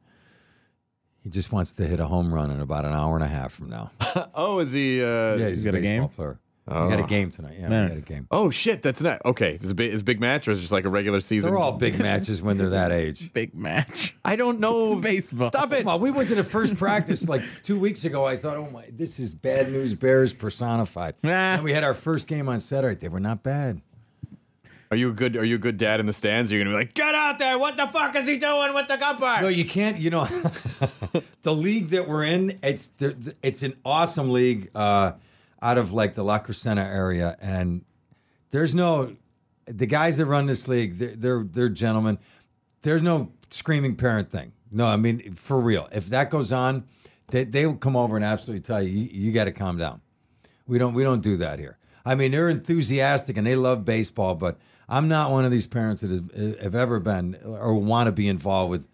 He 1.22 1.28
just 1.28 1.52
wants 1.52 1.74
to 1.74 1.86
hit 1.86 2.00
a 2.00 2.06
home 2.06 2.32
run 2.32 2.50
in 2.50 2.60
about 2.60 2.86
an 2.86 2.92
hour 2.94 3.14
and 3.14 3.22
a 3.22 3.28
half 3.28 3.52
from 3.52 3.68
now. 3.68 3.90
Oh, 4.34 4.58
is 4.60 4.72
he? 4.72 5.02
Uh, 5.02 5.36
yeah, 5.36 5.48
he's 5.50 5.62
got 5.62 5.74
a 5.74 5.78
a 5.78 5.80
baseball 5.82 6.08
game? 6.08 6.08
player. 6.08 6.38
We 6.70 6.88
got 6.90 7.00
a 7.00 7.02
Oh. 7.02 7.06
game 7.06 7.30
tonight. 7.30 7.56
Yeah, 7.58 7.68
Nice. 7.68 7.90
we 7.90 7.96
got 8.00 8.06
a 8.06 8.08
game. 8.12 8.26
Oh 8.30 8.50
shit, 8.50 8.82
that's 8.82 9.02
not 9.02 9.20
okay. 9.24 9.58
Is 9.60 9.72
it 9.72 9.74
big, 9.74 9.92
is 9.92 10.00
it 10.00 10.04
big 10.04 10.20
match 10.20 10.46
or 10.46 10.52
is 10.52 10.58
it 10.58 10.62
just 10.62 10.72
like 10.72 10.84
a 10.84 10.88
regular 10.88 11.20
season? 11.20 11.50
They're 11.50 11.58
all 11.58 11.72
big 11.72 11.98
matches 11.98 12.40
when 12.42 12.56
they're 12.56 12.68
that 12.70 12.92
age. 12.92 13.32
Big 13.32 13.54
match. 13.54 14.14
I 14.24 14.36
don't 14.36 14.60
know. 14.60 14.92
It's 14.92 15.00
baseball. 15.02 15.48
Stop 15.48 15.72
it. 15.72 15.84
Well, 15.84 15.98
we 15.98 16.10
went 16.10 16.28
to 16.28 16.34
the 16.36 16.44
first 16.44 16.76
practice 16.76 17.28
like 17.28 17.42
two 17.62 17.78
weeks 17.78 18.04
ago. 18.04 18.24
I 18.24 18.36
thought, 18.36 18.56
oh 18.56 18.70
my, 18.70 18.84
this 18.90 19.18
is 19.18 19.34
bad 19.34 19.70
news 19.72 19.94
bears 19.94 20.32
personified. 20.32 21.14
Ah. 21.24 21.28
and 21.28 21.64
we 21.64 21.72
had 21.72 21.82
our 21.84 21.94
first 21.94 22.26
game 22.26 22.48
on 22.48 22.60
Saturday. 22.60 22.94
They 23.00 23.08
were 23.08 23.20
not 23.20 23.42
bad. 23.42 23.80
Are 24.92 24.96
you 24.96 25.10
a 25.10 25.12
good? 25.12 25.36
Are 25.36 25.44
you 25.44 25.54
a 25.54 25.58
good 25.58 25.76
dad 25.76 26.00
in 26.00 26.06
the 26.06 26.12
stands? 26.12 26.50
Are 26.50 26.56
you 26.56 26.64
gonna 26.64 26.74
be 26.74 26.80
like, 26.80 26.94
get 26.94 27.14
out 27.14 27.38
there? 27.38 27.56
What 27.56 27.76
the 27.76 27.86
fuck 27.86 28.16
is 28.16 28.26
he 28.26 28.38
doing 28.38 28.74
with 28.74 28.88
the 28.88 28.94
umpire? 29.06 29.42
No, 29.42 29.46
you 29.48 29.64
can't. 29.64 29.98
You 29.98 30.10
know, 30.10 30.24
the 31.42 31.54
league 31.54 31.90
that 31.90 32.08
we're 32.08 32.24
in, 32.24 32.58
it's 32.62 32.88
the, 32.98 33.10
the- 33.10 33.36
it's 33.40 33.62
an 33.62 33.76
awesome 33.84 34.30
league 34.30 34.68
uh, 34.74 35.12
out 35.62 35.78
of 35.78 35.92
like 35.92 36.14
the 36.14 36.24
La 36.24 36.38
Crescenta 36.40 36.84
area, 36.84 37.36
and 37.40 37.84
there's 38.50 38.74
no 38.74 39.16
the 39.66 39.86
guys 39.86 40.16
that 40.16 40.26
run 40.26 40.46
this 40.46 40.66
league. 40.68 40.98
They're 40.98 41.16
they're, 41.16 41.44
they're 41.44 41.68
gentlemen. 41.68 42.18
There's 42.82 43.02
no 43.02 43.32
screaming 43.50 43.96
parent 43.96 44.30
thing. 44.30 44.52
No, 44.70 44.86
I 44.86 44.96
mean 44.96 45.34
for 45.34 45.60
real. 45.60 45.88
If 45.92 46.06
that 46.06 46.30
goes 46.30 46.52
on, 46.52 46.84
they 47.28 47.44
they'll 47.44 47.74
come 47.74 47.96
over 47.96 48.16
and 48.16 48.24
absolutely 48.24 48.62
tell 48.62 48.82
you 48.82 48.90
you, 48.90 49.08
you 49.10 49.32
got 49.32 49.44
to 49.44 49.52
calm 49.52 49.78
down. 49.78 50.00
We 50.66 50.78
don't 50.78 50.94
we 50.94 51.02
don't 51.02 51.22
do 51.22 51.36
that 51.38 51.58
here. 51.58 51.78
I 52.04 52.14
mean, 52.14 52.30
they're 52.30 52.48
enthusiastic 52.48 53.36
and 53.36 53.46
they 53.46 53.56
love 53.56 53.84
baseball, 53.84 54.34
but 54.34 54.58
I'm 54.88 55.08
not 55.08 55.30
one 55.30 55.44
of 55.44 55.50
these 55.50 55.66
parents 55.66 56.02
that 56.02 56.10
have, 56.10 56.60
have 56.60 56.74
ever 56.74 56.98
been 56.98 57.38
or 57.44 57.74
want 57.74 58.06
to 58.06 58.12
be 58.12 58.28
involved 58.28 58.70
with, 58.70 58.84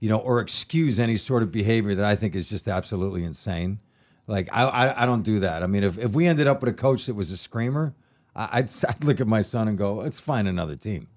you 0.00 0.08
know, 0.08 0.18
or 0.18 0.40
excuse 0.40 0.98
any 0.98 1.16
sort 1.16 1.42
of 1.42 1.52
behavior 1.52 1.94
that 1.94 2.04
I 2.04 2.16
think 2.16 2.34
is 2.34 2.48
just 2.48 2.66
absolutely 2.66 3.22
insane. 3.22 3.78
Like 4.26 4.48
I 4.52 4.64
I, 4.64 5.02
I 5.02 5.06
don't 5.06 5.22
do 5.22 5.40
that. 5.40 5.62
I 5.62 5.66
mean, 5.66 5.82
if, 5.84 5.98
if 5.98 6.12
we 6.12 6.26
ended 6.26 6.46
up 6.46 6.60
with 6.62 6.70
a 6.72 6.76
coach 6.76 7.06
that 7.06 7.14
was 7.14 7.30
a 7.30 7.36
screamer, 7.36 7.94
I- 8.34 8.48
I'd, 8.58 8.70
I'd 8.88 9.04
look 9.04 9.20
at 9.20 9.26
my 9.26 9.42
son 9.42 9.68
and 9.68 9.76
go, 9.78 9.94
let's 9.96 10.18
find 10.20 10.48
another 10.48 10.76
team. 10.76 11.08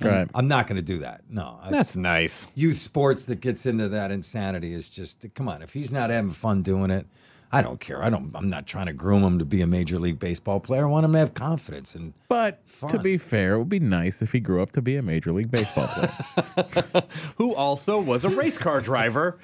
Right. 0.00 0.26
I'm 0.34 0.48
not 0.48 0.68
going 0.68 0.76
to 0.76 0.82
do 0.82 1.00
that. 1.00 1.20
No, 1.28 1.58
That's 1.68 1.96
nice. 1.96 2.48
youth 2.54 2.80
sports 2.80 3.26
that 3.26 3.40
gets 3.42 3.66
into 3.66 3.90
that 3.90 4.10
insanity 4.10 4.72
is 4.72 4.88
just 4.88 5.26
come 5.34 5.48
on. 5.50 5.60
If 5.60 5.74
he's 5.74 5.92
not 5.92 6.08
having 6.08 6.30
fun 6.30 6.62
doing 6.62 6.90
it, 6.90 7.06
I 7.54 7.60
don't 7.60 7.80
care. 7.80 8.02
I 8.02 8.08
don't. 8.08 8.30
I'm 8.34 8.48
not 8.48 8.66
trying 8.66 8.86
to 8.86 8.94
groom 8.94 9.22
him 9.22 9.38
to 9.38 9.44
be 9.44 9.60
a 9.60 9.66
major 9.66 9.98
league 9.98 10.18
baseball 10.18 10.58
player. 10.58 10.86
I 10.86 10.90
want 10.90 11.04
him 11.04 11.12
to 11.12 11.18
have 11.18 11.34
confidence 11.34 11.94
and 11.94 12.14
But 12.28 12.62
to 12.88 12.98
be 12.98 13.18
fair, 13.18 13.54
it 13.54 13.58
would 13.58 13.68
be 13.68 13.78
nice 13.78 14.22
if 14.22 14.32
he 14.32 14.40
grew 14.40 14.62
up 14.62 14.72
to 14.72 14.80
be 14.80 14.96
a 14.96 15.02
major 15.02 15.32
league 15.32 15.50
baseball 15.50 15.86
player. 15.88 17.02
Who 17.36 17.54
also 17.54 18.00
was 18.00 18.24
a 18.24 18.30
race 18.30 18.56
car 18.56 18.80
driver, 18.80 19.38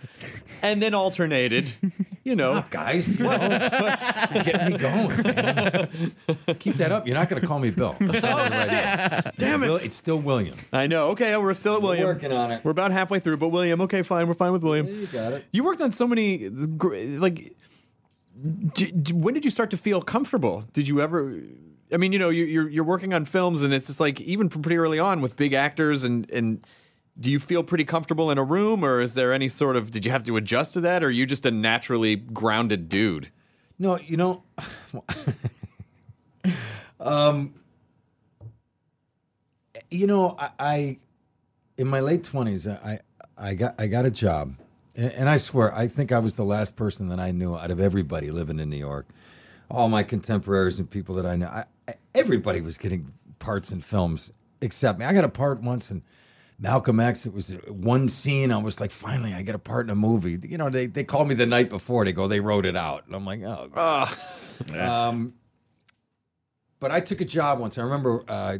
and 0.62 0.80
then 0.80 0.94
alternated. 0.94 1.70
You 2.24 2.34
know, 2.34 2.52
Stop, 2.52 2.70
guys. 2.70 3.18
You 3.18 3.24
know, 3.24 3.40
you're 4.46 4.70
me 4.70 4.78
going. 4.78 5.22
man. 5.22 5.88
Keep 6.58 6.74
that 6.76 6.92
up. 6.92 7.06
You're 7.06 7.16
not 7.16 7.28
going 7.28 7.40
to 7.40 7.46
call 7.46 7.58
me 7.58 7.70
Bill. 7.70 7.94
Oh 8.00 8.06
shit! 8.08 9.34
Damn 9.36 9.62
it! 9.64 9.84
it's 9.84 9.96
still 9.96 10.18
William. 10.18 10.56
I 10.72 10.86
know. 10.86 11.08
Okay, 11.10 11.36
we're 11.36 11.52
still 11.54 11.76
at 11.76 11.82
William. 11.82 12.06
working 12.06 12.32
on 12.32 12.52
it. 12.52 12.64
We're 12.64 12.70
about 12.70 12.90
halfway 12.90 13.18
through, 13.18 13.36
but 13.36 13.48
William. 13.48 13.80
Okay, 13.82 14.00
fine. 14.02 14.28
We're 14.28 14.34
fine 14.34 14.52
with 14.52 14.62
William. 14.62 14.86
You 14.86 15.06
got 15.08 15.32
it. 15.34 15.44
You 15.52 15.62
worked 15.64 15.80
on 15.82 15.92
so 15.92 16.06
many, 16.06 16.48
gr- 16.50 16.96
like, 17.18 17.54
d- 18.74 18.90
d- 18.92 19.12
when 19.12 19.34
did 19.34 19.44
you 19.44 19.50
start 19.50 19.70
to 19.70 19.76
feel 19.76 20.00
comfortable? 20.02 20.62
Did 20.72 20.86
you 20.88 21.00
ever? 21.00 21.40
I 21.92 21.96
mean, 21.96 22.12
you 22.12 22.18
know, 22.18 22.28
you- 22.28 22.44
you're 22.44 22.68
you're 22.68 22.84
working 22.84 23.12
on 23.14 23.24
films, 23.24 23.62
and 23.62 23.72
it's 23.72 23.86
just 23.86 24.00
like 24.00 24.20
even 24.20 24.48
from 24.48 24.62
pretty 24.62 24.76
early 24.76 24.98
on 24.98 25.20
with 25.20 25.36
big 25.36 25.52
actors, 25.54 26.04
and 26.04 26.30
and 26.30 26.66
do 27.18 27.30
you 27.32 27.38
feel 27.40 27.62
pretty 27.64 27.84
comfortable 27.84 28.30
in 28.30 28.38
a 28.38 28.44
room, 28.44 28.84
or 28.84 29.00
is 29.00 29.14
there 29.14 29.32
any 29.32 29.48
sort 29.48 29.74
of? 29.76 29.90
Did 29.90 30.04
you 30.04 30.10
have 30.12 30.22
to 30.24 30.36
adjust 30.36 30.74
to 30.74 30.80
that, 30.82 31.02
or 31.02 31.06
are 31.06 31.10
you 31.10 31.26
just 31.26 31.44
a 31.46 31.50
naturally 31.50 32.14
grounded 32.16 32.88
dude? 32.88 33.30
No, 33.78 33.98
you 33.98 34.16
know, 34.16 34.42
um, 37.00 37.54
you 39.90 40.06
know, 40.06 40.36
I, 40.38 40.50
I 40.58 40.98
in 41.76 41.86
my 41.88 42.00
late 42.00 42.24
twenties, 42.24 42.66
I 42.66 43.00
I 43.36 43.54
got 43.54 43.74
I 43.78 43.86
got 43.86 44.04
a 44.04 44.10
job, 44.10 44.54
and, 44.98 45.12
and 45.12 45.28
I 45.28 45.38
swear 45.38 45.74
I 45.74 45.86
think 45.86 46.12
I 46.12 46.18
was 46.18 46.34
the 46.34 46.44
last 46.44 46.76
person 46.76 47.08
that 47.08 47.20
I 47.20 47.30
knew 47.30 47.56
out 47.56 47.70
of 47.70 47.80
everybody 47.80 48.30
living 48.30 48.58
in 48.58 48.68
New 48.68 48.76
York. 48.76 49.08
All 49.70 49.88
my 49.88 50.02
contemporaries 50.02 50.78
and 50.78 50.90
people 50.90 51.14
that 51.16 51.26
I 51.26 51.36
know, 51.36 51.46
I, 51.46 51.64
I, 51.86 51.94
everybody 52.14 52.60
was 52.60 52.76
getting 52.76 53.12
parts 53.38 53.70
in 53.70 53.80
films 53.80 54.30
except 54.60 54.98
me. 54.98 55.06
I 55.06 55.12
got 55.12 55.24
a 55.24 55.28
part 55.28 55.60
once 55.62 55.90
in 55.90 56.02
Malcolm 56.58 56.98
X. 56.98 57.26
It 57.26 57.32
was 57.32 57.50
one 57.68 58.08
scene. 58.08 58.50
I 58.50 58.58
was 58.58 58.80
like, 58.80 58.90
finally, 58.90 59.32
I 59.32 59.42
get 59.42 59.54
a 59.54 59.58
part 59.60 59.86
in 59.86 59.90
a 59.90 59.94
movie. 59.94 60.38
You 60.42 60.58
know, 60.58 60.68
they 60.68 60.86
they 60.86 61.04
called 61.04 61.28
me 61.28 61.34
the 61.34 61.46
night 61.46 61.68
before. 61.68 62.04
They 62.04 62.12
go, 62.12 62.26
they 62.26 62.40
wrote 62.40 62.66
it 62.66 62.76
out, 62.76 63.06
and 63.06 63.14
I'm 63.14 63.24
like, 63.24 63.40
oh. 63.44 64.18
Um, 64.76 65.34
but 66.80 66.90
I 66.90 66.98
took 66.98 67.20
a 67.20 67.24
job 67.24 67.60
once. 67.60 67.78
I 67.78 67.82
remember 67.82 68.24
uh, 68.26 68.58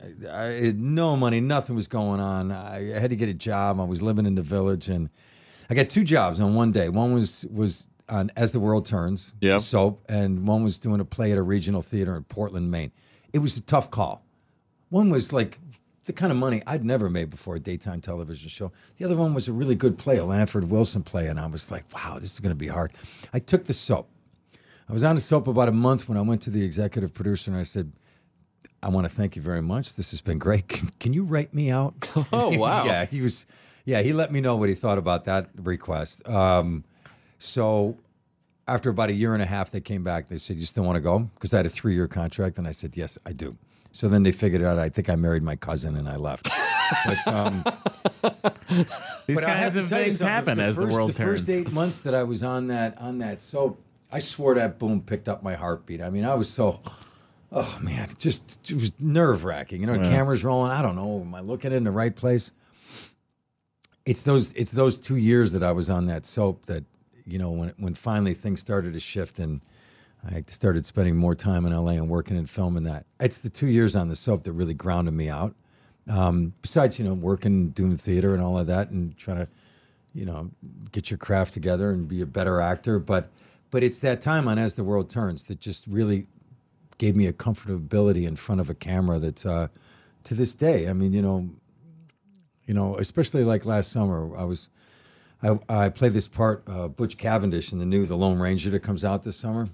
I, 0.00 0.28
I 0.30 0.44
had 0.64 0.80
no 0.80 1.16
money, 1.16 1.40
nothing 1.40 1.74
was 1.74 1.88
going 1.88 2.20
on. 2.20 2.52
I 2.52 2.84
had 3.00 3.10
to 3.10 3.16
get 3.16 3.28
a 3.28 3.34
job. 3.34 3.80
I 3.80 3.84
was 3.84 4.00
living 4.00 4.26
in 4.26 4.36
the 4.36 4.42
village, 4.42 4.88
and 4.88 5.10
I 5.70 5.74
got 5.74 5.88
two 5.88 6.02
jobs 6.04 6.40
on 6.40 6.54
one 6.54 6.72
day. 6.72 6.88
One 6.88 7.14
was 7.14 7.46
was 7.50 7.86
on 8.08 8.30
As 8.36 8.50
the 8.50 8.58
World 8.60 8.84
Turns, 8.86 9.34
soap, 9.58 10.04
and 10.08 10.46
one 10.46 10.64
was 10.64 10.80
doing 10.80 11.00
a 11.00 11.04
play 11.04 11.30
at 11.30 11.38
a 11.38 11.42
regional 11.42 11.80
theater 11.80 12.16
in 12.16 12.24
Portland, 12.24 12.70
Maine. 12.70 12.90
It 13.32 13.38
was 13.38 13.56
a 13.56 13.60
tough 13.60 13.90
call. 13.90 14.24
One 14.88 15.10
was 15.10 15.32
like 15.32 15.58
the 16.06 16.12
kind 16.12 16.32
of 16.32 16.38
money 16.38 16.60
I'd 16.66 16.84
never 16.84 17.08
made 17.08 17.30
before 17.30 17.54
a 17.54 17.60
daytime 17.60 18.00
television 18.00 18.48
show. 18.48 18.72
The 18.98 19.04
other 19.04 19.16
one 19.16 19.32
was 19.32 19.46
a 19.46 19.52
really 19.52 19.76
good 19.76 19.96
play, 19.96 20.16
a 20.16 20.24
Lanford 20.24 20.64
Wilson 20.64 21.04
play, 21.04 21.28
and 21.28 21.38
I 21.38 21.46
was 21.46 21.70
like, 21.70 21.84
wow, 21.94 22.18
this 22.18 22.32
is 22.32 22.40
going 22.40 22.50
to 22.50 22.56
be 22.56 22.66
hard. 22.66 22.92
I 23.32 23.38
took 23.38 23.66
the 23.66 23.72
soap. 23.72 24.08
I 24.88 24.92
was 24.92 25.04
on 25.04 25.14
the 25.14 25.22
soap 25.22 25.46
about 25.46 25.68
a 25.68 25.72
month 25.72 26.08
when 26.08 26.18
I 26.18 26.22
went 26.22 26.42
to 26.42 26.50
the 26.50 26.64
executive 26.64 27.14
producer 27.14 27.48
and 27.52 27.60
I 27.60 27.62
said, 27.62 27.92
I 28.82 28.88
want 28.88 29.06
to 29.06 29.14
thank 29.14 29.36
you 29.36 29.42
very 29.42 29.62
much. 29.62 29.94
This 29.94 30.10
has 30.10 30.20
been 30.20 30.38
great. 30.40 30.66
Can, 30.66 30.90
can 30.98 31.12
you 31.12 31.22
write 31.22 31.54
me 31.54 31.70
out? 31.70 31.94
Oh, 32.32 32.48
wow. 32.58 32.84
yeah, 32.84 33.04
he 33.04 33.20
was. 33.20 33.46
Yeah, 33.84 34.02
he 34.02 34.12
let 34.12 34.32
me 34.32 34.40
know 34.40 34.56
what 34.56 34.68
he 34.68 34.74
thought 34.74 34.98
about 34.98 35.24
that 35.24 35.48
request. 35.56 36.26
Um, 36.28 36.84
so 37.38 37.96
after 38.68 38.90
about 38.90 39.10
a 39.10 39.14
year 39.14 39.34
and 39.34 39.42
a 39.42 39.46
half, 39.46 39.70
they 39.70 39.80
came 39.80 40.04
back. 40.04 40.28
They 40.28 40.38
said, 40.38 40.56
"You 40.56 40.66
still 40.66 40.84
want 40.84 40.96
to 40.96 41.00
go?" 41.00 41.30
Because 41.34 41.52
I 41.54 41.58
had 41.58 41.66
a 41.66 41.70
three-year 41.70 42.08
contract, 42.08 42.58
and 42.58 42.68
I 42.68 42.72
said, 42.72 42.96
"Yes, 42.96 43.18
I 43.26 43.32
do." 43.32 43.56
So 43.92 44.08
then 44.08 44.22
they 44.22 44.32
figured 44.32 44.62
out. 44.62 44.78
I 44.78 44.88
think 44.88 45.08
I 45.10 45.16
married 45.16 45.42
my 45.42 45.56
cousin, 45.56 45.96
and 45.96 46.08
I 46.08 46.16
left. 46.16 46.48
but, 47.06 47.26
um, 47.26 47.64
These 49.26 49.34
but 49.36 49.44
I 49.44 49.50
have 49.50 49.72
kinds 49.72 49.74
to 49.74 49.80
of 49.82 49.88
tell 49.88 49.98
you 49.98 50.04
things 50.06 50.18
something, 50.18 50.28
happen 50.32 50.60
as 50.60 50.76
first, 50.76 50.88
the 50.88 50.94
world 50.94 51.10
the 51.10 51.14
turns. 51.14 51.40
first 51.40 51.50
eight 51.50 51.72
months 51.72 51.98
that 52.00 52.14
I 52.14 52.22
was 52.22 52.42
on 52.42 52.68
that 52.68 52.98
on 52.98 53.18
that 53.18 53.42
soap, 53.42 53.80
I 54.12 54.18
swore 54.20 54.54
that 54.56 54.78
boom 54.78 55.00
picked 55.02 55.28
up 55.28 55.42
my 55.42 55.54
heartbeat. 55.54 56.00
I 56.00 56.10
mean, 56.10 56.24
I 56.24 56.34
was 56.34 56.48
so, 56.48 56.80
oh 57.50 57.78
man, 57.80 58.10
it 58.10 58.18
just 58.18 58.70
it 58.70 58.74
was 58.74 58.92
nerve 59.00 59.42
wracking. 59.44 59.80
You 59.80 59.86
know, 59.88 59.98
cameras 59.98 60.44
rolling. 60.44 60.70
I 60.70 60.82
don't 60.82 60.94
know. 60.96 61.22
Am 61.22 61.34
I 61.34 61.40
looking 61.40 61.72
in 61.72 61.82
the 61.84 61.90
right 61.90 62.14
place? 62.14 62.52
It's 64.06 64.22
those 64.22 64.52
it's 64.54 64.70
those 64.72 64.98
two 64.98 65.16
years 65.16 65.52
that 65.52 65.62
I 65.62 65.72
was 65.72 65.90
on 65.90 66.06
that 66.06 66.26
soap 66.26 66.66
that 66.66 66.84
you 67.26 67.38
know 67.38 67.50
when 67.50 67.72
when 67.78 67.94
finally 67.94 68.34
things 68.34 68.60
started 68.60 68.92
to 68.94 69.00
shift 69.00 69.38
and. 69.38 69.60
I 70.22 70.44
started 70.48 70.84
spending 70.84 71.16
more 71.16 71.34
time 71.34 71.64
in 71.64 71.72
LA 71.72 71.92
and 71.92 72.08
working 72.08 72.36
and 72.36 72.48
filming 72.48 72.84
that. 72.84 73.06
It's 73.20 73.38
the 73.38 73.48
two 73.48 73.68
years 73.68 73.96
on 73.96 74.08
the 74.08 74.16
soap 74.16 74.42
that 74.44 74.52
really 74.52 74.74
grounded 74.74 75.14
me 75.14 75.30
out. 75.30 75.54
Um, 76.08 76.52
besides, 76.60 76.98
you 76.98 77.04
know, 77.04 77.14
working, 77.14 77.70
doing 77.70 77.96
theater 77.96 78.34
and 78.34 78.42
all 78.42 78.58
of 78.58 78.66
that, 78.66 78.90
and 78.90 79.16
trying 79.16 79.38
to, 79.38 79.48
you 80.14 80.24
know, 80.24 80.50
get 80.92 81.10
your 81.10 81.18
craft 81.18 81.54
together 81.54 81.90
and 81.90 82.08
be 82.08 82.20
a 82.20 82.26
better 82.26 82.60
actor. 82.60 82.98
But, 82.98 83.30
but 83.70 83.82
it's 83.82 84.00
that 84.00 84.20
time 84.20 84.48
on 84.48 84.58
As 84.58 84.74
the 84.74 84.84
World 84.84 85.08
Turns 85.08 85.44
that 85.44 85.60
just 85.60 85.86
really 85.86 86.26
gave 86.98 87.16
me 87.16 87.26
a 87.26 87.32
comfortability 87.32 88.26
in 88.26 88.36
front 88.36 88.60
of 88.60 88.68
a 88.68 88.74
camera 88.74 89.18
that, 89.20 89.46
uh, 89.46 89.68
to 90.24 90.34
this 90.34 90.54
day, 90.54 90.88
I 90.88 90.92
mean, 90.92 91.12
you 91.12 91.22
know, 91.22 91.48
you 92.70 92.74
know, 92.74 92.96
especially 92.98 93.42
like 93.42 93.66
last 93.66 93.90
summer, 93.90 94.30
I 94.36 94.44
was, 94.44 94.68
I, 95.42 95.58
I 95.68 95.88
played 95.88 96.12
this 96.12 96.28
part, 96.28 96.62
uh, 96.68 96.86
Butch 96.86 97.18
Cavendish 97.18 97.72
in 97.72 97.80
the 97.80 97.84
new 97.84 98.06
The 98.06 98.14
Lone 98.16 98.38
Ranger 98.38 98.70
that 98.70 98.78
comes 98.78 99.04
out 99.04 99.24
this 99.24 99.34
summer. 99.36 99.68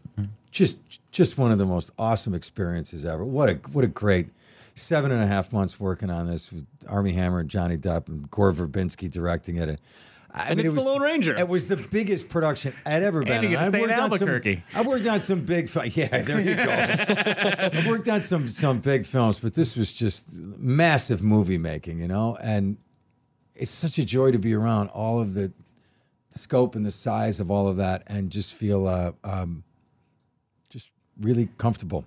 Just, 0.50 0.80
just 1.12 1.36
one 1.36 1.52
of 1.52 1.58
the 1.58 1.66
most 1.66 1.90
awesome 1.98 2.32
experiences 2.34 3.04
ever. 3.04 3.22
What 3.22 3.50
a, 3.50 3.54
what 3.72 3.84
a 3.84 3.88
great 3.88 4.28
seven 4.76 5.12
and 5.12 5.22
a 5.22 5.26
half 5.26 5.52
months 5.52 5.78
working 5.78 6.08
on 6.08 6.26
this 6.26 6.50
with 6.50 6.64
Armie 6.88 7.12
Hammer 7.12 7.40
and 7.40 7.50
Johnny 7.50 7.76
Depp 7.76 8.08
and 8.08 8.30
Gore 8.30 8.54
Verbinski 8.54 9.10
directing 9.10 9.56
it. 9.56 9.68
And, 9.68 9.78
I 10.32 10.48
And 10.48 10.56
mean, 10.58 10.66
it's 10.66 10.72
it 10.74 10.78
The 10.78 10.82
Lone 10.82 11.00
Ranger. 11.02 11.36
It 11.38 11.48
was 11.48 11.66
the 11.66 11.76
biggest 11.76 12.28
production 12.28 12.74
I'd 12.84 13.02
ever 13.02 13.22
been. 13.22 13.42
you 13.42 13.48
get 13.50 13.58
I've 13.58 13.68
stay 13.68 13.78
in 13.82 13.88
worked 13.88 13.92
on 14.00 14.18
some- 14.18 14.28
Albuquerque. 14.28 14.62
I've 14.74 14.86
worked 14.86 15.06
on 15.06 15.20
some 15.20 15.40
big, 15.40 15.68
fi- 15.68 15.84
yeah, 15.94 16.18
there 16.22 16.40
you 16.40 16.54
go. 16.54 16.70
I've 16.70 17.86
worked 17.86 18.08
on 18.08 18.20
some 18.22 18.48
some 18.48 18.78
big 18.80 19.06
films, 19.06 19.38
but 19.38 19.54
this 19.54 19.76
was 19.76 19.90
just 19.92 20.30
massive 20.34 21.22
movie 21.22 21.56
making, 21.58 22.00
you 22.00 22.08
know. 22.08 22.36
And 22.42 22.76
it's 23.56 23.70
such 23.70 23.98
a 23.98 24.04
joy 24.04 24.30
to 24.30 24.38
be 24.38 24.54
around 24.54 24.88
all 24.88 25.20
of 25.20 25.34
the 25.34 25.52
scope 26.30 26.74
and 26.74 26.84
the 26.84 26.90
size 26.90 27.40
of 27.40 27.50
all 27.50 27.68
of 27.68 27.76
that, 27.76 28.02
and 28.06 28.30
just 28.30 28.54
feel 28.54 28.86
uh, 28.86 29.12
um, 29.24 29.64
just 30.68 30.90
really 31.20 31.48
comfortable 31.58 32.04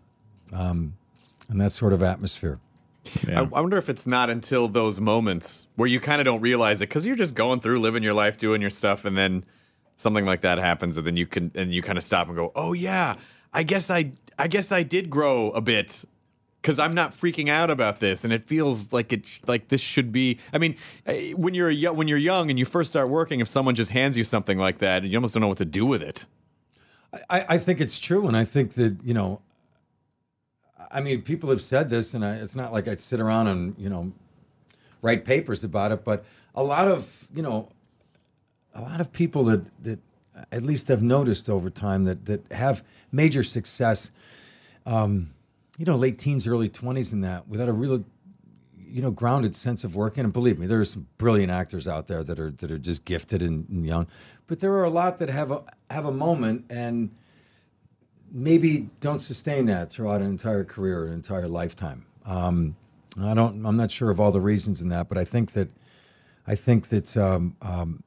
um, 0.54 0.94
in 1.50 1.58
that 1.58 1.72
sort 1.72 1.94
of 1.94 2.04
atmosphere. 2.04 2.60
Yeah. 3.28 3.42
I, 3.42 3.58
I 3.58 3.62
wonder 3.62 3.78
if 3.78 3.90
it's 3.90 4.06
not 4.06 4.30
until 4.30 4.68
those 4.68 5.00
moments 5.00 5.68
where 5.76 5.88
you 5.88 6.00
kind 6.00 6.22
of 6.22 6.26
don't 6.26 6.42
realize 6.42 6.82
it 6.82 6.90
because 6.90 7.06
you're 7.06 7.16
just 7.16 7.34
going 7.34 7.60
through 7.60 7.80
living 7.80 8.04
your 8.04 8.14
life, 8.14 8.38
doing 8.38 8.62
your 8.62 8.70
stuff, 8.70 9.06
and 9.06 9.18
then 9.18 9.44
something 9.96 10.26
like 10.26 10.42
that 10.42 10.58
happens, 10.58 10.98
and 10.98 11.08
then 11.08 11.18
you 11.18 11.26
can 11.26 11.52
and 11.56 11.74
you 11.74 11.82
kind 11.82 11.98
of 11.98 12.04
stop 12.04 12.28
and 12.28 12.36
go, 12.36 12.52
"Oh 12.56 12.74
yeah, 12.74 13.16
I 13.54 13.64
guess 13.64 13.90
I 13.90 14.12
I 14.38 14.48
guess 14.48 14.72
I 14.72 14.84
did 14.84 15.10
grow 15.10 15.52
a 15.52 15.62
bit." 15.62 16.04
Because 16.62 16.78
I'm 16.78 16.94
not 16.94 17.12
freaking 17.12 17.48
out 17.50 17.70
about 17.70 18.02
this, 18.02 18.26
and 18.26 18.34
it 18.34 18.46
feels 18.46 18.92
like 18.92 19.14
it 19.14 19.26
like 19.48 19.70
this 19.70 19.80
should 19.80 20.12
be. 20.12 20.40
I 20.52 20.58
mean, 20.58 20.76
eh, 21.06 21.32
when 21.32 21.54
you're 21.54 21.70
a, 21.70 21.86
when 21.88 22.10
you're 22.10 22.18
young 22.18 22.50
and 22.50 22.60
you 22.60 22.66
first 22.66 22.90
start 22.90 23.08
working, 23.08 23.40
if 23.40 23.48
someone 23.48 23.76
just 23.76 23.92
hands 23.92 24.18
you 24.18 24.26
something 24.26 24.58
like 24.58 24.80
that, 24.80 25.04
you 25.04 25.18
almost 25.18 25.34
don't 25.34 25.42
know 25.42 25.48
what 25.48 25.60
to 25.60 25.66
do 25.66 25.86
with 25.86 26.02
it. 26.02 26.26
I, 27.30 27.46
I 27.50 27.58
think 27.58 27.80
it's 27.80 27.98
true, 27.98 28.28
and 28.28 28.36
I 28.36 28.44
think 28.44 28.74
that 28.74 28.98
you 29.06 29.14
know, 29.14 29.42
I 30.92 31.00
mean, 31.02 31.22
people 31.22 31.50
have 31.50 31.62
said 31.62 31.90
this, 31.90 32.14
and 32.14 32.26
I, 32.26 32.36
it's 32.36 32.56
not 32.56 32.74
like 32.74 32.88
I'd 32.88 33.00
sit 33.00 33.20
around 33.20 33.48
and 33.48 33.76
you 33.78 33.90
know, 33.90 34.12
write 35.02 35.26
papers 35.26 35.64
about 35.64 35.92
it, 35.94 36.04
but 36.04 36.26
a 36.56 36.64
lot 36.64 36.88
of 36.90 37.28
you 37.34 37.42
know, 37.42 37.70
a 38.76 38.82
lot 38.82 39.00
of 39.00 39.12
people 39.14 39.46
that 39.46 39.84
that 39.84 40.00
at 40.52 40.64
least 40.64 40.88
have 40.88 41.02
noticed 41.02 41.50
over 41.50 41.70
time 41.70 42.04
that 42.06 42.26
that 42.26 42.52
have 42.52 42.84
major 43.12 43.44
success, 43.44 44.12
um, 44.86 45.32
you 45.80 45.86
know, 45.86 45.96
late 45.96 46.20
teens, 46.20 46.46
early 46.46 46.70
twenties, 46.70 47.14
and 47.14 47.24
that 47.24 47.48
without 47.48 47.70
a 47.70 47.74
real 47.74 48.04
you 48.78 49.02
know 49.02 49.12
grounded 49.12 49.56
sense 49.56 49.84
of 49.84 49.96
working. 49.96 50.24
And 50.24 50.34
believe 50.34 50.60
me 50.60 50.68
there's 50.68 50.92
some 50.94 51.08
brilliant 51.18 51.52
actors 51.52 51.88
out 51.88 52.08
there 52.08 52.24
that 52.24 52.40
are 52.40 52.52
that 52.52 52.70
are 52.70 52.78
just 52.78 53.06
gifted 53.06 53.42
and, 53.42 53.68
and 53.70 53.86
young. 53.86 54.06
But 54.46 54.60
there 54.60 54.74
are 54.74 54.84
a 54.84 54.90
lot 54.90 55.18
that 55.20 55.30
have 55.30 55.52
a 55.52 55.64
have 55.90 56.06
a 56.06 56.12
moment 56.12 56.66
and 56.70 57.10
maybe 58.32 58.90
don't 59.00 59.20
sustain 59.20 59.66
that 59.66 59.90
throughout 59.90 60.22
an 60.22 60.28
entire 60.28 60.64
career 60.64 61.08
an 61.08 61.14
entire 61.14 61.48
lifetime. 61.48 62.06
Um, 62.26 62.76
i 63.22 63.34
don't 63.34 63.66
i'm 63.66 63.76
not 63.76 63.92
sure 63.92 64.12
of 64.12 64.20
all 64.20 64.32
the 64.32 64.42
reasons 64.42 64.82
in 64.82 64.90
that 64.90 65.10
but 65.10 65.18
i 65.18 65.26
think 65.26 65.54
that 65.54 65.68
i 66.48 66.56
think 66.56 66.90
that 66.90 67.16
um, 67.18 67.56
um, 67.62 68.04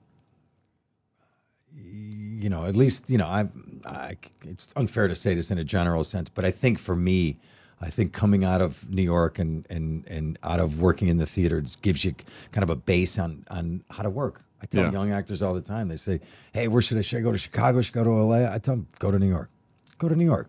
you 1.75 2.49
know 2.49 2.65
at 2.65 2.77
least 2.77 3.11
you 3.11 3.19
know 3.19 3.27
I, 3.27 3.49
I 3.85 4.17
it's 4.43 4.69
unfair 4.77 5.09
to 5.09 5.15
say 5.15 5.35
this 5.35 5.51
in 5.51 5.59
a 5.59 5.65
general 5.65 6.05
sense 6.05 6.29
but 6.29 6.45
i 6.45 6.51
think 6.51 6.79
for 6.79 6.95
me 6.95 7.39
I 7.83 7.91
think 7.91 8.13
coming 8.13 8.45
out 8.45 8.61
of 8.61 8.89
New 8.89 9.03
York 9.03 9.39
and, 9.39 9.67
and, 9.69 10.07
and 10.07 10.39
out 10.43 10.61
of 10.61 10.81
working 10.81 11.09
in 11.09 11.17
the 11.17 11.27
theater 11.27 11.65
gives 11.83 12.05
you 12.05 12.15
kind 12.53 12.63
of 12.63 12.71
a 12.71 12.77
base 12.77 13.19
on, 13.19 13.45
on 13.51 13.83
how 13.91 14.03
to 14.03 14.11
work. 14.11 14.43
I 14.63 14.67
tell 14.67 14.85
Yeah. 14.85 14.93
young 14.93 15.11
actors 15.11 15.43
all 15.43 15.55
the 15.55 15.61
time, 15.61 15.89
they 15.89 15.97
say, 15.97 16.21
Hey, 16.53 16.69
where 16.69 16.81
should 16.81 16.99
I, 16.99 17.01
should 17.01 17.19
I 17.19 17.23
go 17.23 17.33
to 17.33 17.39
Chicago? 17.39 17.83
Should 17.83 17.97
I 17.97 18.05
go 18.05 18.05
to 18.05 18.23
LA? 18.23 18.53
I 18.53 18.59
tell 18.59 18.77
them, 18.77 18.87
go 19.01 19.11
to 19.11 19.19
New 19.19 19.29
York. 19.29 19.51
Go 19.99 20.09
to 20.09 20.15
New 20.15 20.25
York. 20.25 20.49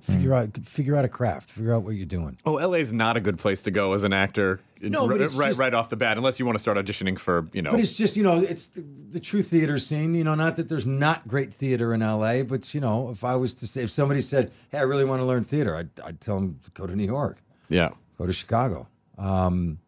Figure 0.00 0.30
hmm. 0.30 0.34
out 0.34 0.58
figure 0.66 0.96
out 0.96 1.04
a 1.04 1.08
craft. 1.08 1.50
Figure 1.50 1.74
out 1.74 1.84
what 1.84 1.94
you're 1.94 2.06
doing. 2.06 2.36
Oh, 2.44 2.54
LA's 2.54 2.92
not 2.92 3.16
a 3.16 3.20
good 3.20 3.38
place 3.38 3.62
to 3.62 3.70
go 3.70 3.92
as 3.92 4.02
an 4.02 4.12
actor. 4.12 4.60
No, 4.90 5.06
r- 5.08 5.16
it's 5.16 5.34
right, 5.34 5.48
just- 5.48 5.60
right 5.60 5.72
off 5.72 5.88
the 5.90 5.96
bat, 5.96 6.16
unless 6.18 6.38
you 6.40 6.46
want 6.46 6.56
to 6.58 6.60
start 6.60 6.76
auditioning 6.76 7.18
for, 7.18 7.48
you 7.52 7.62
know. 7.62 7.70
But 7.70 7.80
it's 7.80 7.94
just, 7.94 8.16
you 8.16 8.22
know, 8.22 8.40
it's 8.40 8.66
the, 8.66 8.84
the 9.10 9.20
true 9.20 9.42
theater 9.42 9.78
scene. 9.78 10.14
You 10.14 10.24
know, 10.24 10.34
not 10.34 10.56
that 10.56 10.68
there's 10.68 10.86
not 10.86 11.28
great 11.28 11.54
theater 11.54 11.94
in 11.94 12.00
LA, 12.00 12.42
but, 12.42 12.74
you 12.74 12.80
know, 12.80 13.10
if 13.10 13.22
I 13.22 13.36
was 13.36 13.54
to 13.54 13.66
say, 13.66 13.82
if 13.84 13.90
somebody 13.90 14.20
said, 14.20 14.50
Hey, 14.70 14.78
I 14.78 14.82
really 14.82 15.04
want 15.04 15.20
to 15.20 15.24
learn 15.26 15.44
theater, 15.44 15.76
I'd, 15.76 15.90
I'd 16.04 16.20
tell 16.20 16.34
them, 16.36 16.58
go 16.74 16.86
to 16.86 16.96
New 16.96 17.04
York. 17.06 17.38
yeah. 17.68 17.90
go 18.18 18.26
to 18.26 18.32
Chicago. 18.32 18.88
Um, 19.18 19.78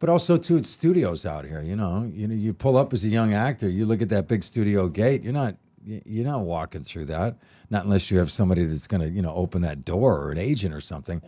but 0.00 0.08
also 0.08 0.36
too, 0.36 0.56
it's 0.56 0.68
studios 0.70 1.26
out 1.26 1.44
here. 1.44 1.60
You 1.60 1.74
know, 1.74 2.08
you 2.14 2.28
know, 2.28 2.34
you 2.34 2.52
pull 2.54 2.76
up 2.76 2.92
as 2.92 3.04
a 3.04 3.08
young 3.08 3.34
actor, 3.34 3.68
you 3.68 3.84
look 3.86 4.00
at 4.02 4.08
that 4.10 4.28
big 4.28 4.44
studio 4.44 4.88
gate. 4.88 5.24
You're 5.24 5.32
not, 5.32 5.56
you're 5.84 6.24
not 6.26 6.42
walking 6.42 6.84
through 6.84 7.06
that, 7.06 7.36
not 7.70 7.84
unless 7.84 8.08
you 8.10 8.18
have 8.18 8.30
somebody 8.30 8.64
that's 8.64 8.86
going 8.86 9.00
to, 9.00 9.08
you 9.08 9.22
know, 9.22 9.34
open 9.34 9.62
that 9.62 9.84
door 9.84 10.16
or 10.22 10.30
an 10.30 10.38
agent 10.38 10.72
or 10.74 10.80
something. 10.80 11.20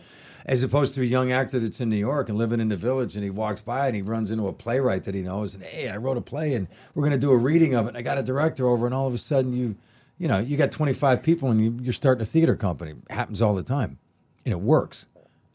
As 0.45 0.63
opposed 0.63 0.95
to 0.95 1.01
a 1.01 1.05
young 1.05 1.31
actor 1.31 1.59
that's 1.59 1.81
in 1.81 1.89
New 1.89 1.97
York 1.97 2.29
and 2.29 2.37
living 2.37 2.59
in 2.59 2.69
the 2.69 2.77
village, 2.77 3.15
and 3.15 3.23
he 3.23 3.29
walks 3.29 3.61
by 3.61 3.87
and 3.87 3.95
he 3.95 4.01
runs 4.01 4.31
into 4.31 4.47
a 4.47 4.53
playwright 4.53 5.03
that 5.03 5.15
he 5.15 5.21
knows, 5.21 5.53
and 5.53 5.63
hey, 5.63 5.89
I 5.89 5.97
wrote 5.97 6.17
a 6.17 6.21
play, 6.21 6.55
and 6.55 6.67
we're 6.95 7.03
going 7.03 7.11
to 7.11 7.17
do 7.19 7.31
a 7.31 7.37
reading 7.37 7.75
of 7.75 7.85
it. 7.85 7.89
And 7.89 7.97
I 7.97 8.01
got 8.01 8.17
a 8.17 8.23
director 8.23 8.67
over, 8.67 8.85
and 8.85 8.95
all 8.95 9.07
of 9.07 9.13
a 9.13 9.17
sudden 9.17 9.53
you, 9.53 9.75
you 10.17 10.27
know, 10.27 10.39
you 10.39 10.57
got 10.57 10.71
25 10.71 11.21
people, 11.21 11.51
and 11.51 11.63
you, 11.63 11.77
you're 11.81 11.93
starting 11.93 12.21
a 12.21 12.25
theater 12.25 12.55
company. 12.55 12.91
It 12.91 13.13
happens 13.13 13.41
all 13.41 13.53
the 13.53 13.63
time, 13.63 13.99
and 14.45 14.51
it 14.51 14.61
works, 14.61 15.05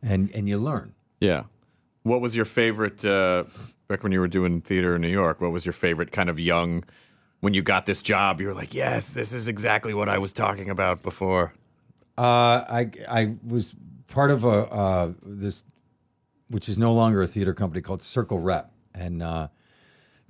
and 0.03 0.31
and 0.35 0.49
you 0.49 0.59
learn. 0.59 0.95
Yeah. 1.21 1.45
What 2.03 2.21
was 2.21 2.37
your 2.37 2.45
favorite 2.45 3.05
uh, 3.05 3.45
back 3.89 4.03
when 4.03 4.13
you 4.13 4.21
were 4.21 4.29
doing 4.29 4.61
theater 4.61 4.95
in 4.95 5.03
New 5.03 5.09
York? 5.09 5.41
What 5.41 5.51
was 5.51 5.67
your 5.67 5.73
favorite 5.73 6.13
kind 6.13 6.29
of 6.31 6.39
young 6.39 6.85
when 7.41 7.55
you 7.55 7.63
got 7.63 7.87
this 7.87 8.03
job? 8.03 8.41
You 8.41 8.49
were 8.49 8.55
like, 8.55 8.75
yes, 8.75 9.11
this 9.11 9.33
is 9.33 9.49
exactly 9.49 9.93
what 9.93 10.09
I 10.09 10.19
was 10.19 10.33
talking 10.33 10.71
about 10.71 11.03
before. 11.03 11.53
Uh, 12.19 12.65
I 12.69 12.91
I 13.09 13.35
was 13.47 13.75
part 14.09 14.31
of 14.31 14.45
a 14.45 14.49
uh, 14.49 15.13
this, 15.23 15.65
which 16.49 16.69
is 16.69 16.79
no 16.79 16.93
longer 16.93 17.23
a 17.23 17.27
theater 17.27 17.55
company 17.55 17.81
called 17.81 18.03
Circle 18.03 18.39
Rep, 18.39 18.73
and 18.95 19.23
uh, 19.23 19.49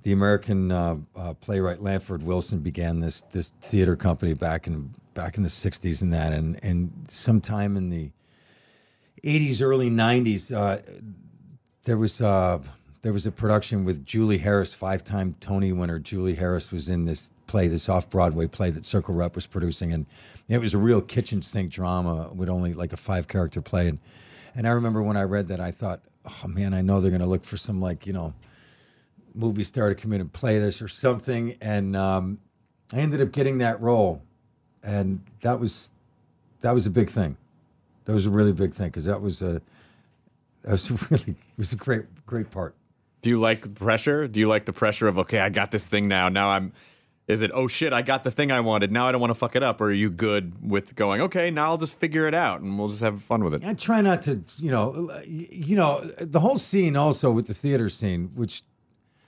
the 0.03 0.11
American 0.11 0.71
uh, 0.71 0.95
uh, 1.15 1.33
playwright 1.35 1.81
Lanford 1.81 2.23
Wilson 2.23 2.59
began 2.59 2.99
this 2.99 3.21
this 3.31 3.53
theater 3.61 3.95
company 3.95 4.33
back 4.33 4.67
in 4.67 4.93
back 5.13 5.37
in 5.37 5.43
the 5.43 5.49
'60s 5.49 6.01
and 6.01 6.13
that, 6.13 6.33
and 6.33 6.59
and 6.63 6.91
sometime 7.09 7.77
in 7.77 7.89
the 7.89 8.11
'80s, 9.23 9.61
early 9.61 9.89
'90s, 9.89 10.51
uh, 10.55 10.81
there 11.83 11.97
was 11.97 12.17
there 12.17 13.13
was 13.13 13.25
a 13.25 13.31
production 13.31 13.85
with 13.85 14.05
Julie 14.05 14.39
Harris, 14.39 14.73
five-time 14.73 15.35
Tony 15.39 15.71
winner. 15.71 15.99
Julie 15.99 16.35
Harris 16.35 16.71
was 16.71 16.89
in 16.89 17.05
this 17.05 17.29
play, 17.47 17.67
this 17.67 17.89
off-Broadway 17.89 18.47
play 18.47 18.69
that 18.71 18.85
Circle 18.85 19.15
Rep 19.15 19.35
was 19.35 19.45
producing, 19.45 19.93
and 19.93 20.05
it 20.49 20.59
was 20.59 20.73
a 20.73 20.77
real 20.77 21.01
kitchen 21.01 21.41
sink 21.41 21.71
drama 21.71 22.29
with 22.33 22.49
only 22.49 22.73
like 22.73 22.93
a 22.93 22.97
five-character 22.97 23.61
play. 23.61 23.87
And 23.87 23.99
and 24.55 24.67
I 24.67 24.71
remember 24.71 25.03
when 25.03 25.17
I 25.17 25.23
read 25.23 25.47
that, 25.49 25.59
I 25.59 25.71
thought, 25.71 26.01
oh 26.25 26.47
man, 26.47 26.73
I 26.73 26.81
know 26.81 26.99
they're 26.99 27.11
going 27.11 27.21
to 27.21 27.27
look 27.27 27.45
for 27.45 27.57
some 27.57 27.79
like 27.79 28.07
you 28.07 28.13
know 28.13 28.33
movie 29.33 29.63
star 29.63 29.89
to 29.89 29.95
come 29.95 30.13
in 30.13 30.21
and 30.21 30.33
play 30.33 30.59
this 30.59 30.81
or 30.81 30.87
something. 30.87 31.55
And 31.61 31.95
um, 31.95 32.39
I 32.91 32.97
ended 32.97 33.21
up 33.21 33.31
getting 33.31 33.59
that 33.59 33.79
role, 33.81 34.21
and 34.83 35.21
that 35.41 35.59
was 35.59 35.91
that 36.61 36.71
was 36.71 36.85
a 36.85 36.89
big 36.89 37.09
thing. 37.09 37.37
That 38.05 38.13
was 38.13 38.25
a 38.25 38.29
really 38.29 38.53
big 38.53 38.73
thing 38.73 38.87
because 38.87 39.05
that 39.05 39.21
was 39.21 39.41
a 39.41 39.61
that 40.63 40.71
was 40.71 40.89
really 41.11 41.31
it 41.31 41.57
was 41.57 41.73
a 41.73 41.75
great 41.77 42.05
great 42.25 42.51
part. 42.51 42.75
Do 43.21 43.29
you 43.29 43.39
like 43.39 43.73
pressure? 43.75 44.27
Do 44.27 44.39
you 44.39 44.47
like 44.47 44.65
the 44.65 44.73
pressure 44.73 45.07
of 45.07 45.17
okay, 45.19 45.39
I 45.39 45.49
got 45.49 45.71
this 45.71 45.85
thing 45.85 46.07
now. 46.07 46.29
Now 46.29 46.49
I'm. 46.49 46.73
Is 47.27 47.41
it 47.41 47.51
oh 47.53 47.67
shit, 47.67 47.91
I 47.91 48.01
got 48.01 48.23
the 48.23 48.31
thing 48.31 48.51
I 48.51 48.61
wanted. 48.61 48.91
Now 48.91 49.07
I 49.07 49.11
don't 49.11 49.19
want 49.19 49.31
to 49.31 49.35
fuck 49.35 49.55
it 49.55 49.63
up. 49.63 49.81
Or 49.81 49.85
are 49.85 49.91
you 49.91 50.09
good 50.09 50.69
with 50.69 50.95
going 50.95 51.21
okay? 51.21 51.51
Now 51.51 51.65
I'll 51.65 51.77
just 51.77 51.99
figure 51.99 52.25
it 52.25 52.33
out 52.33 52.61
and 52.61 52.79
we'll 52.79 52.87
just 52.87 53.01
have 53.01 53.21
fun 53.21 53.43
with 53.43 53.53
it. 53.53 53.65
I 53.65 53.73
try 53.73 53.99
not 54.01 54.21
to, 54.23 54.41
you 54.57 54.71
know, 54.71 55.11
you 55.25 55.75
know, 55.75 56.01
the 56.19 56.39
whole 56.39 56.57
scene 56.57 56.95
also 56.95 57.29
with 57.29 57.47
the 57.47 57.53
theater 57.53 57.89
scene, 57.89 58.31
which 58.35 58.63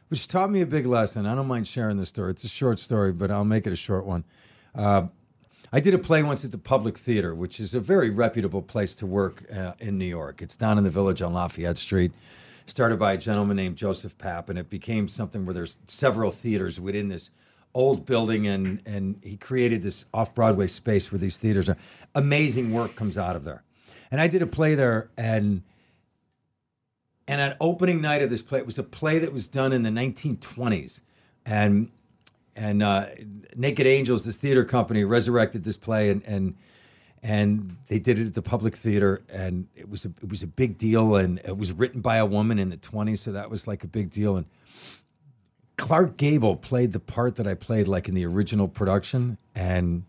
which 0.07 0.27
taught 0.27 0.49
me 0.49 0.61
a 0.61 0.65
big 0.65 0.85
lesson. 0.85 1.25
I 1.25 1.35
don't 1.35 1.47
mind 1.47 1.67
sharing 1.67 1.97
this 1.97 2.09
story. 2.09 2.31
It's 2.31 2.43
a 2.43 2.49
short 2.49 2.79
story, 2.79 3.11
but 3.11 3.29
I'll 3.29 3.45
make 3.45 3.67
it 3.67 3.73
a 3.73 3.77
short 3.77 4.05
one. 4.05 4.23
Uh, 4.73 5.07
I 5.71 5.79
did 5.79 5.93
a 5.93 5.99
play 5.99 6.23
once 6.23 6.43
at 6.43 6.51
the 6.51 6.57
Public 6.57 6.97
Theater, 6.97 7.35
which 7.35 7.59
is 7.59 7.75
a 7.75 7.79
very 7.79 8.09
reputable 8.09 8.63
place 8.63 8.95
to 8.95 9.05
work 9.05 9.43
uh, 9.55 9.73
in 9.79 9.99
New 9.99 10.05
York. 10.05 10.41
It's 10.41 10.55
down 10.55 10.79
in 10.79 10.83
the 10.83 10.89
village 10.89 11.21
on 11.21 11.33
Lafayette 11.33 11.77
Street. 11.77 12.11
Started 12.65 12.97
by 12.97 13.13
a 13.13 13.17
gentleman 13.17 13.57
named 13.57 13.75
Joseph 13.75 14.17
Papp, 14.17 14.49
and 14.49 14.57
it 14.57 14.69
became 14.69 15.07
something 15.07 15.45
where 15.45 15.53
there's 15.53 15.77
several 15.85 16.31
theaters 16.31 16.79
within 16.79 17.09
this 17.09 17.29
old 17.73 18.05
building, 18.05 18.47
and 18.47 18.81
and 18.85 19.19
he 19.23 19.37
created 19.37 19.81
this 19.81 20.05
off 20.13 20.33
Broadway 20.33 20.67
space 20.67 21.11
where 21.11 21.19
these 21.19 21.37
theaters 21.37 21.69
are. 21.69 21.77
Amazing 22.15 22.73
work 22.73 22.95
comes 22.95 23.17
out 23.17 23.35
of 23.35 23.43
there, 23.43 23.63
and 24.11 24.19
I 24.19 24.27
did 24.27 24.41
a 24.41 24.47
play 24.47 24.75
there, 24.75 25.09
and 25.17 25.63
and 27.27 27.39
at 27.39 27.57
opening 27.61 28.01
night 28.01 28.21
of 28.21 28.29
this 28.29 28.41
play, 28.41 28.59
it 28.59 28.65
was 28.65 28.79
a 28.79 28.83
play 28.83 29.19
that 29.19 29.31
was 29.31 29.47
done 29.47 29.71
in 29.71 29.83
the 29.83 29.91
1920s, 29.91 31.01
and 31.45 31.91
and 32.55 32.83
uh, 32.83 33.07
Naked 33.55 33.85
Angels, 33.85 34.25
this 34.25 34.35
theater 34.35 34.65
company, 34.65 35.03
resurrected 35.03 35.63
this 35.63 35.77
play, 35.77 36.09
and 36.09 36.23
and 36.25 36.55
and 37.21 37.77
they 37.87 37.99
did 37.99 38.17
it 38.17 38.27
at 38.27 38.33
the 38.33 38.41
Public 38.41 38.75
Theater, 38.75 39.21
and 39.29 39.67
it 39.75 39.89
was 39.89 40.05
a 40.05 40.09
it 40.21 40.29
was 40.29 40.41
a 40.41 40.47
big 40.47 40.77
deal, 40.77 41.15
and 41.15 41.39
it 41.39 41.57
was 41.57 41.71
written 41.71 42.01
by 42.01 42.17
a 42.17 42.25
woman 42.25 42.57
in 42.57 42.69
the 42.69 42.77
20s, 42.77 43.19
so 43.19 43.31
that 43.31 43.49
was 43.49 43.67
like 43.67 43.83
a 43.83 43.87
big 43.87 44.09
deal, 44.09 44.35
and. 44.35 44.45
Clark 45.79 46.17
Gable 46.17 46.55
played 46.55 46.91
the 46.91 46.99
part 46.99 47.37
that 47.37 47.47
I 47.47 47.55
played 47.55 47.87
like 47.87 48.07
in 48.07 48.13
the 48.13 48.25
original 48.25 48.67
production, 48.67 49.37
and 49.55 50.03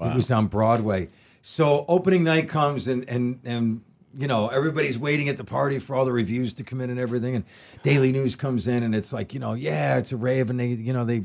it 0.00 0.14
was 0.14 0.30
on 0.30 0.46
Broadway. 0.46 1.08
So 1.42 1.84
opening 1.88 2.22
night 2.22 2.48
comes, 2.48 2.86
and 2.86 3.08
and 3.08 3.40
and 3.44 3.82
you 4.16 4.28
know 4.28 4.48
everybody's 4.48 4.98
waiting 4.98 5.28
at 5.28 5.36
the 5.36 5.44
party 5.44 5.78
for 5.78 5.96
all 5.96 6.04
the 6.04 6.12
reviews 6.12 6.54
to 6.54 6.64
come 6.64 6.80
in 6.80 6.90
and 6.90 7.00
everything, 7.00 7.34
and 7.34 7.44
Daily 7.82 8.12
News 8.12 8.36
comes 8.36 8.68
in, 8.68 8.82
and 8.82 8.94
it's 8.94 9.12
like 9.12 9.34
you 9.34 9.40
know 9.40 9.54
yeah, 9.54 9.96
it's 9.96 10.12
a 10.12 10.16
rave, 10.16 10.50
and 10.50 10.60
they 10.60 10.68
you 10.68 10.92
know 10.92 11.04
they 11.04 11.24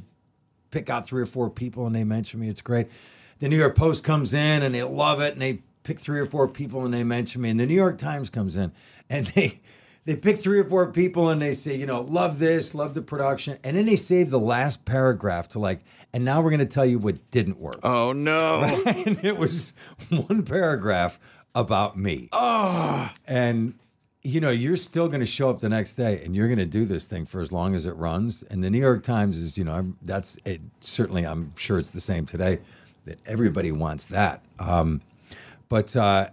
pick 0.71 0.89
out 0.89 1.05
three 1.05 1.21
or 1.21 1.25
four 1.25 1.49
people 1.49 1.85
and 1.85 1.95
they 1.95 2.03
mention 2.03 2.39
me. 2.39 2.47
It's 2.47 2.61
great. 2.61 2.87
The 3.39 3.49
New 3.49 3.57
York 3.57 3.75
Post 3.75 4.03
comes 4.03 4.33
in 4.33 4.63
and 4.63 4.73
they 4.73 4.83
love 4.83 5.19
it, 5.21 5.33
and 5.33 5.41
they 5.41 5.59
pick 5.83 5.99
three 5.99 6.19
or 6.19 6.25
four 6.25 6.47
people 6.47 6.85
and 6.85 6.93
they 6.93 7.03
mention 7.03 7.41
me. 7.41 7.49
And 7.49 7.59
the 7.59 7.65
New 7.65 7.73
York 7.73 7.97
Times 7.97 8.29
comes 8.29 8.55
in 8.55 8.71
and 9.09 9.27
they 9.27 9.59
they 10.05 10.15
pick 10.15 10.39
three 10.39 10.59
or 10.59 10.63
four 10.63 10.91
people 10.91 11.29
and 11.29 11.41
they 11.41 11.53
say, 11.53 11.75
you 11.75 11.85
know, 11.85 12.01
love 12.01 12.39
this, 12.39 12.73
love 12.73 12.93
the 12.93 13.01
production, 13.01 13.57
and 13.63 13.77
then 13.77 13.85
they 13.85 13.95
save 13.95 14.29
the 14.31 14.39
last 14.39 14.85
paragraph 14.85 15.49
to 15.49 15.59
like, 15.59 15.81
and 16.13 16.25
now 16.25 16.41
we're 16.41 16.49
going 16.49 16.59
to 16.59 16.65
tell 16.65 16.85
you 16.85 16.97
what 16.99 17.29
didn't 17.31 17.59
work. 17.59 17.79
Oh 17.83 18.11
no! 18.13 18.61
Right? 18.85 19.05
And 19.07 19.23
it 19.23 19.37
was 19.37 19.73
one 20.09 20.43
paragraph 20.43 21.19
about 21.53 21.97
me. 21.97 22.29
Oh, 22.31 23.11
And 23.27 23.75
you 24.21 24.41
know, 24.41 24.49
you're 24.49 24.75
still 24.75 25.07
going 25.07 25.21
to 25.21 25.25
show 25.25 25.49
up 25.49 25.61
the 25.61 25.69
next 25.69 25.93
day 25.93 26.21
and 26.25 26.35
you're 26.35 26.47
going 26.47 26.59
to 26.59 26.65
do 26.65 26.83
this 26.85 27.07
thing 27.07 27.25
for 27.25 27.39
as 27.39 27.53
long 27.53 27.73
as 27.73 27.85
it 27.85 27.95
runs. 27.95 28.43
And 28.43 28.61
the 28.61 28.69
New 28.69 28.79
York 28.79 29.01
Times 29.03 29.37
is, 29.37 29.57
you 29.57 29.63
know, 29.63 29.73
I'm- 29.73 29.97
that's 30.01 30.37
it. 30.43 30.59
Certainly, 30.81 31.25
I'm 31.25 31.53
sure 31.55 31.79
it's 31.79 31.91
the 31.91 32.01
same 32.01 32.25
today 32.25 32.59
that 33.05 33.17
everybody 33.25 33.71
wants 33.71 34.05
that. 34.07 34.43
Um, 34.59 35.01
but 35.69 35.95
uh, 35.95 36.31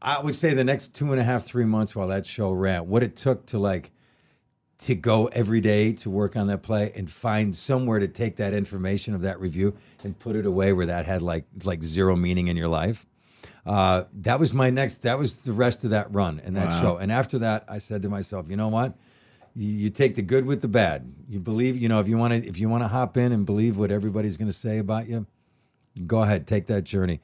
I 0.00 0.20
would 0.20 0.34
say 0.36 0.54
the 0.54 0.64
next 0.64 0.94
two 0.94 1.10
and 1.12 1.20
a 1.20 1.24
half, 1.24 1.44
three 1.44 1.64
months 1.64 1.96
while 1.96 2.08
that 2.08 2.26
show 2.26 2.52
ran, 2.52 2.88
what 2.88 3.02
it 3.02 3.16
took 3.16 3.46
to 3.46 3.58
like 3.58 3.90
to 4.80 4.94
go 4.94 5.26
every 5.28 5.60
day 5.60 5.92
to 5.92 6.08
work 6.08 6.36
on 6.36 6.46
that 6.46 6.62
play 6.62 6.92
and 6.94 7.10
find 7.10 7.56
somewhere 7.56 7.98
to 7.98 8.06
take 8.06 8.36
that 8.36 8.54
information 8.54 9.12
of 9.12 9.22
that 9.22 9.40
review 9.40 9.74
and 10.04 10.16
put 10.20 10.36
it 10.36 10.46
away 10.46 10.72
where 10.72 10.86
that 10.86 11.04
had 11.04 11.20
like 11.20 11.44
like 11.64 11.82
zero 11.82 12.14
meaning 12.14 12.46
in 12.46 12.56
your 12.56 12.68
life. 12.68 13.04
Uh, 13.66 14.04
that 14.12 14.38
was 14.38 14.54
my 14.54 14.70
next. 14.70 15.02
That 15.02 15.18
was 15.18 15.38
the 15.38 15.52
rest 15.52 15.82
of 15.84 15.90
that 15.90 16.12
run 16.12 16.40
and 16.44 16.56
that 16.56 16.68
Wow. 16.68 16.80
show. 16.80 16.96
And 16.98 17.10
after 17.10 17.38
that, 17.40 17.64
I 17.68 17.78
said 17.78 18.02
to 18.02 18.08
myself, 18.08 18.46
you 18.48 18.56
know 18.56 18.68
what? 18.68 18.94
You, 19.56 19.68
you 19.68 19.90
take 19.90 20.14
the 20.14 20.22
good 20.22 20.46
with 20.46 20.62
the 20.62 20.68
bad. 20.68 21.12
You 21.28 21.40
believe, 21.40 21.76
you 21.76 21.88
know, 21.88 21.98
if 22.00 22.06
you 22.06 22.16
want 22.16 22.32
to, 22.32 22.48
if 22.48 22.58
you 22.58 22.68
want 22.68 22.84
to 22.84 22.88
hop 22.88 23.16
in 23.16 23.32
and 23.32 23.44
believe 23.44 23.76
what 23.76 23.90
everybody's 23.90 24.36
going 24.36 24.50
to 24.50 24.56
say 24.56 24.78
about 24.78 25.08
you, 25.08 25.26
go 26.06 26.22
ahead, 26.22 26.46
take 26.46 26.66
that 26.68 26.84
journey. 26.84 27.20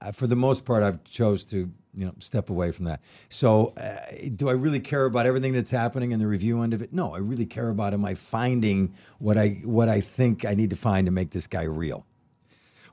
Uh, 0.00 0.12
for 0.12 0.26
the 0.26 0.36
most 0.36 0.64
part, 0.64 0.82
I've 0.82 1.02
chose 1.04 1.44
to, 1.46 1.70
you 1.94 2.06
know, 2.06 2.14
step 2.20 2.50
away 2.50 2.70
from 2.70 2.84
that. 2.84 3.00
So, 3.30 3.74
uh, 3.76 3.96
do 4.36 4.48
I 4.48 4.52
really 4.52 4.78
care 4.78 5.04
about 5.04 5.26
everything 5.26 5.52
that's 5.52 5.70
happening 5.70 6.12
in 6.12 6.20
the 6.20 6.26
review 6.26 6.62
end 6.62 6.72
of 6.72 6.82
it? 6.82 6.92
No, 6.92 7.14
I 7.14 7.18
really 7.18 7.46
care 7.46 7.68
about 7.68 7.94
am 7.94 8.04
I 8.04 8.14
finding 8.14 8.94
what 9.18 9.36
I 9.36 9.60
what 9.64 9.88
I 9.88 10.00
think 10.00 10.44
I 10.44 10.54
need 10.54 10.70
to 10.70 10.76
find 10.76 11.06
to 11.06 11.10
make 11.10 11.30
this 11.30 11.46
guy 11.46 11.64
real. 11.64 12.06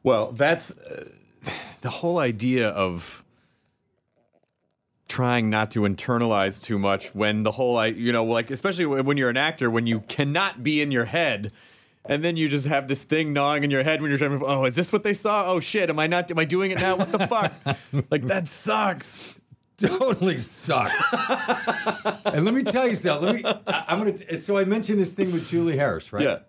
Well, 0.01 0.31
that's 0.31 0.71
uh, 0.71 1.09
the 1.81 1.89
whole 1.89 2.17
idea 2.17 2.69
of 2.69 3.23
trying 5.07 5.49
not 5.49 5.69
to 5.71 5.81
internalize 5.81 6.61
too 6.61 6.79
much 6.79 7.13
when 7.13 7.43
the 7.43 7.51
whole 7.51 7.77
I 7.77 7.87
you 7.87 8.11
know 8.11 8.25
like 8.25 8.49
especially 8.49 8.87
when 8.87 9.05
when 9.05 9.17
you're 9.17 9.29
an 9.29 9.37
actor 9.37 9.69
when 9.69 9.85
you 9.85 9.99
cannot 10.01 10.63
be 10.63 10.81
in 10.81 10.91
your 10.91 11.05
head 11.05 11.51
and 12.07 12.23
then 12.23 12.37
you 12.37 12.47
just 12.49 12.67
have 12.67 12.87
this 12.87 13.03
thing 13.03 13.33
gnawing 13.33 13.63
in 13.63 13.71
your 13.71 13.83
head 13.83 14.01
when 14.01 14.09
you're 14.09 14.17
trying 14.17 14.39
to 14.39 14.45
oh 14.45 14.65
is 14.65 14.75
this 14.75 14.91
what 14.93 15.03
they 15.03 15.13
saw 15.13 15.45
oh 15.47 15.59
shit 15.59 15.89
am 15.89 15.99
I 15.99 16.07
not 16.07 16.29
am 16.31 16.39
I 16.39 16.45
doing 16.45 16.71
it 16.71 16.79
now 16.79 16.95
what 16.95 17.11
the 17.11 17.27
fuck 17.27 17.53
like 18.09 18.23
that 18.23 18.47
sucks 18.47 19.35
totally 19.77 20.37
sucks. 20.37 20.93
and 22.25 22.45
let 22.45 22.53
me 22.53 22.63
tell 22.63 22.87
you 22.87 22.95
something. 22.95 23.43
Let 23.43 23.55
me. 23.57 23.61
I, 23.67 23.85
I'm 23.87 23.99
gonna. 23.99 24.37
So 24.37 24.57
I 24.57 24.65
mentioned 24.65 24.99
this 24.99 25.13
thing 25.13 25.31
with 25.31 25.49
Julie 25.49 25.77
Harris, 25.77 26.11
right? 26.13 26.23
yeah 26.23 26.39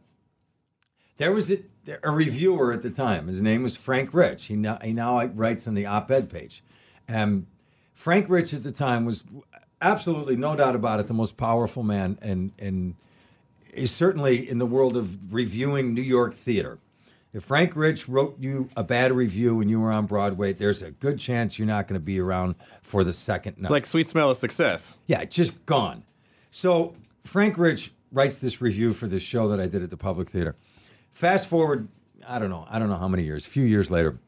There 1.18 1.32
was 1.32 1.50
a, 1.50 1.58
a 2.02 2.10
reviewer 2.10 2.72
at 2.72 2.82
the 2.82 2.90
time. 2.90 3.28
His 3.28 3.42
name 3.42 3.62
was 3.62 3.76
Frank 3.76 4.14
Rich. 4.14 4.46
He 4.46 4.56
now 4.56 4.78
he 4.82 4.92
now 4.92 5.24
writes 5.26 5.66
on 5.66 5.74
the 5.74 5.86
op-ed 5.86 6.30
page. 6.30 6.62
Um, 7.08 7.46
Frank 7.94 8.28
Rich 8.28 8.52
at 8.54 8.62
the 8.62 8.72
time 8.72 9.04
was 9.04 9.24
absolutely 9.80 10.36
no 10.36 10.56
doubt 10.56 10.74
about 10.74 11.00
it 11.00 11.06
the 11.06 11.14
most 11.14 11.36
powerful 11.36 11.82
man 11.82 12.18
and 12.22 12.52
and 12.58 12.94
is 13.76 13.90
certainly 13.90 14.48
in 14.48 14.58
the 14.58 14.66
world 14.66 14.96
of 14.96 15.32
reviewing 15.32 15.94
New 15.94 16.02
York 16.02 16.34
theater. 16.34 16.78
If 17.32 17.44
Frank 17.44 17.76
Rich 17.76 18.08
wrote 18.08 18.38
you 18.40 18.70
a 18.76 18.82
bad 18.82 19.12
review 19.12 19.56
when 19.56 19.68
you 19.68 19.80
were 19.80 19.92
on 19.92 20.06
Broadway, 20.06 20.54
there's 20.54 20.80
a 20.80 20.90
good 20.90 21.18
chance 21.18 21.58
you're 21.58 21.66
not 21.66 21.86
going 21.86 22.00
to 22.00 22.04
be 22.04 22.18
around 22.18 22.54
for 22.82 23.04
the 23.04 23.12
second 23.12 23.58
night. 23.58 23.70
like 23.70 23.84
sweet 23.84 24.08
smell 24.08 24.30
of 24.30 24.38
success 24.38 24.96
Yeah, 25.06 25.24
just 25.26 25.66
gone. 25.66 26.04
So 26.50 26.94
Frank 27.24 27.58
Rich 27.58 27.92
writes 28.10 28.38
this 28.38 28.62
review 28.62 28.94
for 28.94 29.06
this 29.06 29.22
show 29.22 29.48
that 29.48 29.60
I 29.60 29.66
did 29.66 29.82
at 29.82 29.90
the 29.90 29.96
Public 29.98 30.30
Theater. 30.30 30.54
Fast 31.12 31.48
forward, 31.48 31.88
I 32.26 32.38
don't 32.38 32.48
know, 32.48 32.66
I 32.70 32.78
don't 32.78 32.88
know 32.88 32.96
how 32.96 33.08
many 33.08 33.24
years, 33.24 33.46
a 33.46 33.50
few 33.50 33.64
years 33.64 33.90
later, 33.90 34.18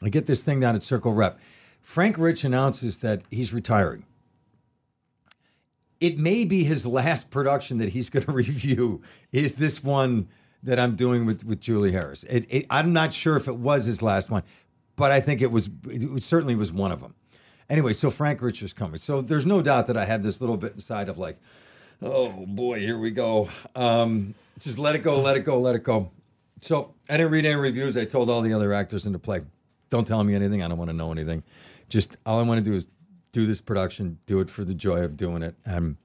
I 0.00 0.08
get 0.08 0.26
this 0.26 0.42
thing 0.42 0.60
down 0.60 0.74
at 0.74 0.82
Circle 0.82 1.12
Rep. 1.12 1.38
Frank 1.82 2.16
Rich 2.16 2.44
announces 2.44 2.98
that 2.98 3.22
he's 3.30 3.52
retiring. 3.52 4.04
It 6.00 6.18
may 6.18 6.44
be 6.44 6.64
his 6.64 6.86
last 6.86 7.30
production 7.30 7.78
that 7.78 7.90
he's 7.90 8.10
going 8.10 8.26
to 8.26 8.32
review 8.32 9.02
is 9.32 9.54
this 9.54 9.82
one 9.82 10.28
that 10.62 10.78
I'm 10.78 10.96
doing 10.96 11.26
with, 11.26 11.44
with 11.44 11.60
Julie 11.60 11.92
Harris. 11.92 12.24
It, 12.24 12.46
it, 12.48 12.66
I'm 12.70 12.92
not 12.92 13.12
sure 13.12 13.36
if 13.36 13.48
it 13.48 13.56
was 13.56 13.84
his 13.84 14.02
last 14.02 14.30
one, 14.30 14.42
but 14.96 15.12
I 15.12 15.20
think 15.20 15.40
it 15.40 15.50
was. 15.50 15.68
It 15.88 16.22
certainly 16.22 16.56
was 16.56 16.72
one 16.72 16.92
of 16.92 17.00
them. 17.00 17.14
Anyway, 17.68 17.92
so 17.92 18.10
Frank 18.10 18.42
Rich 18.42 18.62
is 18.62 18.72
coming. 18.72 18.98
So 18.98 19.20
there's 19.20 19.46
no 19.46 19.60
doubt 19.60 19.88
that 19.88 19.96
I 19.96 20.04
have 20.04 20.22
this 20.22 20.40
little 20.40 20.56
bit 20.56 20.72
inside 20.74 21.08
of 21.08 21.18
like, 21.18 21.36
oh 22.00 22.30
boy, 22.46 22.80
here 22.80 22.98
we 22.98 23.10
go. 23.10 23.48
Um, 23.74 24.34
just 24.58 24.78
let 24.78 24.94
it 24.94 25.00
go, 25.00 25.20
let 25.20 25.36
it 25.36 25.40
go, 25.40 25.58
let 25.58 25.74
it 25.74 25.82
go. 25.82 26.10
So 26.62 26.94
I 27.08 27.16
didn't 27.16 27.32
read 27.32 27.44
any 27.44 27.56
reviews. 27.56 27.96
I 27.96 28.04
told 28.04 28.30
all 28.30 28.40
the 28.40 28.52
other 28.52 28.72
actors 28.72 29.04
in 29.04 29.12
the 29.12 29.18
play, 29.18 29.42
don't 29.90 30.06
tell 30.06 30.22
me 30.24 30.34
anything. 30.34 30.62
I 30.62 30.68
don't 30.68 30.78
want 30.78 30.90
to 30.90 30.96
know 30.96 31.12
anything. 31.12 31.42
Just 31.88 32.16
all 32.24 32.40
I 32.40 32.42
want 32.42 32.64
to 32.64 32.68
do 32.68 32.76
is 32.76 32.88
do 33.36 33.44
this 33.44 33.60
production, 33.60 34.18
do 34.24 34.40
it 34.40 34.48
for 34.48 34.64
the 34.64 34.72
joy 34.72 35.02
of 35.02 35.14
doing 35.14 35.42
it. 35.42 35.54
And 35.66 35.98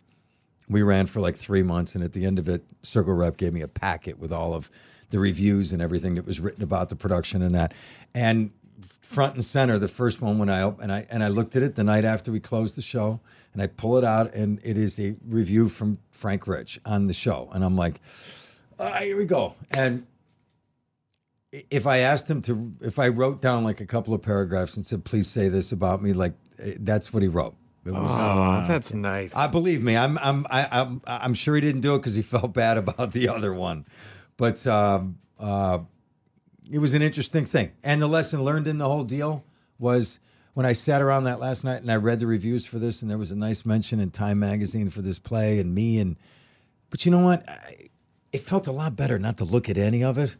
we 0.67 0.81
ran 0.81 1.07
for 1.07 1.21
like 1.21 1.37
three 1.37 1.63
months. 1.63 1.95
And 1.95 2.03
at 2.03 2.11
the 2.11 2.25
end 2.25 2.37
of 2.37 2.49
it, 2.49 2.61
Circle 2.83 3.13
Rep 3.13 3.37
gave 3.37 3.53
me 3.53 3.61
a 3.61 3.69
packet 3.69 4.19
with 4.19 4.33
all 4.33 4.53
of 4.53 4.69
the 5.11 5.19
reviews 5.19 5.71
and 5.71 5.81
everything 5.81 6.15
that 6.15 6.25
was 6.25 6.41
written 6.41 6.61
about 6.61 6.89
the 6.89 6.95
production 6.97 7.41
and 7.41 7.55
that. 7.55 7.73
And 8.13 8.51
front 8.99 9.35
and 9.35 9.45
center, 9.45 9.79
the 9.79 9.87
first 9.87 10.21
one 10.21 10.39
when 10.39 10.49
I 10.49 10.67
and 10.81 10.91
I 10.91 11.07
and 11.09 11.23
I 11.23 11.29
looked 11.29 11.55
at 11.55 11.63
it 11.63 11.75
the 11.75 11.85
night 11.85 12.03
after 12.03 12.33
we 12.33 12.41
closed 12.41 12.75
the 12.75 12.81
show, 12.81 13.21
and 13.53 13.61
I 13.61 13.67
pull 13.67 13.97
it 13.97 14.03
out, 14.03 14.33
and 14.33 14.59
it 14.61 14.77
is 14.77 14.99
a 14.99 15.15
review 15.25 15.69
from 15.69 15.99
Frank 16.11 16.47
Rich 16.47 16.81
on 16.85 17.07
the 17.07 17.13
show, 17.13 17.49
and 17.53 17.63
I'm 17.63 17.77
like, 17.77 18.01
ah, 18.77 18.97
here 18.99 19.15
we 19.15 19.25
go. 19.25 19.55
And 19.71 20.05
if 21.51 21.87
I 21.87 21.99
asked 21.99 22.29
him 22.29 22.41
to, 22.43 22.73
if 22.81 22.99
I 22.99 23.07
wrote 23.09 23.41
down 23.41 23.63
like 23.63 23.79
a 23.79 23.85
couple 23.85 24.13
of 24.13 24.21
paragraphs 24.21 24.77
and 24.77 24.85
said, 24.85 25.03
please 25.03 25.29
say 25.29 25.49
this 25.49 25.71
about 25.71 26.01
me, 26.01 26.13
like 26.13 26.33
that's 26.79 27.13
what 27.13 27.23
he 27.23 27.29
wrote. 27.29 27.55
Was, 27.85 27.95
Oh, 27.95 28.67
that's 28.67 28.93
nice. 28.93 29.35
I 29.35 29.49
believe 29.49 29.81
me. 29.81 29.97
I'm 29.97 30.17
I'm 30.19 30.45
I, 30.49 30.67
I'm 30.71 31.01
I'm 31.05 31.33
sure 31.33 31.55
he 31.55 31.61
didn't 31.61 31.81
do 31.81 31.95
it 31.95 31.99
because 31.99 32.15
he 32.15 32.21
felt 32.33 32.53
bad 32.53 32.77
about 32.77 33.11
the 33.11 33.27
other 33.27 33.53
one, 33.53 33.85
but 34.37 34.65
um, 34.67 35.17
uh, 35.39 35.79
it 36.71 36.79
was 36.79 36.93
an 36.93 37.01
interesting 37.01 37.45
thing. 37.45 37.71
And 37.83 38.01
the 38.01 38.07
lesson 38.07 38.43
learned 38.43 38.67
in 38.67 38.77
the 38.77 38.87
whole 38.87 39.03
deal 39.03 39.43
was 39.79 40.19
when 40.53 40.65
I 40.65 40.73
sat 40.73 41.01
around 41.01 41.23
that 41.23 41.39
last 41.39 41.63
night 41.63 41.81
and 41.81 41.91
I 41.91 41.95
read 41.95 42.19
the 42.19 42.27
reviews 42.27 42.65
for 42.65 42.77
this, 42.77 43.01
and 43.01 43.09
there 43.09 43.17
was 43.17 43.31
a 43.31 43.35
nice 43.35 43.65
mention 43.65 43.99
in 43.99 44.11
Time 44.11 44.39
Magazine 44.39 44.89
for 44.89 45.01
this 45.01 45.19
play 45.19 45.59
and 45.59 45.73
me 45.73 45.99
and. 45.99 46.17
But 46.89 47.05
you 47.05 47.11
know 47.11 47.19
what? 47.19 47.47
I, 47.49 47.89
it 48.33 48.41
felt 48.41 48.67
a 48.67 48.71
lot 48.71 48.95
better 48.95 49.17
not 49.17 49.37
to 49.37 49.45
look 49.45 49.69
at 49.69 49.77
any 49.77 50.03
of 50.03 50.17
it 50.17 50.35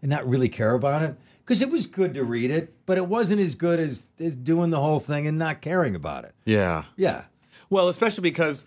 and 0.00 0.10
not 0.10 0.28
really 0.28 0.48
care 0.48 0.74
about 0.74 1.02
it 1.02 1.16
because 1.44 1.62
it 1.62 1.70
was 1.70 1.86
good 1.86 2.14
to 2.14 2.24
read 2.24 2.50
it, 2.50 2.74
but 2.86 2.98
it 2.98 3.06
wasn't 3.06 3.40
as 3.40 3.54
good 3.54 3.80
as 3.80 4.06
as 4.18 4.36
doing 4.36 4.70
the 4.70 4.80
whole 4.80 5.00
thing 5.00 5.26
and 5.26 5.38
not 5.38 5.60
caring 5.60 5.94
about 5.94 6.24
it. 6.24 6.34
yeah. 6.44 6.84
Yeah. 6.96 7.24
Well, 7.70 7.88
especially 7.88 8.22
because, 8.22 8.64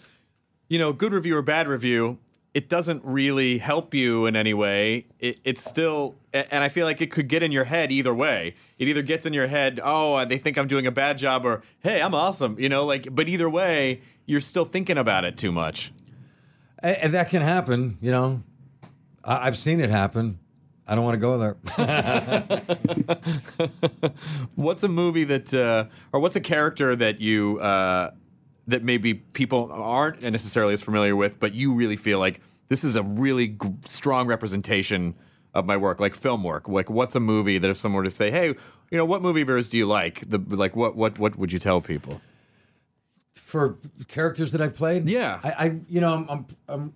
you 0.67 0.79
know, 0.79 0.91
good 0.91 1.13
review 1.13 1.37
or 1.37 1.43
bad 1.43 1.67
review, 1.67 2.17
it 2.55 2.69
doesn't 2.69 3.03
really 3.05 3.59
help 3.59 3.93
you 3.93 4.25
in 4.25 4.35
any 4.35 4.53
way. 4.53 5.05
It, 5.19 5.39
it's 5.43 5.63
still, 5.63 6.15
and 6.33 6.63
I 6.63 6.69
feel 6.69 6.87
like 6.87 7.01
it 7.01 7.11
could 7.11 7.27
get 7.27 7.43
in 7.43 7.51
your 7.51 7.65
head 7.65 7.91
either 7.91 8.15
way. 8.15 8.55
It 8.79 8.87
either 8.87 9.03
gets 9.03 9.25
in 9.27 9.33
your 9.33 9.45
head, 9.45 9.79
oh, 9.83 10.15
uh, 10.15 10.25
they 10.25 10.37
think 10.39 10.57
I'm 10.57 10.67
doing 10.67 10.87
a 10.87 10.91
bad 10.91 11.19
job, 11.19 11.45
or 11.45 11.61
hey, 11.81 12.01
I'm 12.01 12.15
awesome, 12.15 12.57
you 12.59 12.67
know, 12.67 12.83
like, 12.83 13.13
but 13.13 13.29
either 13.29 13.47
way, 13.49 14.01
you're 14.25 14.41
still 14.41 14.65
thinking 14.65 14.97
about 14.97 15.23
it 15.23 15.37
too 15.37 15.51
much. 15.51 15.93
And 16.79 16.97
and 16.97 17.13
that 17.13 17.29
can 17.29 17.41
happen, 17.43 17.97
you 18.01 18.11
know. 18.11 18.41
I've 19.23 19.57
seen 19.57 19.79
it 19.79 19.89
happen. 19.89 20.39
I 20.87 20.95
don't 20.95 21.03
want 21.03 21.15
to 21.15 21.19
go 21.19 21.37
there. 21.37 21.57
What's 24.55 24.83
a 24.83 24.87
movie 24.87 25.23
that, 25.25 25.53
uh, 25.53 25.85
or 26.13 26.19
what's 26.19 26.35
a 26.35 26.41
character 26.41 26.95
that 26.95 27.19
you, 27.19 27.59
uh, 27.59 28.11
that 28.67 28.83
maybe 28.83 29.15
people 29.15 29.69
aren't 29.71 30.21
necessarily 30.21 30.73
as 30.73 30.81
familiar 30.83 31.15
with, 31.15 31.39
but 31.39 31.53
you 31.53 31.73
really 31.73 31.97
feel 31.97 32.19
like 32.19 32.39
this 32.69 32.83
is 32.83 32.95
a 32.95 33.03
really 33.03 33.49
g- 33.49 33.57
strong 33.83 34.27
representation 34.27 35.15
of 35.53 35.65
my 35.65 35.77
work, 35.77 35.99
like 35.99 36.15
film 36.15 36.43
work. 36.43 36.67
Like, 36.67 36.89
what's 36.89 37.15
a 37.15 37.19
movie 37.19 37.57
that 37.57 37.69
if 37.69 37.77
someone 37.77 37.97
were 37.97 38.03
to 38.03 38.09
say, 38.09 38.31
"Hey, 38.31 38.47
you 38.47 38.97
know, 38.97 39.05
what 39.05 39.21
movie 39.21 39.43
yours 39.43 39.69
do 39.69 39.77
you 39.77 39.85
like?" 39.85 40.27
The 40.29 40.37
like, 40.37 40.75
what 40.75 40.95
what 40.95 41.19
what 41.19 41.37
would 41.37 41.51
you 41.51 41.59
tell 41.59 41.81
people? 41.81 42.21
For 43.33 43.77
characters 44.07 44.51
that 44.51 44.61
I've 44.61 44.75
played, 44.75 45.07
Yeah. 45.07 45.39
I, 45.43 45.51
I 45.51 45.65
you 45.87 46.01
know, 46.01 46.13
I'm, 46.13 46.29
I'm, 46.29 46.45
I'm 46.67 46.93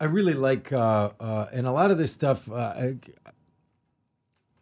I 0.00 0.06
really 0.06 0.34
like, 0.34 0.72
uh, 0.72 1.10
uh, 1.20 1.46
and 1.52 1.66
a 1.66 1.72
lot 1.72 1.90
of 1.90 1.98
this 1.98 2.12
stuff. 2.12 2.50
Uh, 2.50 2.54
I, 2.54 2.96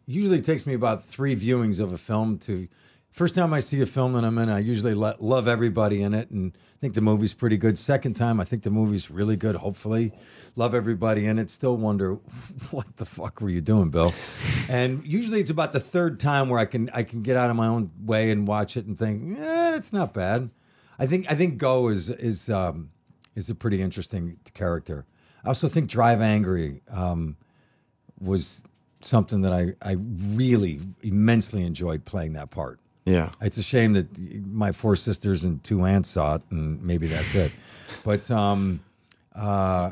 usually 0.05 0.41
takes 0.41 0.65
me 0.65 0.73
about 0.73 1.05
three 1.05 1.35
viewings 1.35 1.79
of 1.79 1.93
a 1.93 1.97
film 1.97 2.37
to. 2.39 2.67
First 3.11 3.35
time 3.35 3.53
I 3.53 3.59
see 3.59 3.79
a 3.79 3.85
film 3.85 4.13
that 4.13 4.23
I'm 4.23 4.39
in, 4.39 4.49
I 4.49 4.57
usually 4.57 4.95
lo- 4.95 5.15
love 5.19 5.47
everybody 5.47 6.01
in 6.01 6.15
it 6.15 6.31
and 6.31 6.57
think 6.83 6.95
the 6.95 7.01
movie's 7.01 7.33
pretty 7.33 7.57
good. 7.57 7.77
Second 7.77 8.15
time, 8.15 8.41
I 8.41 8.43
think 8.43 8.63
the 8.63 8.71
movie's 8.71 9.09
really 9.09 9.37
good. 9.37 9.55
Hopefully, 9.55 10.11
love 10.55 10.73
everybody 10.75 11.27
in 11.27 11.39
it. 11.39 11.49
Still 11.49 11.77
wonder 11.77 12.13
what 12.71 12.97
the 12.97 13.05
fuck 13.05 13.39
were 13.39 13.49
you 13.49 13.61
doing, 13.61 13.89
Bill? 13.89 14.13
and 14.69 15.05
usually 15.05 15.39
it's 15.39 15.51
about 15.51 15.73
the 15.73 15.79
third 15.79 16.19
time 16.19 16.49
where 16.49 16.59
I 16.59 16.65
can 16.65 16.89
I 16.93 17.03
can 17.03 17.21
get 17.21 17.37
out 17.37 17.49
of 17.49 17.55
my 17.55 17.67
own 17.67 17.91
way 18.03 18.31
and 18.31 18.47
watch 18.47 18.75
it 18.75 18.85
and 18.85 18.99
think, 18.99 19.37
yeah, 19.37 19.75
it's 19.75 19.93
not 19.93 20.13
bad. 20.13 20.49
I 20.99 21.05
think 21.05 21.31
I 21.31 21.35
think 21.35 21.57
Go 21.57 21.87
is 21.87 22.09
is 22.09 22.49
um, 22.49 22.89
is 23.35 23.49
a 23.49 23.55
pretty 23.55 23.81
interesting 23.81 24.37
character. 24.53 25.05
I 25.43 25.49
also 25.49 25.67
think 25.67 25.89
Drive 25.89 26.21
Angry 26.21 26.81
um, 26.89 27.35
was 28.19 28.63
something 29.01 29.41
that 29.41 29.51
I, 29.53 29.73
I 29.81 29.97
really 29.99 30.79
immensely 31.01 31.63
enjoyed 31.65 32.05
playing 32.05 32.33
that 32.33 32.49
part. 32.49 32.79
Yeah. 33.05 33.31
It's 33.41 33.57
a 33.57 33.63
shame 33.63 33.93
that 33.93 34.07
my 34.47 34.71
four 34.71 34.95
sisters 34.95 35.43
and 35.43 35.61
two 35.63 35.83
aunts 35.85 36.09
saw 36.09 36.35
it, 36.35 36.41
and 36.49 36.81
maybe 36.81 37.07
that's 37.07 37.35
it. 37.35 37.51
But 38.05 38.29
um, 38.31 38.79
uh, 39.35 39.91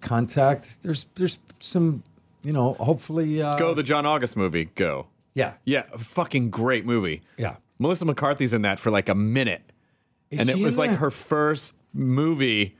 Contact. 0.00 0.82
There's 0.82 1.06
there's 1.16 1.38
some, 1.60 2.02
you 2.42 2.52
know, 2.52 2.74
hopefully. 2.74 3.42
Uh, 3.42 3.56
Go 3.56 3.74
the 3.74 3.82
John 3.82 4.06
August 4.06 4.36
movie. 4.36 4.66
Go. 4.76 5.06
yeah 5.34 5.54
Yeah, 5.64 5.82
fucking 5.96 6.50
great 6.50 6.86
movie. 6.86 7.22
yeah. 7.36 7.56
Melissa 7.78 8.04
McCarthy's 8.04 8.52
in 8.52 8.62
that 8.62 8.78
for 8.78 8.92
like 8.92 9.08
a 9.08 9.14
minute. 9.14 9.62
Is 10.30 10.38
and 10.38 10.48
it 10.48 10.58
was 10.58 10.78
like 10.78 10.92
her 10.92 11.10
first 11.10 11.74
movie. 11.92 12.76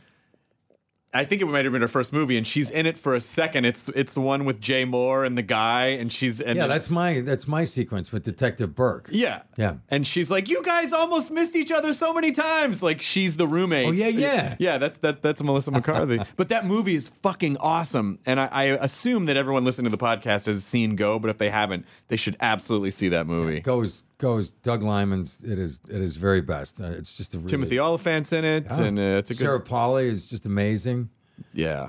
I 1.14 1.24
think 1.26 1.42
it 1.42 1.44
might 1.46 1.64
have 1.66 1.72
been 1.72 1.82
her 1.82 1.88
first 1.88 2.12
movie, 2.12 2.38
and 2.38 2.46
she's 2.46 2.70
in 2.70 2.86
it 2.86 2.96
for 2.96 3.14
a 3.14 3.20
second. 3.20 3.66
It's 3.66 3.88
it's 3.90 4.14
the 4.14 4.20
one 4.22 4.44
with 4.46 4.60
Jay 4.60 4.84
Mohr 4.86 5.26
and 5.26 5.36
the 5.36 5.42
guy, 5.42 5.88
and 5.88 6.10
she's 6.10 6.40
and 6.40 6.56
Yeah, 6.56 6.62
then- 6.62 6.70
that's 6.70 6.88
my 6.88 7.20
that's 7.20 7.46
my 7.46 7.64
sequence 7.64 8.10
with 8.12 8.22
Detective 8.24 8.74
Burke. 8.74 9.08
yeah 9.10 9.42
Yeah. 9.58 9.74
And 9.90 10.06
she's 10.06 10.30
like, 10.30 10.48
"You 10.48 10.62
guys 10.62 10.92
almost 10.92 11.30
missed 11.30 11.54
each 11.54 11.70
other 11.70 11.92
so 11.92 12.14
many 12.14 12.32
times." 12.32 12.82
Like 12.82 13.02
she's 13.02 13.36
the 13.36 13.46
roommate. 13.46 13.88
Oh, 13.88 13.92
yeah, 13.92 14.08
yeah. 14.08 14.56
yeah. 14.60 14.78
That's 14.78 14.98
that 15.00 15.20
that's 15.22 15.42
Melissa 15.42 15.70
McCarthy. 15.70 16.18
but 16.36 16.48
that 16.48 16.64
movie 16.66 16.94
is 16.94 17.08
fucking 17.08 17.58
awesome, 17.58 18.18
and 18.24 18.40
I, 18.40 18.48
I 18.50 18.64
assume 18.64 19.26
that 19.26 19.36
everyone 19.36 19.64
listening 19.64 19.90
to 19.90 19.96
the 19.96 20.02
podcast 20.02 20.46
has 20.46 20.64
seen 20.64 20.96
Go. 20.96 21.18
But 21.18 21.28
if 21.30 21.38
they 21.38 21.50
haven't, 21.50 21.84
they 22.08 22.16
should 22.16 22.36
absolutely 22.40 22.90
see 22.90 23.08
that 23.10 23.26
movie. 23.26 23.60
Goes 23.60 24.02
goes 24.22 24.50
Doug 24.50 24.82
Liman's. 24.82 25.42
It 25.44 25.58
is 25.58 25.80
it 25.88 26.00
is 26.00 26.16
very 26.16 26.40
best. 26.40 26.80
Uh, 26.80 26.84
it's 26.84 27.14
just 27.14 27.34
a 27.34 27.38
really, 27.38 27.48
Timothy 27.48 27.80
Olyphant's 27.80 28.32
in 28.32 28.44
it, 28.44 28.66
Yeah. 28.70 28.82
and 28.82 28.98
uh, 28.98 29.02
it's 29.02 29.30
a 29.30 29.34
good 29.34 29.40
Sarah 29.40 29.60
Polley 29.60 30.08
is 30.08 30.24
just 30.24 30.46
amazing. 30.46 31.10
Yeah. 31.52 31.88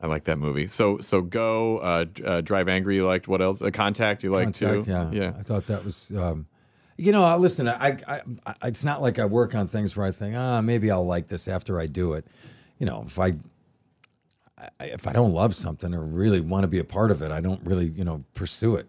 I 0.00 0.06
like 0.06 0.24
that 0.24 0.38
movie. 0.38 0.66
So 0.66 0.98
so 0.98 1.20
go 1.22 1.78
uh, 1.78 2.06
uh, 2.24 2.40
drive 2.40 2.68
angry. 2.68 2.96
You 2.96 3.06
liked 3.06 3.28
what 3.28 3.40
else? 3.40 3.62
Uh, 3.62 3.70
Contact. 3.70 4.22
You 4.24 4.30
liked 4.30 4.58
Contact, 4.58 4.86
too. 4.86 4.90
Yeah, 4.90 5.10
yeah. 5.12 5.32
I 5.38 5.42
thought 5.42 5.66
that 5.68 5.84
was. 5.84 6.10
Um, 6.16 6.46
you 6.96 7.10
know, 7.12 7.36
listen. 7.38 7.68
I, 7.68 7.98
I, 8.06 8.20
I, 8.46 8.54
it's 8.64 8.84
not 8.84 9.02
like 9.02 9.18
I 9.18 9.24
work 9.24 9.54
on 9.54 9.66
things 9.66 9.96
where 9.96 10.06
I 10.06 10.12
think, 10.12 10.36
ah, 10.36 10.60
maybe 10.60 10.90
I'll 10.90 11.06
like 11.06 11.26
this 11.28 11.48
after 11.48 11.80
I 11.80 11.86
do 11.86 12.12
it. 12.14 12.26
You 12.78 12.86
know, 12.86 13.04
if 13.06 13.18
I, 13.18 13.34
I 14.78 14.84
if 14.84 15.06
I 15.06 15.12
don't 15.12 15.32
love 15.32 15.54
something 15.54 15.94
or 15.94 16.04
really 16.04 16.40
want 16.40 16.64
to 16.64 16.68
be 16.68 16.78
a 16.78 16.84
part 16.84 17.10
of 17.10 17.22
it, 17.22 17.30
I 17.30 17.40
don't 17.40 17.60
really, 17.64 17.86
you 17.86 18.04
know, 18.04 18.24
pursue 18.34 18.76
it. 18.76 18.86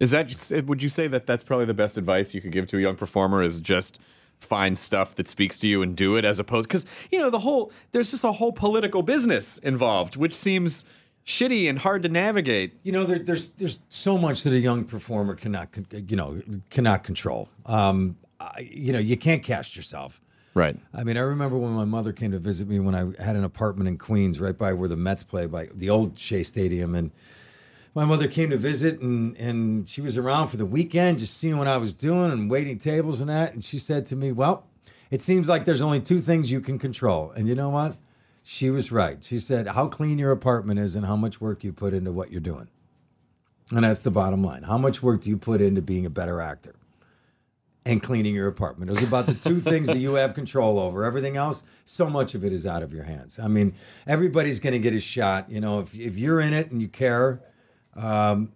Is 0.00 0.10
that? 0.12 0.28
just- 0.28 0.50
Would 0.64 0.82
you 0.82 0.88
say 0.88 1.08
that 1.08 1.26
that's 1.26 1.44
probably 1.44 1.66
the 1.66 1.74
best 1.74 1.96
advice 1.98 2.34
you 2.34 2.40
could 2.40 2.52
give 2.52 2.66
to 2.68 2.78
a 2.78 2.80
young 2.80 2.96
performer? 2.96 3.42
Is 3.42 3.60
just 3.60 4.00
find 4.40 4.78
stuff 4.78 5.16
that 5.16 5.26
speaks 5.26 5.58
to 5.58 5.66
you 5.66 5.82
and 5.82 5.96
do 5.96 6.16
it, 6.16 6.24
as 6.24 6.38
opposed 6.38 6.68
because 6.68 6.86
you 7.10 7.18
know 7.18 7.30
the 7.30 7.40
whole 7.40 7.72
there's 7.92 8.10
just 8.10 8.24
a 8.24 8.32
whole 8.32 8.52
political 8.52 9.02
business 9.02 9.58
involved, 9.58 10.16
which 10.16 10.34
seems 10.34 10.84
shitty 11.26 11.68
and 11.68 11.80
hard 11.80 12.02
to 12.04 12.08
navigate. 12.08 12.78
You 12.84 12.92
know, 12.92 13.04
there, 13.04 13.18
there's 13.18 13.48
there's 13.52 13.80
so 13.88 14.16
much 14.16 14.44
that 14.44 14.52
a 14.52 14.58
young 14.58 14.84
performer 14.84 15.34
cannot, 15.34 15.68
you 15.92 16.16
know, 16.16 16.40
cannot 16.70 17.04
control. 17.04 17.48
Um, 17.66 18.16
I, 18.40 18.68
you 18.70 18.92
know, 18.92 18.98
you 19.00 19.16
can't 19.16 19.42
cast 19.42 19.74
yourself. 19.76 20.20
Right. 20.54 20.76
I 20.94 21.04
mean, 21.04 21.16
I 21.16 21.20
remember 21.20 21.56
when 21.56 21.72
my 21.72 21.84
mother 21.84 22.12
came 22.12 22.32
to 22.32 22.38
visit 22.38 22.66
me 22.68 22.80
when 22.80 22.94
I 22.94 23.22
had 23.22 23.36
an 23.36 23.44
apartment 23.44 23.88
in 23.88 23.98
Queens, 23.98 24.40
right 24.40 24.56
by 24.56 24.72
where 24.72 24.88
the 24.88 24.96
Mets 24.96 25.22
play, 25.22 25.46
by 25.46 25.68
the 25.74 25.90
old 25.90 26.18
Shea 26.18 26.42
Stadium, 26.42 26.94
and 26.94 27.10
my 27.98 28.04
mother 28.04 28.28
came 28.28 28.50
to 28.50 28.56
visit, 28.56 29.00
and 29.00 29.36
and 29.38 29.88
she 29.88 30.00
was 30.00 30.16
around 30.16 30.48
for 30.48 30.56
the 30.56 30.64
weekend, 30.64 31.18
just 31.18 31.36
seeing 31.36 31.58
what 31.58 31.66
I 31.66 31.78
was 31.78 31.92
doing 31.92 32.30
and 32.30 32.48
waiting 32.48 32.78
tables 32.78 33.20
and 33.20 33.28
that, 33.28 33.54
and 33.54 33.64
she 33.64 33.76
said 33.80 34.06
to 34.06 34.16
me, 34.16 34.30
"Well, 34.30 34.68
it 35.10 35.20
seems 35.20 35.48
like 35.48 35.64
there's 35.64 35.82
only 35.82 35.98
two 35.98 36.20
things 36.20 36.52
you 36.52 36.60
can 36.60 36.78
control," 36.78 37.32
and 37.32 37.48
you 37.48 37.56
know 37.56 37.70
what? 37.70 37.96
She 38.44 38.70
was 38.70 38.92
right. 38.92 39.18
She 39.24 39.40
said, 39.40 39.66
"How 39.66 39.88
clean 39.88 40.16
your 40.16 40.30
apartment 40.30 40.78
is 40.78 40.94
and 40.94 41.06
how 41.06 41.16
much 41.16 41.40
work 41.40 41.64
you 41.64 41.72
put 41.72 41.92
into 41.92 42.12
what 42.12 42.30
you're 42.30 42.40
doing." 42.40 42.68
And 43.72 43.82
that's 43.82 44.00
the 44.02 44.12
bottom 44.12 44.44
line. 44.44 44.62
How 44.62 44.78
much 44.78 45.02
work 45.02 45.22
do 45.22 45.30
you 45.30 45.36
put 45.36 45.60
into 45.60 45.82
being 45.82 46.06
a 46.06 46.10
better 46.10 46.40
actor? 46.40 46.76
and 47.86 48.02
cleaning 48.02 48.34
your 48.34 48.48
apartment. 48.48 48.90
It 48.90 49.00
was 49.00 49.08
about 49.08 49.26
the 49.26 49.32
two 49.32 49.60
things 49.60 49.86
that 49.86 49.96
you 49.96 50.12
have 50.14 50.34
control 50.34 50.78
over. 50.78 51.04
Everything 51.04 51.38
else, 51.38 51.62
so 51.86 52.10
much 52.10 52.34
of 52.34 52.44
it 52.44 52.52
is 52.52 52.66
out 52.66 52.82
of 52.82 52.92
your 52.92 53.04
hands. 53.04 53.38
I 53.38 53.48
mean, 53.48 53.72
everybody's 54.06 54.60
going 54.60 54.74
to 54.74 54.78
get 54.78 54.94
a 54.94 55.00
shot. 55.00 55.50
You 55.50 55.62
know, 55.62 55.80
if, 55.80 55.94
if 55.94 56.18
you're 56.18 56.40
in 56.40 56.52
it 56.52 56.70
and 56.70 56.82
you 56.82 56.88
care, 56.88 57.40
um, 57.96 58.52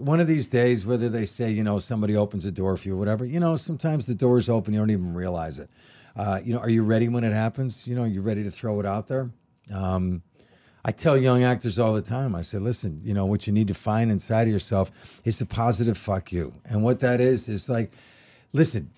one 0.00 0.18
of 0.18 0.26
these 0.26 0.46
days, 0.46 0.86
whether 0.86 1.08
they 1.08 1.26
say, 1.26 1.50
you 1.50 1.62
know, 1.62 1.78
somebody 1.78 2.16
opens 2.16 2.44
a 2.46 2.50
door 2.50 2.76
for 2.76 2.88
you 2.88 2.94
or 2.94 2.96
whatever, 2.96 3.24
you 3.24 3.38
know, 3.38 3.56
sometimes 3.56 4.06
the 4.06 4.14
door's 4.14 4.48
open, 4.48 4.72
you 4.72 4.80
don't 4.80 4.90
even 4.90 5.12
realize 5.12 5.58
it. 5.58 5.68
Uh, 6.16 6.40
you 6.42 6.54
know, 6.54 6.60
are 6.60 6.70
you 6.70 6.82
ready 6.82 7.08
when 7.08 7.22
it 7.22 7.32
happens? 7.32 7.86
You 7.86 7.94
know, 7.94 8.04
you 8.04 8.22
ready 8.22 8.42
to 8.42 8.50
throw 8.50 8.80
it 8.80 8.86
out 8.86 9.06
there? 9.08 9.30
Um, 9.72 10.22
I 10.84 10.92
tell 10.92 11.16
young 11.16 11.44
actors 11.44 11.78
all 11.78 11.92
the 11.92 12.02
time, 12.02 12.34
I 12.34 12.40
say, 12.40 12.58
listen, 12.58 13.00
you 13.04 13.12
know, 13.12 13.26
what 13.26 13.46
you 13.46 13.52
need 13.52 13.68
to 13.68 13.74
find 13.74 14.10
inside 14.10 14.42
of 14.42 14.52
yourself 14.52 14.90
is 15.24 15.40
a 15.40 15.46
positive 15.46 15.98
fuck 15.98 16.32
you. 16.32 16.54
And 16.64 16.82
what 16.82 16.98
that 17.00 17.20
is, 17.20 17.48
is 17.48 17.68
like, 17.68 17.92
listen, 18.54 18.90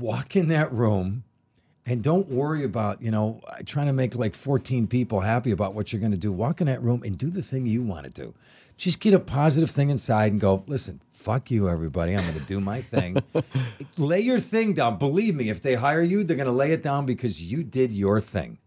walk 0.00 0.34
in 0.34 0.48
that 0.48 0.72
room 0.72 1.22
and 1.88 2.02
don't 2.02 2.28
worry 2.28 2.64
about, 2.64 3.00
you 3.00 3.10
know, 3.10 3.40
trying 3.64 3.86
to 3.86 3.94
make 3.94 4.14
like 4.14 4.34
14 4.34 4.86
people 4.86 5.20
happy 5.20 5.52
about 5.52 5.72
what 5.74 5.90
you're 5.90 6.00
going 6.00 6.12
to 6.12 6.18
do. 6.18 6.30
Walk 6.30 6.60
in 6.60 6.66
that 6.66 6.82
room 6.82 7.02
and 7.02 7.16
do 7.16 7.30
the 7.30 7.42
thing 7.42 7.66
you 7.66 7.82
want 7.82 8.04
to 8.04 8.10
do. 8.10 8.34
Just 8.76 9.00
get 9.00 9.14
a 9.14 9.18
positive 9.18 9.70
thing 9.70 9.88
inside 9.88 10.30
and 10.30 10.40
go, 10.40 10.62
listen, 10.66 11.00
fuck 11.14 11.50
you, 11.50 11.68
everybody. 11.68 12.12
I'm 12.12 12.20
going 12.20 12.34
to 12.34 12.40
do 12.40 12.60
my 12.60 12.82
thing. 12.82 13.16
lay 13.96 14.20
your 14.20 14.38
thing 14.38 14.74
down. 14.74 14.98
Believe 14.98 15.34
me, 15.34 15.48
if 15.48 15.62
they 15.62 15.74
hire 15.74 16.02
you, 16.02 16.24
they're 16.24 16.36
going 16.36 16.46
to 16.46 16.52
lay 16.52 16.72
it 16.72 16.82
down 16.82 17.06
because 17.06 17.40
you 17.40 17.64
did 17.64 17.90
your 17.92 18.20
thing. 18.20 18.58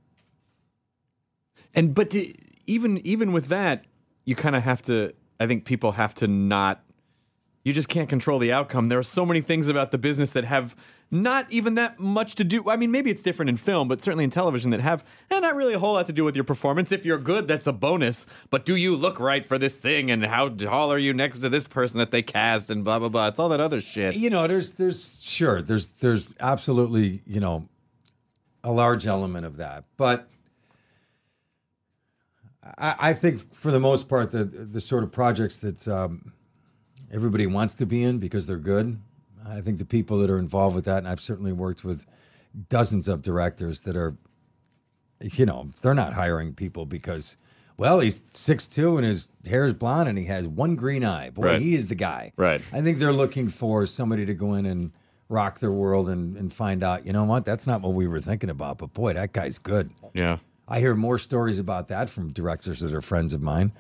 And 1.76 1.94
but 1.94 2.10
the, 2.10 2.36
even 2.66 2.98
even 3.06 3.32
with 3.32 3.46
that, 3.48 3.86
you 4.26 4.36
kind 4.36 4.56
of 4.56 4.64
have 4.64 4.82
to. 4.84 5.14
I 5.40 5.48
think 5.48 5.64
people 5.64 5.94
have 5.94 6.14
to 6.16 6.28
not. 6.28 6.84
You 7.64 7.72
just 7.72 7.88
can't 7.88 8.10
control 8.10 8.40
the 8.40 8.52
outcome. 8.52 8.90
There 8.90 9.00
are 9.00 9.04
so 9.04 9.26
many 9.26 9.40
things 9.40 9.68
about 9.68 9.92
the 9.92 9.98
business 9.98 10.34
that 10.34 10.44
have 10.44 10.76
not 11.12 11.46
even 11.52 11.76
that 11.76 12.00
much 12.00 12.36
to 12.36 12.46
do. 12.46 12.70
I 12.70 12.78
mean, 12.78 12.90
maybe 12.90 13.12
it's 13.12 13.22
different 13.22 13.50
in 13.50 13.58
film, 13.58 13.90
but 13.90 14.02
certainly 14.02 14.24
in 14.24 14.30
television 14.30 14.72
that 14.72 14.80
have 14.80 15.04
eh, 15.30 15.40
not 15.40 15.56
really 15.56 15.74
a 15.74 15.80
whole 15.80 15.94
lot 15.94 16.08
to 16.08 16.14
do 16.14 16.24
with 16.24 16.36
your 16.36 16.46
performance. 16.46 16.92
If 16.92 17.06
you're 17.06 17.18
good, 17.18 17.50
that's 17.50 17.68
a 17.68 17.74
bonus. 17.74 18.26
But 18.50 18.66
do 18.66 18.78
you 18.78 18.96
look 18.96 19.20
right 19.20 19.46
for 19.46 19.58
this 19.58 19.78
thing? 19.78 20.10
And 20.10 20.26
how 20.26 20.48
tall 20.48 20.92
are 20.92 20.98
you 20.98 21.14
next 21.14 21.40
to 21.40 21.50
this 21.50 21.68
person 21.68 22.00
that 22.00 22.12
they 22.12 22.22
cast? 22.22 22.70
And 22.70 22.86
blah 22.86 23.00
blah 23.00 23.10
blah. 23.10 23.28
It's 23.28 23.40
all 23.40 23.50
that 23.50 23.60
other 23.60 23.82
shit. 23.82 24.16
You 24.16 24.30
know, 24.30 24.48
there's 24.48 24.74
there's 24.74 25.20
sure 25.22 25.62
there's 25.62 25.88
there's 26.00 26.34
absolutely 26.40 27.22
you 27.28 27.42
know 27.42 27.68
a 28.64 28.72
large 28.72 29.06
element 29.06 29.46
of 29.46 29.58
that, 29.58 29.84
but 29.98 30.30
I, 32.78 32.96
I 33.00 33.14
think 33.14 33.54
for 33.54 33.72
the 33.72 33.80
most 33.80 34.08
part 34.08 34.32
the 34.32 34.46
the 34.46 34.80
sort 34.80 35.04
of 35.04 35.12
projects 35.12 35.58
that 35.58 35.86
um, 35.88 36.32
everybody 37.12 37.48
wants 37.48 37.76
to 37.76 37.86
be 37.86 38.02
in 38.04 38.20
because 38.20 38.46
they're 38.46 38.58
good. 38.58 38.98
I 39.48 39.62
think 39.62 39.78
the 39.80 39.86
people 39.86 40.18
that 40.20 40.30
are 40.30 40.38
involved 40.40 40.76
with 40.76 40.86
that, 40.86 41.00
and 41.00 41.08
I've 41.08 41.22
certainly 41.22 41.52
worked 41.52 41.84
with 41.84 42.06
dozens 42.70 43.08
of 43.08 43.22
directors 43.22 43.82
that 43.82 43.96
are, 43.96 44.16
you 45.22 45.46
know, 45.46 45.70
they're 45.82 45.94
not 45.94 46.14
hiring 46.14 46.54
people 46.54 46.86
because, 46.86 47.38
well, 47.78 48.00
he's 48.00 48.24
six 48.34 48.68
two 48.68 48.98
and 48.98 49.06
his 49.06 49.30
hair 49.48 49.66
is 49.66 49.74
blonde 49.74 50.10
and 50.10 50.18
he 50.18 50.26
has 50.26 50.48
one 50.48 50.76
green 50.76 51.04
eye. 51.04 51.30
Boy, 51.30 51.44
Right. 51.46 51.62
he 51.62 51.76
is 51.76 51.88
the 51.88 51.96
guy. 51.96 52.34
Right. 52.38 52.62
I 52.74 52.82
think 52.82 53.00
they're 53.00 53.14
looking 53.14 53.50
for 53.50 53.86
somebody 53.86 54.26
to 54.26 54.34
go 54.34 54.54
in 54.54 54.66
and 54.66 54.92
rock 55.30 55.60
their 55.60 55.72
world 55.72 56.10
and, 56.10 56.36
and 56.36 56.54
find 56.54 56.84
out, 56.84 57.06
you 57.06 57.14
know 57.14 57.24
what, 57.24 57.46
that's 57.46 57.66
not 57.66 57.82
what 57.82 57.94
we 57.94 58.06
were 58.08 58.20
thinking 58.20 58.50
about, 58.50 58.78
but 58.80 58.94
boy, 58.94 59.14
that 59.14 59.32
guy's 59.32 59.58
good. 59.58 59.90
Yeah. 60.14 60.38
I 60.68 60.80
hear 60.80 60.96
more 60.96 61.18
stories 61.18 61.60
about 61.60 61.90
that 61.90 62.10
from 62.10 62.32
directors 62.32 62.80
that 62.80 62.94
are 62.94 63.02
friends 63.02 63.34
of 63.34 63.42
mine 63.42 63.74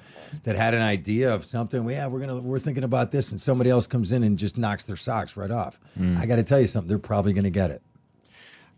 that 0.43 0.55
had 0.55 0.73
an 0.73 0.81
idea 0.81 1.33
of 1.33 1.45
something. 1.45 1.83
Well, 1.83 1.93
yeah, 1.93 2.07
we're 2.07 2.19
gonna 2.19 2.39
we're 2.39 2.59
thinking 2.59 2.83
about 2.83 3.11
this, 3.11 3.31
and 3.31 3.39
somebody 3.39 3.69
else 3.69 3.87
comes 3.87 4.11
in 4.11 4.23
and 4.23 4.37
just 4.37 4.57
knocks 4.57 4.83
their 4.83 4.97
socks 4.97 5.37
right 5.37 5.51
off. 5.51 5.79
I 6.17 6.25
got 6.25 6.35
to 6.37 6.43
tell 6.43 6.59
you 6.59 6.67
something. 6.67 6.89
They're 6.89 6.99
probably 6.99 7.33
gonna 7.33 7.49
get 7.49 7.71
it. 7.71 7.81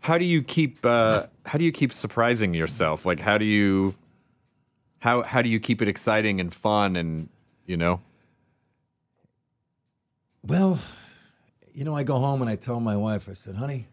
How 0.00 0.18
do 0.18 0.24
you 0.24 0.42
keep 0.42 0.84
uh, 0.84 1.26
how 1.46 1.58
do 1.58 1.64
you 1.64 1.72
keep 1.72 1.92
surprising 1.92 2.54
yourself? 2.54 3.04
Like 3.06 3.20
how 3.20 3.38
do 3.38 3.44
you 3.46 3.94
how 5.00 5.22
how 5.22 5.42
do 5.42 5.48
you 5.48 5.58
keep 5.58 5.82
it 5.82 5.88
exciting 5.88 6.40
and 6.40 6.52
fun 6.52 6.96
and 6.96 7.28
you 7.66 7.76
know? 7.76 8.00
Well, 10.42 10.78
you 11.72 11.84
know, 11.84 11.96
I 11.96 12.02
go 12.02 12.18
home 12.18 12.42
and 12.42 12.50
I 12.50 12.56
tell 12.56 12.78
my 12.80 12.96
wife, 12.96 13.28
I 13.28 13.32
said, 13.32 13.56
honey, 13.56 13.86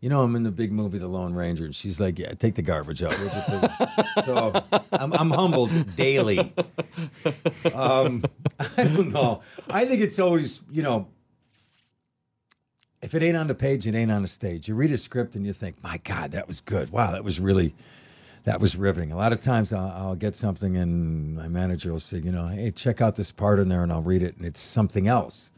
you 0.00 0.08
know, 0.08 0.22
I'm 0.22 0.34
in 0.34 0.42
the 0.42 0.50
big 0.50 0.72
movie, 0.72 0.98
The 0.98 1.08
Lone 1.08 1.34
Ranger. 1.34 1.66
And 1.66 1.74
she's 1.74 2.00
like, 2.00 2.18
yeah, 2.18 2.32
take 2.32 2.54
the 2.54 2.62
garbage 2.62 3.02
out. 3.02 3.16
We'll 3.18 3.28
the-" 3.28 4.22
so 4.24 4.80
I'm, 4.92 5.12
I'm 5.12 5.30
humbled 5.30 5.70
daily. 5.96 6.38
Um, 7.74 8.24
I 8.58 8.84
don't 8.84 9.12
know. 9.12 9.42
I 9.68 9.84
think 9.84 10.00
it's 10.00 10.18
always, 10.18 10.62
you 10.70 10.82
know, 10.82 11.06
if 13.02 13.14
it 13.14 13.22
ain't 13.22 13.36
on 13.36 13.46
the 13.46 13.54
page, 13.54 13.86
it 13.86 13.94
ain't 13.94 14.10
on 14.10 14.22
the 14.22 14.28
stage. 14.28 14.68
You 14.68 14.74
read 14.74 14.90
a 14.90 14.98
script 14.98 15.34
and 15.34 15.46
you 15.46 15.52
think, 15.52 15.82
my 15.82 15.98
God, 15.98 16.32
that 16.32 16.48
was 16.48 16.60
good. 16.60 16.90
Wow, 16.90 17.12
that 17.12 17.24
was 17.24 17.38
really, 17.38 17.74
that 18.44 18.58
was 18.58 18.76
riveting. 18.76 19.12
A 19.12 19.16
lot 19.16 19.32
of 19.32 19.40
times 19.40 19.70
I'll, 19.70 19.92
I'll 19.94 20.16
get 20.16 20.34
something 20.34 20.78
and 20.78 21.36
my 21.36 21.48
manager 21.48 21.92
will 21.92 22.00
say, 22.00 22.18
you 22.18 22.32
know, 22.32 22.46
hey, 22.46 22.70
check 22.70 23.02
out 23.02 23.16
this 23.16 23.30
part 23.30 23.58
in 23.58 23.68
there 23.68 23.82
and 23.82 23.92
I'll 23.92 24.02
read 24.02 24.22
it. 24.22 24.36
And 24.38 24.46
it's 24.46 24.60
something 24.62 25.08
else 25.08 25.52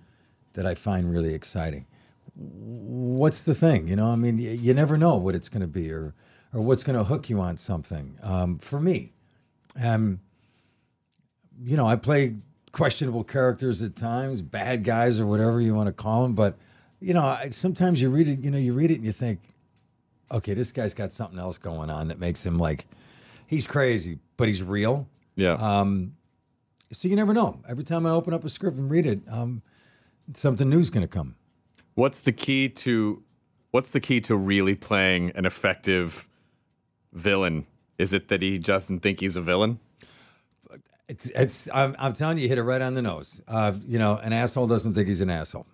that 0.54 0.66
I 0.66 0.74
find 0.74 1.10
really 1.10 1.32
exciting. 1.32 1.86
What's 2.34 3.42
the 3.42 3.54
thing? 3.54 3.88
You 3.88 3.96
know, 3.96 4.06
I 4.06 4.16
mean, 4.16 4.38
you, 4.38 4.50
you 4.50 4.74
never 4.74 4.96
know 4.96 5.16
what 5.16 5.34
it's 5.34 5.48
going 5.48 5.60
to 5.60 5.66
be 5.66 5.90
or, 5.90 6.14
or 6.54 6.60
what's 6.60 6.82
going 6.82 6.96
to 6.96 7.04
hook 7.04 7.28
you 7.28 7.40
on 7.40 7.56
something. 7.56 8.16
Um, 8.22 8.58
for 8.58 8.80
me, 8.80 9.12
um, 9.82 10.20
you 11.62 11.76
know, 11.76 11.86
I 11.86 11.96
play 11.96 12.36
questionable 12.72 13.24
characters 13.24 13.82
at 13.82 13.96
times, 13.96 14.42
bad 14.42 14.82
guys 14.82 15.20
or 15.20 15.26
whatever 15.26 15.60
you 15.60 15.74
want 15.74 15.88
to 15.88 15.92
call 15.92 16.22
them. 16.22 16.34
But 16.34 16.56
you 17.00 17.14
know, 17.14 17.22
I, 17.22 17.50
sometimes 17.50 18.00
you 18.00 18.10
read 18.10 18.28
it. 18.28 18.40
You 18.40 18.50
know, 18.50 18.58
you 18.58 18.72
read 18.72 18.90
it 18.90 18.96
and 18.96 19.04
you 19.04 19.12
think, 19.12 19.40
okay, 20.30 20.54
this 20.54 20.72
guy's 20.72 20.94
got 20.94 21.12
something 21.12 21.38
else 21.38 21.58
going 21.58 21.90
on 21.90 22.08
that 22.08 22.18
makes 22.18 22.44
him 22.44 22.58
like 22.58 22.86
he's 23.46 23.66
crazy, 23.66 24.18
but 24.36 24.48
he's 24.48 24.62
real. 24.62 25.06
Yeah. 25.36 25.54
Um, 25.54 26.14
so 26.92 27.08
you 27.08 27.16
never 27.16 27.34
know. 27.34 27.60
Every 27.68 27.84
time 27.84 28.06
I 28.06 28.10
open 28.10 28.34
up 28.34 28.44
a 28.44 28.48
script 28.48 28.76
and 28.76 28.90
read 28.90 29.06
it, 29.06 29.20
um, 29.30 29.62
something 30.34 30.68
new's 30.68 30.90
going 30.90 31.02
to 31.02 31.08
come. 31.08 31.34
What's 31.94 32.20
the 32.20 32.32
key 32.32 32.68
to 32.68 33.22
what's 33.70 33.90
the 33.90 34.00
key 34.00 34.20
to 34.22 34.36
really 34.36 34.74
playing 34.74 35.30
an 35.30 35.46
effective 35.46 36.28
villain? 37.12 37.66
Is 37.98 38.12
it 38.12 38.28
that 38.28 38.42
he 38.42 38.58
doesn't 38.58 39.00
think 39.00 39.20
he's 39.20 39.36
a 39.36 39.40
villain? 39.40 39.78
It's, 41.08 41.26
it's 41.34 41.68
I'm, 41.74 41.94
I'm 41.98 42.14
telling 42.14 42.38
you, 42.38 42.44
you 42.44 42.48
hit 42.48 42.58
it 42.58 42.62
right 42.62 42.80
on 42.80 42.94
the 42.94 43.02
nose. 43.02 43.42
Uh, 43.46 43.72
you 43.86 43.98
know, 43.98 44.16
an 44.16 44.32
asshole 44.32 44.66
doesn't 44.66 44.94
think 44.94 45.08
he's 45.08 45.20
an 45.20 45.30
asshole. 45.30 45.66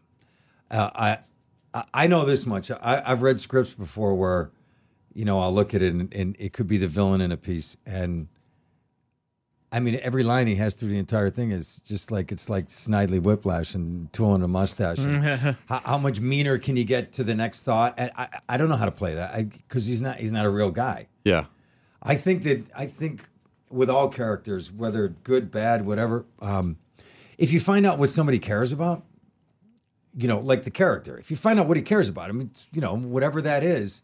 Uh, 0.71 0.91
I, 1.75 1.85
I 1.95 2.07
know 2.07 2.25
this 2.25 2.47
much. 2.47 2.71
I, 2.71 3.03
I've 3.05 3.23
read 3.23 3.39
scripts 3.39 3.73
before 3.73 4.15
where, 4.15 4.51
you 5.13 5.25
know, 5.25 5.41
I'll 5.41 5.55
look 5.55 5.75
at 5.75 5.83
it 5.83 5.93
and, 5.93 6.13
and 6.13 6.37
it 6.39 6.53
could 6.53 6.67
be 6.67 6.79
the 6.79 6.89
villain 6.89 7.21
in 7.21 7.31
a 7.31 7.37
piece, 7.37 7.77
and 7.87 8.29
I 9.71 9.81
mean, 9.81 10.01
every 10.03 10.23
line 10.23 10.47
he 10.47 10.55
has 10.55 10.75
through 10.75 10.89
the 10.89 10.99
entire 10.99 11.29
thing 11.29 11.51
is 11.51 11.77
just 11.85 12.11
like 12.11 12.33
it's 12.33 12.49
like 12.49 12.69
Snidely 12.69 13.21
Whiplash 13.21 13.75
and 13.75 14.11
twirling 14.15 14.43
a 14.43 14.49
mustache. 14.49 14.99
How, 15.69 15.81
how 15.85 15.99
much 15.99 16.21
meaner 16.21 16.59
can 16.59 16.77
you 16.77 16.85
get 16.85 17.13
to 17.15 17.25
the 17.25 17.35
next 17.35 17.63
thought? 17.63 17.95
And 17.99 18.11
I, 18.17 18.29
I 18.49 18.57
don't 18.57 18.71
know 18.71 18.77
how 18.77 18.87
to 18.87 18.91
play 18.91 19.15
that 19.15 19.51
because 19.51 19.85
he's 19.85 20.01
not 20.01 20.17
he's 20.17 20.33
not 20.33 20.47
a 20.47 20.51
real 20.51 20.71
guy. 20.71 21.09
Yeah. 21.25 21.45
I 22.03 22.15
think 22.15 22.45
that 22.45 22.65
I 22.75 22.87
think 22.87 23.29
with 23.71 23.91
all 23.91 24.09
characters, 24.09 24.73
whether 24.73 25.09
good, 25.25 25.51
bad, 25.51 25.85
whatever, 25.85 26.25
um, 26.41 26.79
if 27.37 27.53
you 27.53 27.61
find 27.61 27.85
out 27.85 27.99
what 27.99 28.11
somebody 28.11 28.39
cares 28.39 28.73
about, 28.73 29.05
you 30.17 30.29
know, 30.29 30.39
like 30.41 30.65
the 30.65 30.71
character, 30.71 31.19
if 31.19 31.31
you 31.31 31.37
find 31.37 31.61
out 31.61 31.69
what 31.69 31.77
he 31.77 31.83
cares 31.83 32.09
about, 32.09 32.31
I 32.31 32.33
mean, 32.33 32.51
you 32.73 32.81
know, 32.81 32.97
whatever 32.97 33.43
that 33.43 33.63
is, 33.63 34.03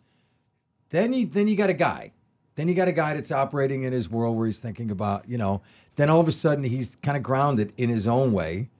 then 0.90 1.12
you 1.12 1.26
then 1.26 1.48
you 1.48 1.56
got 1.56 1.70
a 1.70 1.74
guy. 1.74 2.12
Then 2.56 2.68
you 2.68 2.74
got 2.74 2.88
a 2.88 2.92
guy 2.92 3.14
that's 3.14 3.32
operating 3.32 3.82
in 3.82 3.92
his 3.92 4.08
world 4.08 4.36
where 4.36 4.46
he's 4.46 4.58
thinking 4.58 4.90
about, 4.90 5.28
you 5.28 5.38
know, 5.38 5.60
then 5.96 6.10
all 6.10 6.20
of 6.20 6.28
a 6.28 6.32
sudden 6.32 6.64
he's 6.64 6.96
kind 7.02 7.16
of 7.16 7.22
grounded 7.22 7.72
in 7.76 7.88
his 7.88 8.06
own 8.06 8.32
way. 8.32 8.70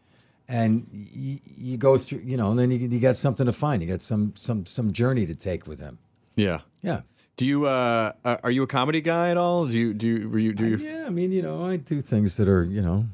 And 0.47 0.87
you, 0.93 1.41
you 1.57 1.77
go 1.77 1.97
through, 1.97 2.21
you 2.25 2.37
know, 2.37 2.51
and 2.51 2.59
then 2.59 2.71
you, 2.71 2.79
you 2.79 3.01
got 3.01 3.17
something 3.17 3.47
to 3.47 3.53
find. 3.53 3.81
You 3.83 3.89
got 3.89 4.03
some 4.03 4.35
some 4.37 4.67
some 4.67 4.93
journey 4.93 5.25
to 5.27 5.35
take 5.35 5.67
with 5.67 5.81
him. 5.81 5.99
Yeah. 6.37 6.61
Yeah. 6.83 7.01
Do 7.37 7.47
you 7.47 7.67
uh 7.67 8.13
uh, 8.25 8.37
are 8.45 8.51
you 8.51 8.63
a 8.63 8.67
comedy 8.67 9.01
guy 9.01 9.31
at 9.31 9.37
all? 9.39 9.67
Do 9.67 9.77
you 9.79 9.95
do 9.95 10.07
you 10.07 10.29
were 10.29 10.39
you 10.39 10.53
do 10.53 10.67
you 10.69 10.77
Yeah, 10.77 11.05
I 11.07 11.11
mean, 11.11 11.33
you 11.33 11.41
know, 11.43 11.65
I 11.65 11.77
do 11.77 12.03
things 12.03 12.37
that 12.37 12.47
are, 12.49 12.63
you 12.65 12.83
know, 12.83 13.07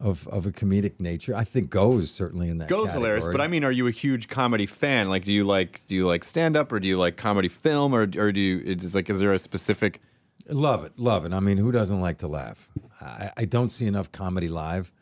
of 0.00 0.28
of 0.28 0.46
a 0.46 0.52
comedic 0.52 1.00
nature. 1.00 1.34
I 1.34 1.44
think 1.44 1.70
goes 1.70 2.10
certainly 2.10 2.48
in 2.48 2.58
that. 2.58 2.68
Goes 2.68 2.92
hilarious, 2.92 3.26
but 3.26 3.40
I 3.40 3.48
mean, 3.48 3.64
are 3.64 3.72
you 3.72 3.86
a 3.86 3.90
huge 3.90 4.28
comedy 4.28 4.66
fan? 4.66 5.08
Like, 5.08 5.24
do 5.24 5.32
you 5.32 5.44
like 5.44 5.86
do 5.86 5.96
you 5.96 6.06
like 6.06 6.24
stand 6.24 6.56
up 6.56 6.72
or 6.72 6.80
do 6.80 6.88
you 6.88 6.98
like 6.98 7.16
comedy 7.16 7.48
film 7.48 7.94
or 7.94 8.02
or 8.16 8.32
do 8.32 8.40
you? 8.40 8.62
It's 8.64 8.94
like, 8.94 9.10
is 9.10 9.20
there 9.20 9.32
a 9.32 9.38
specific? 9.38 10.00
love 10.48 10.84
it, 10.84 10.92
love 10.98 11.26
it. 11.26 11.32
I 11.32 11.40
mean, 11.40 11.58
who 11.58 11.70
doesn't 11.72 12.00
like 12.00 12.18
to 12.18 12.28
laugh? 12.28 12.68
I, 13.00 13.30
I 13.36 13.44
don't 13.44 13.70
see 13.70 13.86
enough 13.86 14.10
comedy 14.12 14.48
live. 14.48 14.92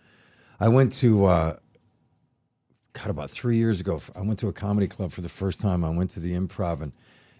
I 0.59 0.69
went 0.69 0.93
to, 0.95 1.27
uh, 1.27 1.57
God, 2.95 3.11
about 3.11 3.31
three 3.31 3.57
years 3.57 3.79
ago. 3.79 4.01
I 4.17 4.23
went 4.23 4.39
to 4.41 4.49
a 4.49 4.53
comedy 4.53 4.89
club 4.89 5.13
for 5.13 5.21
the 5.21 5.29
first 5.29 5.61
time. 5.61 5.85
I 5.85 5.91
went 5.91 6.11
to 6.13 6.21
the 6.21 6.33
Improv 6.33 6.83
and. 6.83 6.93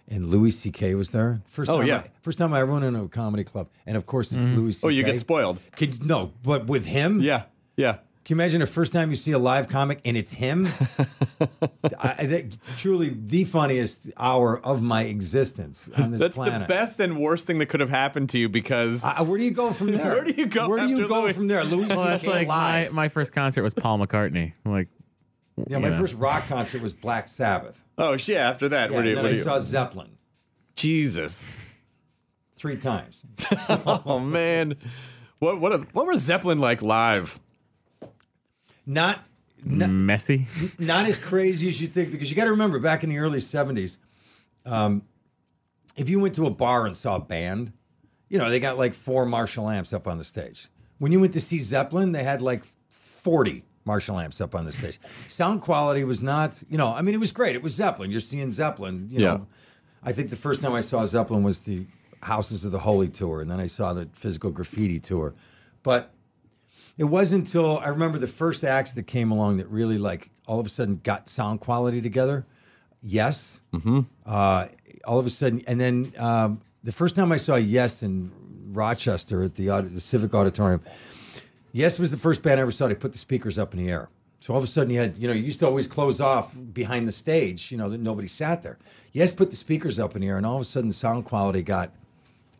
And 0.09 0.29
Louis 0.29 0.51
C.K. 0.51 0.95
was 0.95 1.09
there. 1.09 1.41
First 1.47 1.69
Oh, 1.69 1.79
time 1.79 1.87
yeah. 1.87 1.97
I, 1.97 2.09
first 2.21 2.37
time 2.37 2.53
I 2.53 2.61
ever 2.61 2.71
went 2.71 2.85
into 2.85 3.01
a 3.01 3.09
comedy 3.09 3.43
club, 3.43 3.67
and 3.85 3.97
of 3.97 4.05
course 4.05 4.31
it's 4.31 4.47
Louis 4.47 4.71
C.K. 4.73 4.87
Oh, 4.87 4.89
you 4.89 5.03
get 5.03 5.19
spoiled. 5.19 5.59
Could, 5.75 6.05
no, 6.05 6.31
but 6.43 6.67
with 6.67 6.85
him, 6.85 7.19
Yeah, 7.19 7.43
yeah. 7.75 7.97
Can 8.23 8.35
you 8.37 8.41
imagine 8.41 8.59
the 8.59 8.67
first 8.67 8.91
time 8.91 9.09
you 9.09 9.15
see 9.15 9.31
a 9.31 9.37
live 9.39 9.69
comic 9.69 9.99
and 10.03 10.17
it's 10.17 10.33
him? 10.33 10.67
I, 11.97 12.15
I 12.19 12.27
think 12.27 12.53
truly 12.77 13.15
the 13.17 13.45
funniest 13.45 14.07
hour 14.17 14.59
of 14.65 14.81
my 14.81 15.03
existence 15.03 15.89
on 15.97 16.11
this 16.11 16.19
That's 16.19 16.35
planet. 16.35 16.67
the 16.67 16.73
best 16.73 16.99
and 16.99 17.17
worst 17.19 17.47
thing 17.47 17.59
that 17.59 17.67
could 17.67 17.79
have 17.79 17.89
happened 17.89 18.29
to 18.31 18.37
you 18.37 18.49
because 18.49 19.03
Uh, 19.05 19.23
where 19.23 19.37
do 19.37 19.45
you 19.45 19.51
go 19.51 19.71
from 19.71 19.87
there? 19.95 20.13
Where 20.15 20.23
do 20.25 20.33
you 20.33 20.45
go 20.45 20.67
Where 20.67 20.79
do 20.79 20.89
you 20.89 21.07
go 21.07 21.21
Louis? 21.21 21.33
from 21.33 21.47
there? 21.47 21.63
Louis 21.63 21.87
Well, 21.87 22.03
that's 22.03 22.21
C.K. 22.23 22.33
like 22.33 22.47
my, 22.49 22.83
live. 22.83 22.91
my 22.93 23.07
first 23.07 23.31
concert 23.33 23.63
was 23.63 23.73
Paul 23.73 23.99
McCartney. 23.99 24.51
I'm 24.65 24.71
like, 24.73 24.89
yeah, 25.67 25.77
my 25.79 25.89
know. 25.89 25.97
first 25.99 26.13
rock 26.15 26.47
concert 26.47 26.81
was 26.81 26.93
Black 26.93 27.27
Sabbath. 27.27 27.83
oh 27.97 28.17
shit. 28.17 28.37
After 28.37 28.69
that, 28.69 28.89
Yeah, 28.91 28.95
where 28.97 29.03
do 29.03 29.09
you? 29.09 29.15
then 29.15 29.23
Where 29.23 29.29
I 29.31 29.33
do 29.33 29.37
you 29.39 29.43
saw 29.43 29.59
Zeppelin 29.59 30.11
Jesus. 30.75 31.47
three 32.55 32.77
times. 32.77 33.21
Oh 33.69 34.19
man, 34.19 34.75
what 35.39 35.59
what 35.59 35.73
a, 35.73 35.77
what 35.93 36.05
was 36.07 36.21
Zeppelin 36.21 36.59
like 36.59 36.81
live? 36.81 37.39
Not 38.85 39.23
not, 39.65 39.89
messy. 39.89 40.47
not 40.79 41.07
as 41.07 41.17
crazy 41.17 41.67
as 41.67 41.81
you 41.81 41.87
think 41.87 42.11
because 42.11 42.29
you 42.29 42.35
got 42.35 42.45
to 42.45 42.51
remember 42.51 42.79
back 42.79 43.03
in 43.03 43.09
the 43.09 43.17
early 43.17 43.39
70s 43.39 43.97
um, 44.65 45.01
if 45.95 46.09
you 46.09 46.19
went 46.19 46.35
to 46.35 46.45
a 46.45 46.49
bar 46.51 46.85
and 46.85 46.95
saw 46.95 47.15
a 47.15 47.19
band 47.19 47.73
you 48.29 48.37
know 48.37 48.49
they 48.51 48.59
got 48.59 48.77
like 48.77 48.93
four 48.93 49.25
marshall 49.25 49.67
amps 49.69 49.91
up 49.93 50.07
on 50.07 50.19
the 50.19 50.23
stage 50.23 50.69
when 50.99 51.11
you 51.11 51.19
went 51.19 51.33
to 51.33 51.41
see 51.41 51.57
zeppelin 51.59 52.11
they 52.11 52.23
had 52.23 52.41
like 52.41 52.63
40 52.91 53.63
marshall 53.87 54.19
amps 54.19 54.39
up 54.39 54.53
on 54.53 54.65
the 54.65 54.71
stage 54.71 54.99
sound 55.39 55.61
quality 55.61 56.03
was 56.03 56.21
not 56.21 56.61
you 56.69 56.77
know 56.77 56.89
i 56.93 57.01
mean 57.01 57.15
it 57.15 57.19
was 57.19 57.31
great 57.31 57.55
it 57.55 57.63
was 57.63 57.73
zeppelin 57.73 58.11
you're 58.11 58.19
seeing 58.19 58.51
zeppelin 58.51 59.07
you 59.09 59.19
Yeah. 59.21 59.33
know 59.33 59.47
i 60.03 60.11
think 60.11 60.29
the 60.29 60.35
first 60.47 60.61
time 60.61 60.73
i 60.73 60.81
saw 60.81 61.05
zeppelin 61.05 61.41
was 61.43 61.61
the 61.61 61.87
houses 62.21 62.65
of 62.65 62.71
the 62.71 62.79
holy 62.79 63.07
tour 63.07 63.41
and 63.41 63.49
then 63.49 63.59
i 63.59 63.65
saw 63.67 63.93
the 63.93 64.07
physical 64.13 64.51
graffiti 64.51 64.99
tour 64.99 65.33
but 65.83 66.13
it 66.97 67.03
wasn't 67.03 67.45
until 67.45 67.77
I 67.77 67.89
remember 67.89 68.17
the 68.17 68.27
first 68.27 68.63
acts 68.63 68.93
that 68.93 69.03
came 69.05 69.29
along 69.29 69.57
that 69.57 69.67
really 69.69 69.99
like 69.99 70.31
all 70.47 70.59
of 70.59 70.65
a 70.65 70.69
sudden 70.69 70.99
got 71.03 71.29
sound 71.29 71.59
quality 71.61 72.01
together. 72.01 72.43
Yes. 73.03 73.61
Mm-hmm. 73.71 73.99
Uh, 74.25 74.67
all 75.05 75.19
of 75.19 75.27
a 75.27 75.29
sudden, 75.29 75.61
and 75.67 75.79
then 75.79 76.11
um, 76.17 76.59
the 76.83 76.91
first 76.91 77.15
time 77.15 77.31
I 77.31 77.37
saw 77.37 77.55
Yes 77.55 78.01
in 78.01 78.31
Rochester 78.73 79.43
at 79.43 79.53
the, 79.53 79.67
the 79.93 80.01
Civic 80.01 80.33
Auditorium, 80.33 80.81
Yes 81.71 81.99
was 81.99 82.11
the 82.11 82.17
first 82.17 82.41
band 82.41 82.59
I 82.59 82.61
ever 82.61 82.71
saw. 82.71 82.87
They 82.87 82.95
put 82.95 83.11
the 83.13 83.17
speakers 83.17 83.57
up 83.57 83.73
in 83.73 83.83
the 83.83 83.91
air. 83.91 84.09
So 84.39 84.53
all 84.53 84.59
of 84.59 84.63
a 84.63 84.67
sudden 84.67 84.93
you 84.93 84.99
had, 84.99 85.17
you 85.17 85.27
know, 85.27 85.33
you 85.33 85.43
used 85.43 85.59
to 85.59 85.65
always 85.65 85.87
close 85.87 86.21
off 86.21 86.53
behind 86.73 87.07
the 87.07 87.11
stage, 87.11 87.71
you 87.71 87.77
know, 87.77 87.89
that 87.89 87.99
nobody 87.99 88.27
sat 88.27 88.63
there. 88.63 88.77
Yes 89.13 89.33
put 89.33 89.49
the 89.49 89.55
speakers 89.55 89.99
up 89.99 90.15
in 90.15 90.21
the 90.21 90.27
air, 90.27 90.37
and 90.37 90.45
all 90.45 90.55
of 90.55 90.61
a 90.61 90.65
sudden 90.65 90.91
sound 90.91 91.25
quality 91.25 91.61
got 91.63 91.91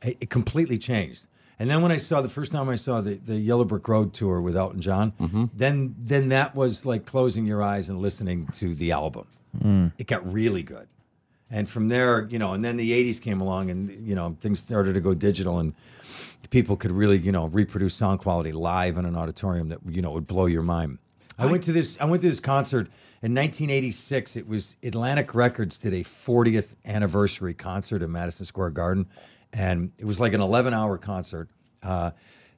it, 0.01 0.30
completely 0.30 0.78
changed. 0.78 1.28
And 1.60 1.70
then 1.70 1.82
when 1.82 1.91
I 1.91 1.97
saw 1.97 2.22
the 2.22 2.30
first 2.30 2.51
time 2.51 2.70
I 2.70 2.76
saw 2.76 3.01
the, 3.01 3.16
the 3.16 3.36
Yellow 3.36 3.66
Brick 3.66 3.88
Road 3.88 4.14
tour 4.14 4.41
with 4.41 4.55
Elton 4.55 4.82
John, 4.82 5.14
mm-hmm. 5.20 5.45
then 5.53 5.95
then 5.99 6.30
that 6.30 6.55
was 6.55 6.86
like 6.86 7.05
closing 7.05 7.45
your 7.45 7.64
eyes 7.64 7.89
and 7.89 7.99
listening 7.99 8.47
to 8.55 8.76
the 8.76 8.91
album. 8.91 9.26
Mm. 9.60 9.91
It 9.97 10.08
got 10.08 10.32
really 10.32 10.64
good. 10.64 10.88
And 11.50 11.70
from 11.70 11.88
there, 11.88 12.28
you 12.30 12.39
know, 12.39 12.54
and 12.54 12.64
then 12.64 12.78
the 12.78 12.91
80s 12.91 13.22
came 13.22 13.39
along 13.39 13.70
and, 13.70 14.06
you 14.06 14.16
know, 14.16 14.36
things 14.41 14.60
started 14.60 14.93
to 14.93 15.00
go 15.00 15.14
digital 15.14 15.60
and 15.60 15.74
people 16.50 16.76
could 16.76 16.91
really, 16.91 17.18
you 17.18 17.32
know, 17.32 17.48
reproduce 17.48 17.93
sound 17.93 18.20
quality 18.20 18.52
live 18.52 18.98
in 18.98 19.06
an 19.06 19.16
auditorium 19.16 19.70
that, 19.70 19.80
you 19.89 20.02
know, 20.02 20.12
would 20.12 20.28
blow 20.28 20.45
your 20.45 20.64
mind. 20.64 20.98
I 21.39 21.45
went 21.45 21.64
to 21.66 21.72
this 21.72 22.00
I 22.02 22.06
went 22.06 22.22
to 22.24 22.30
this 22.30 22.39
concert 22.39 22.88
in 23.22 23.34
1986. 23.34 24.36
It 24.36 24.48
was 24.48 24.76
Atlantic 24.84 25.36
Records 25.36 25.78
did 25.78 25.93
a 25.93 26.04
40th 26.04 26.76
anniversary 26.86 27.54
concert 27.54 28.02
at 28.02 28.10
Madison 28.10 28.45
Square 28.45 28.72
Garden 28.72 29.08
and 29.54 29.91
it 29.98 30.06
was 30.06 30.20
like 30.20 30.34
an 30.34 30.41
11-hour 30.41 30.98
concert. 30.98 31.50
Uh, 31.82 32.12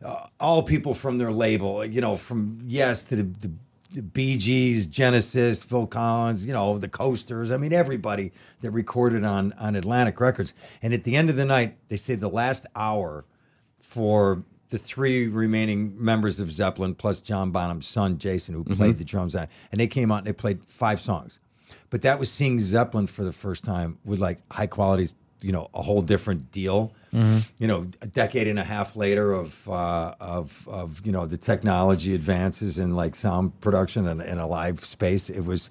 uh, 0.04 0.28
all 0.40 0.64
people 0.64 0.94
from 0.94 1.18
their 1.18 1.32
label, 1.32 1.86
you 1.86 2.02
know, 2.02 2.16
from 2.16 2.60
Yes 2.66 3.04
to 3.06 3.16
the, 3.18 3.24
the 3.24 3.52
the 3.92 4.02
Bee 4.02 4.38
Gees, 4.38 4.86
Genesis, 4.86 5.64
Phil 5.64 5.88
Collins, 5.88 6.46
you 6.46 6.54
know, 6.54 6.78
the 6.78 6.88
Coasters. 6.88 7.52
I 7.52 7.58
mean, 7.58 7.74
everybody 7.74 8.32
that 8.62 8.72
recorded 8.72 9.24
on 9.24 9.54
on 9.54 9.76
Atlantic 9.76 10.20
Records. 10.20 10.54
And 10.82 10.94
at 10.94 11.04
the 11.04 11.16
end 11.16 11.30
of 11.30 11.36
the 11.36 11.46
night, 11.46 11.78
they 11.90 11.98
say 11.98 12.16
the 12.16 12.30
last 12.30 12.66
hour 12.76 13.26
for 13.82 14.44
the 14.70 14.78
three 14.78 15.28
remaining 15.28 15.96
members 15.98 16.40
of 16.40 16.52
Zeppelin, 16.52 16.94
plus 16.94 17.20
John 17.20 17.50
Bonham's 17.52 17.88
son, 17.88 18.20
Jason, 18.20 18.54
who 18.54 18.64
played 18.64 18.92
mm-hmm. 18.92 18.98
the 19.00 19.04
drums 19.04 19.36
on 19.36 19.44
it. 19.44 19.50
And 19.72 19.82
they 19.82 19.88
came 19.88 20.12
out 20.12 20.20
and 20.20 20.28
they 20.28 20.34
played 20.34 20.64
five 20.68 21.02
songs. 21.02 21.40
But 21.90 22.04
that 22.04 22.20
was 22.20 22.32
seeing 22.32 22.60
Zeppelin 22.60 23.08
for 23.08 23.24
the 23.24 23.34
first 23.34 23.64
time 23.64 23.98
with 24.06 24.20
like 24.20 24.40
high 24.52 24.68
quality, 24.68 25.10
you 25.42 25.52
know, 25.52 25.70
a 25.74 25.82
whole 25.82 26.04
different 26.04 26.52
deal. 26.52 26.94
You 27.12 27.68
know, 27.68 27.88
a 28.02 28.08
decade 28.08 28.48
and 28.48 28.60
a 28.60 28.64
half 28.64 28.96
later 28.96 29.34
of 29.34 29.68
uh, 29.70 30.16
of 30.20 30.68
of 30.68 31.02
you 31.06 31.12
know 31.12 31.26
the 31.26 31.38
technology 31.38 32.14
advances 32.14 32.78
in 32.78 32.96
like 32.96 33.16
sound 33.16 33.60
production 33.62 34.08
and, 34.08 34.40
a 34.40 34.46
live 34.46 34.86
space, 34.86 35.30
it 35.30 35.42
was 35.42 35.70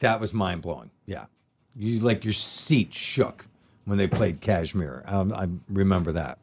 that 0.00 0.20
was 0.20 0.32
mind 0.32 0.62
blowing. 0.62 0.90
Yeah, 1.06 1.26
you 1.76 2.00
like 2.00 2.24
your 2.24 2.32
seat 2.32 2.92
shook 2.92 3.46
when 3.84 3.98
they 3.98 4.06
played 4.06 4.40
Kashmir. 4.40 5.02
Um, 5.06 5.32
I 5.32 5.48
remember 5.68 6.12
that. 6.12 6.38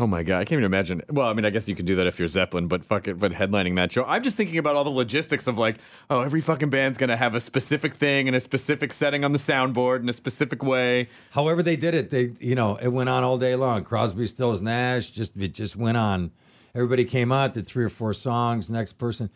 Oh 0.00 0.06
my 0.06 0.22
god, 0.22 0.38
I 0.40 0.44
can't 0.46 0.52
even 0.52 0.64
imagine. 0.64 1.02
Well, 1.10 1.28
I 1.28 1.34
mean, 1.34 1.44
I 1.44 1.50
guess 1.50 1.68
you 1.68 1.74
can 1.74 1.84
do 1.84 1.94
that 1.96 2.06
if 2.06 2.18
you're 2.18 2.26
Zeppelin, 2.26 2.68
but 2.68 2.82
fuck 2.82 3.06
it, 3.06 3.18
but 3.18 3.32
headlining 3.32 3.76
that 3.76 3.92
show. 3.92 4.02
I'm 4.06 4.22
just 4.22 4.34
thinking 4.34 4.56
about 4.56 4.74
all 4.74 4.82
the 4.82 4.88
logistics 4.88 5.46
of 5.46 5.58
like, 5.58 5.76
oh, 6.08 6.22
every 6.22 6.40
fucking 6.40 6.70
band's 6.70 6.96
gonna 6.96 7.18
have 7.18 7.34
a 7.34 7.40
specific 7.40 7.92
thing 7.92 8.26
and 8.26 8.34
a 8.34 8.40
specific 8.40 8.94
setting 8.94 9.24
on 9.24 9.32
the 9.32 9.38
soundboard 9.38 10.00
in 10.00 10.08
a 10.08 10.14
specific 10.14 10.62
way. 10.62 11.10
However 11.32 11.62
they 11.62 11.76
did 11.76 11.92
it, 11.92 12.08
they 12.08 12.32
you 12.40 12.54
know 12.54 12.76
it 12.76 12.88
went 12.88 13.10
on 13.10 13.24
all 13.24 13.36
day 13.36 13.54
long. 13.56 13.84
Crosby, 13.84 14.26
Stills, 14.26 14.62
Nash, 14.62 15.10
just 15.10 15.36
it 15.36 15.52
just 15.52 15.76
went 15.76 15.98
on. 15.98 16.30
Everybody 16.74 17.04
came 17.04 17.30
out, 17.30 17.52
did 17.52 17.66
three 17.66 17.84
or 17.84 17.90
four 17.90 18.14
songs. 18.14 18.70
Next 18.70 18.94
person, 18.94 19.28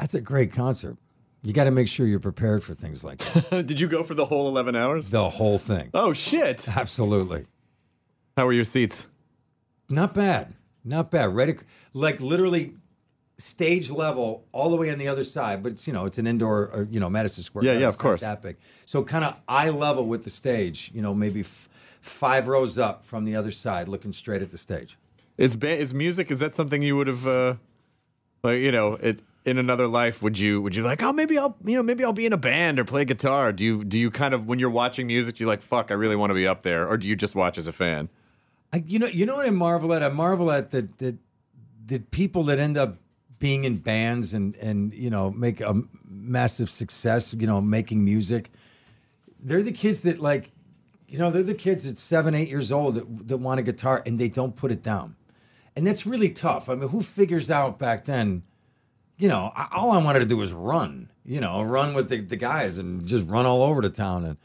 that's 0.00 0.14
a 0.14 0.20
great 0.20 0.52
concert. 0.52 0.96
You 1.44 1.52
got 1.52 1.64
to 1.64 1.70
make 1.70 1.86
sure 1.86 2.08
you're 2.08 2.18
prepared 2.18 2.64
for 2.64 2.74
things 2.74 3.04
like 3.04 3.18
that. 3.18 3.66
Did 3.66 3.80
you 3.80 3.88
go 3.88 4.04
for 4.04 4.14
the 4.14 4.24
whole 4.24 4.46
11 4.46 4.76
hours? 4.76 5.10
the 5.10 5.28
whole 5.28 5.58
thing, 5.58 5.90
Oh 5.92 6.12
shit! 6.12 6.68
absolutely. 6.68 7.46
How 8.36 8.46
were 8.46 8.52
your 8.52 8.62
seats? 8.64 9.08
Not 9.92 10.14
bad, 10.14 10.54
not 10.84 11.10
bad. 11.10 11.34
Ready, 11.34 11.56
like 11.92 12.18
literally 12.20 12.74
stage 13.36 13.90
level 13.90 14.46
all 14.52 14.70
the 14.70 14.76
way 14.76 14.90
on 14.90 14.98
the 14.98 15.06
other 15.06 15.22
side. 15.22 15.62
But 15.62 15.72
it's 15.72 15.86
you 15.86 15.92
know 15.92 16.06
it's 16.06 16.16
an 16.16 16.26
indoor, 16.26 16.70
or, 16.72 16.88
you 16.90 16.98
know 16.98 17.10
Madison 17.10 17.44
Square. 17.44 17.64
Yeah, 17.66 17.74
yeah, 17.74 17.88
of 17.88 17.98
course. 17.98 18.22
that 18.22 18.40
big. 18.40 18.56
So 18.86 19.04
kind 19.04 19.24
of 19.24 19.36
eye 19.46 19.68
level 19.68 20.06
with 20.06 20.24
the 20.24 20.30
stage. 20.30 20.90
You 20.94 21.02
know, 21.02 21.14
maybe 21.14 21.40
f- 21.40 21.68
five 22.00 22.48
rows 22.48 22.78
up 22.78 23.04
from 23.04 23.26
the 23.26 23.36
other 23.36 23.50
side, 23.50 23.86
looking 23.86 24.14
straight 24.14 24.40
at 24.40 24.50
the 24.50 24.58
stage. 24.58 24.98
Is 25.36 25.56
ba- 25.56 25.76
is 25.76 25.92
music? 25.92 26.30
Is 26.30 26.40
that 26.40 26.54
something 26.54 26.82
you 26.82 26.96
would 26.96 27.06
have, 27.06 27.26
uh, 27.26 27.56
like 28.42 28.60
you 28.60 28.72
know, 28.72 28.94
it 28.94 29.20
in 29.44 29.58
another 29.58 29.86
life? 29.86 30.22
Would 30.22 30.38
you 30.38 30.62
would 30.62 30.74
you 30.74 30.82
like? 30.84 31.02
Oh, 31.02 31.12
maybe 31.12 31.36
I'll 31.36 31.54
you 31.66 31.76
know 31.76 31.82
maybe 31.82 32.02
I'll 32.02 32.14
be 32.14 32.24
in 32.24 32.32
a 32.32 32.38
band 32.38 32.78
or 32.78 32.84
play 32.86 33.04
guitar. 33.04 33.52
Do 33.52 33.62
you 33.62 33.84
do 33.84 33.98
you 33.98 34.10
kind 34.10 34.32
of 34.32 34.46
when 34.46 34.58
you're 34.58 34.70
watching 34.70 35.06
music, 35.06 35.38
you 35.38 35.46
like 35.46 35.60
fuck? 35.60 35.90
I 35.90 35.94
really 35.94 36.16
want 36.16 36.30
to 36.30 36.34
be 36.34 36.46
up 36.46 36.62
there, 36.62 36.88
or 36.88 36.96
do 36.96 37.06
you 37.06 37.14
just 37.14 37.34
watch 37.34 37.58
as 37.58 37.66
a 37.68 37.72
fan? 37.72 38.08
I, 38.72 38.82
you 38.86 38.98
know, 38.98 39.06
you 39.06 39.26
know 39.26 39.36
what 39.36 39.46
I 39.46 39.50
marvel 39.50 39.92
at? 39.92 40.02
I 40.02 40.08
marvel 40.08 40.50
at 40.50 40.70
the 40.70 40.88
the, 40.98 41.16
the 41.84 41.98
people 41.98 42.44
that 42.44 42.58
end 42.58 42.78
up 42.78 42.96
being 43.38 43.64
in 43.64 43.76
bands 43.78 44.32
and 44.32 44.56
and 44.56 44.94
you 44.94 45.10
know 45.10 45.30
make 45.30 45.60
a 45.60 45.82
massive 46.04 46.70
success. 46.70 47.34
You 47.34 47.46
know, 47.46 47.60
making 47.60 48.04
music. 48.04 48.50
They're 49.44 49.62
the 49.62 49.72
kids 49.72 50.00
that 50.02 50.20
like, 50.20 50.52
you 51.08 51.18
know, 51.18 51.30
they're 51.30 51.42
the 51.42 51.54
kids 51.54 51.86
at 51.86 51.98
seven, 51.98 52.34
eight 52.34 52.48
years 52.48 52.72
old 52.72 52.94
that 52.94 53.28
that 53.28 53.38
want 53.38 53.60
a 53.60 53.62
guitar 53.62 54.02
and 54.06 54.18
they 54.18 54.28
don't 54.28 54.56
put 54.56 54.70
it 54.70 54.82
down, 54.82 55.16
and 55.76 55.86
that's 55.86 56.06
really 56.06 56.30
tough. 56.30 56.68
I 56.70 56.74
mean, 56.74 56.88
who 56.88 57.02
figures 57.02 57.50
out 57.50 57.78
back 57.78 58.04
then? 58.04 58.42
You 59.18 59.28
know, 59.28 59.52
all 59.70 59.90
I 59.90 60.02
wanted 60.02 60.20
to 60.20 60.26
do 60.26 60.38
was 60.38 60.52
run. 60.52 61.10
You 61.24 61.40
know, 61.40 61.62
run 61.62 61.94
with 61.94 62.08
the, 62.08 62.20
the 62.20 62.36
guys 62.36 62.78
and 62.78 63.06
just 63.06 63.28
run 63.28 63.46
all 63.46 63.62
over 63.62 63.82
the 63.82 63.90
town 63.90 64.24
and. 64.24 64.38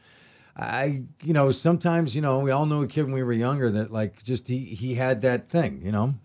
I, 0.57 1.03
you 1.21 1.33
know, 1.33 1.51
sometimes, 1.51 2.15
you 2.15 2.21
know, 2.21 2.39
we 2.39 2.49
all 2.49 2.65
knew 2.65 2.81
a 2.81 2.87
kid 2.87 3.03
when 3.03 3.13
we 3.13 3.21
were 3.21 3.33
younger 3.33 3.69
that 3.69 3.91
like 3.91 4.23
just 4.23 4.47
he 4.47 4.65
he 4.65 4.95
had 4.95 5.21
that 5.21 5.49
thing, 5.49 5.81
you 5.83 5.91
know. 5.91 6.15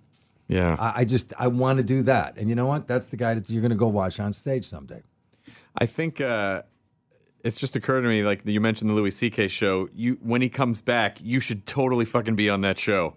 Yeah, 0.49 0.76
I, 0.78 1.01
I 1.01 1.05
just 1.05 1.33
I 1.39 1.49
want 1.49 1.78
to 1.78 1.83
do 1.83 2.03
that, 2.05 2.37
and 2.39 2.49
you 2.49 2.55
know 2.55 2.66
what? 2.66 2.89
That's 2.89 3.09
the 3.09 3.16
guy 3.16 3.35
that 3.35 3.51
you're 3.51 3.61
going 3.61 3.70
to 3.70 3.76
go 3.76 3.89
watch 3.89 4.20
on 4.20 4.33
stage 4.33 4.66
someday. 4.66 5.03
I 5.76 5.87
think 5.87 6.20
uh, 6.20 6.62
it's 7.45 7.57
just 7.57 7.76
occurred 7.76 8.03
to 8.03 8.09
me 8.09 8.22
like 8.22 8.43
you 8.47 8.61
mentioned 8.61 8.89
the 8.91 8.95
Louis 8.95 9.11
C.K. 9.11 9.49
show. 9.49 9.89
You 9.93 10.18
when 10.22 10.41
he 10.41 10.49
comes 10.49 10.80
back, 10.80 11.18
you 11.20 11.39
should 11.39 11.66
totally 11.66 12.07
fucking 12.07 12.37
be 12.37 12.49
on 12.49 12.62
that 12.62 12.78
show. 12.78 13.14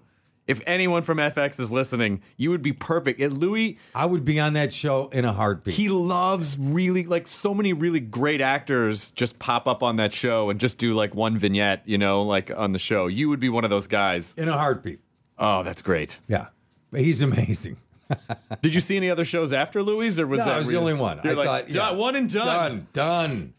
If 0.48 0.62
anyone 0.68 1.02
from 1.02 1.18
FX 1.18 1.60
is 1.60 1.72
listening, 1.72 2.22
you 2.38 2.52
would 2.52 2.62
be 2.62 2.72
perfect. 2.72 3.20
And 3.20 3.40
Louis, 3.40 3.80
I 3.96 4.06
would 4.06 4.24
be 4.24 4.40
on 4.40 4.54
that 4.54 4.72
show 4.72 5.10
in 5.10 5.26
a 5.26 5.34
heartbeat. 5.34 5.74
he 5.74 5.90
loves 5.90 6.58
really 6.60 7.04
like 7.04 7.26
so 7.28 7.54
many 7.54 7.74
really 7.74 8.00
great 8.00 8.42
actors 8.42 9.10
just 9.12 9.40
pop 9.40 9.68
up 9.68 9.82
on 9.82 9.96
that 9.96 10.14
show 10.14 10.52
and 10.52 10.60
just 10.60 10.78
do 10.78 10.94
like 10.94 11.16
one 11.16 11.38
vignette, 11.40 11.82
you 11.86 11.98
know, 11.98 12.22
like 12.24 12.52
on 12.56 12.74
the 12.74 12.80
show. 12.80 13.08
You 13.08 13.30
would 13.30 13.40
be 13.40 13.50
one 13.50 13.64
of 13.64 13.72
those 13.72 13.88
guys. 13.88 14.36
in 14.38 14.48
a 14.48 14.54
heartbeat. 14.58 15.00
Oh, 15.40 15.64
that's 15.64 15.82
great. 15.82 16.20
Yeah, 16.28 16.48
but 16.92 17.02
he's 17.02 17.22
amazing. 17.24 17.78
Did 18.62 18.76
you 18.76 18.82
see 18.82 18.98
any 18.98 19.10
other 19.10 19.26
shows 19.26 19.52
after 19.52 19.82
Louis, 19.82 20.20
or 20.20 20.28
was 20.28 20.40
no, 20.40 20.46
that 20.46 20.56
I 20.56 20.58
was 20.60 20.68
the 20.68 20.76
only 20.78 20.94
one. 20.94 21.20
You're 21.24 21.34
I 21.34 21.36
like, 21.36 21.48
thought 21.48 21.70
"Done, 21.70 21.94
yeah, 21.96 22.00
one 22.00 22.16
and 22.16 22.30
done. 22.32 22.46
done, 22.46 22.88
done. 22.94 23.54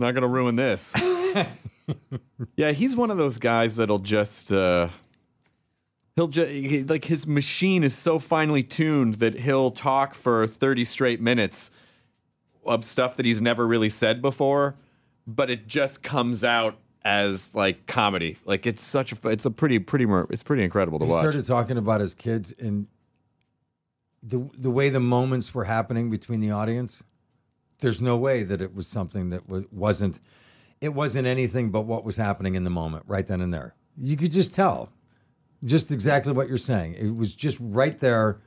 Not 0.00 0.14
gonna 0.14 0.26
ruin 0.26 0.56
this. 0.56 0.92
yeah, 2.56 2.72
he's 2.72 2.96
one 2.96 3.10
of 3.12 3.18
those 3.18 3.38
guys 3.38 3.76
that'll 3.76 4.00
just 4.00 4.52
uh 4.52 4.88
He'll 6.16 6.28
just 6.28 6.88
like 6.88 7.04
his 7.04 7.26
machine 7.26 7.82
is 7.84 7.96
so 7.96 8.18
finely 8.18 8.62
tuned 8.62 9.14
that 9.16 9.40
he'll 9.40 9.70
talk 9.70 10.14
for 10.14 10.46
30 10.46 10.84
straight 10.84 11.20
minutes 11.20 11.70
of 12.64 12.84
stuff 12.84 13.16
that 13.16 13.26
he's 13.26 13.40
never 13.40 13.66
really 13.66 13.88
said 13.88 14.20
before, 14.20 14.76
but 15.26 15.50
it 15.50 15.66
just 15.66 16.02
comes 16.02 16.44
out 16.44 16.76
as 17.02 17.54
like 17.54 17.86
comedy. 17.86 18.36
Like 18.44 18.66
it's 18.66 18.82
such 18.82 19.12
a 19.12 19.28
it's 19.28 19.46
a 19.46 19.50
pretty 19.50 19.78
pretty 19.78 20.06
it's 20.30 20.42
pretty 20.42 20.62
incredible 20.62 20.98
to 20.98 21.04
watch. 21.04 21.10
He 21.10 21.26
watch. 21.26 21.32
started 21.32 21.46
talking 21.46 21.78
about 21.78 22.00
his 22.00 22.14
kids 22.14 22.52
and 22.58 22.86
the 24.22 24.48
the 24.56 24.70
way 24.70 24.88
the 24.88 25.00
moments 25.00 25.54
were 25.54 25.64
happening 25.64 26.10
between 26.10 26.40
the 26.40 26.50
audience. 26.50 27.02
There's 27.80 28.02
no 28.02 28.16
way 28.16 28.42
that 28.42 28.60
it 28.60 28.74
was 28.74 28.86
something 28.86 29.30
that 29.30 29.48
was 29.48 29.64
wasn't. 29.70 30.20
It 30.80 30.94
wasn't 30.94 31.26
anything 31.26 31.70
but 31.70 31.82
what 31.82 32.04
was 32.04 32.16
happening 32.16 32.54
in 32.54 32.64
the 32.64 32.70
moment, 32.70 33.04
right 33.06 33.26
then 33.26 33.40
and 33.40 33.52
there. 33.52 33.74
You 33.98 34.16
could 34.16 34.32
just 34.32 34.54
tell, 34.54 34.90
just 35.64 35.90
exactly 35.90 36.32
what 36.32 36.48
you're 36.48 36.58
saying. 36.58 36.94
It 36.94 37.14
was 37.14 37.34
just 37.34 37.56
right 37.60 37.98
there. 37.98 38.38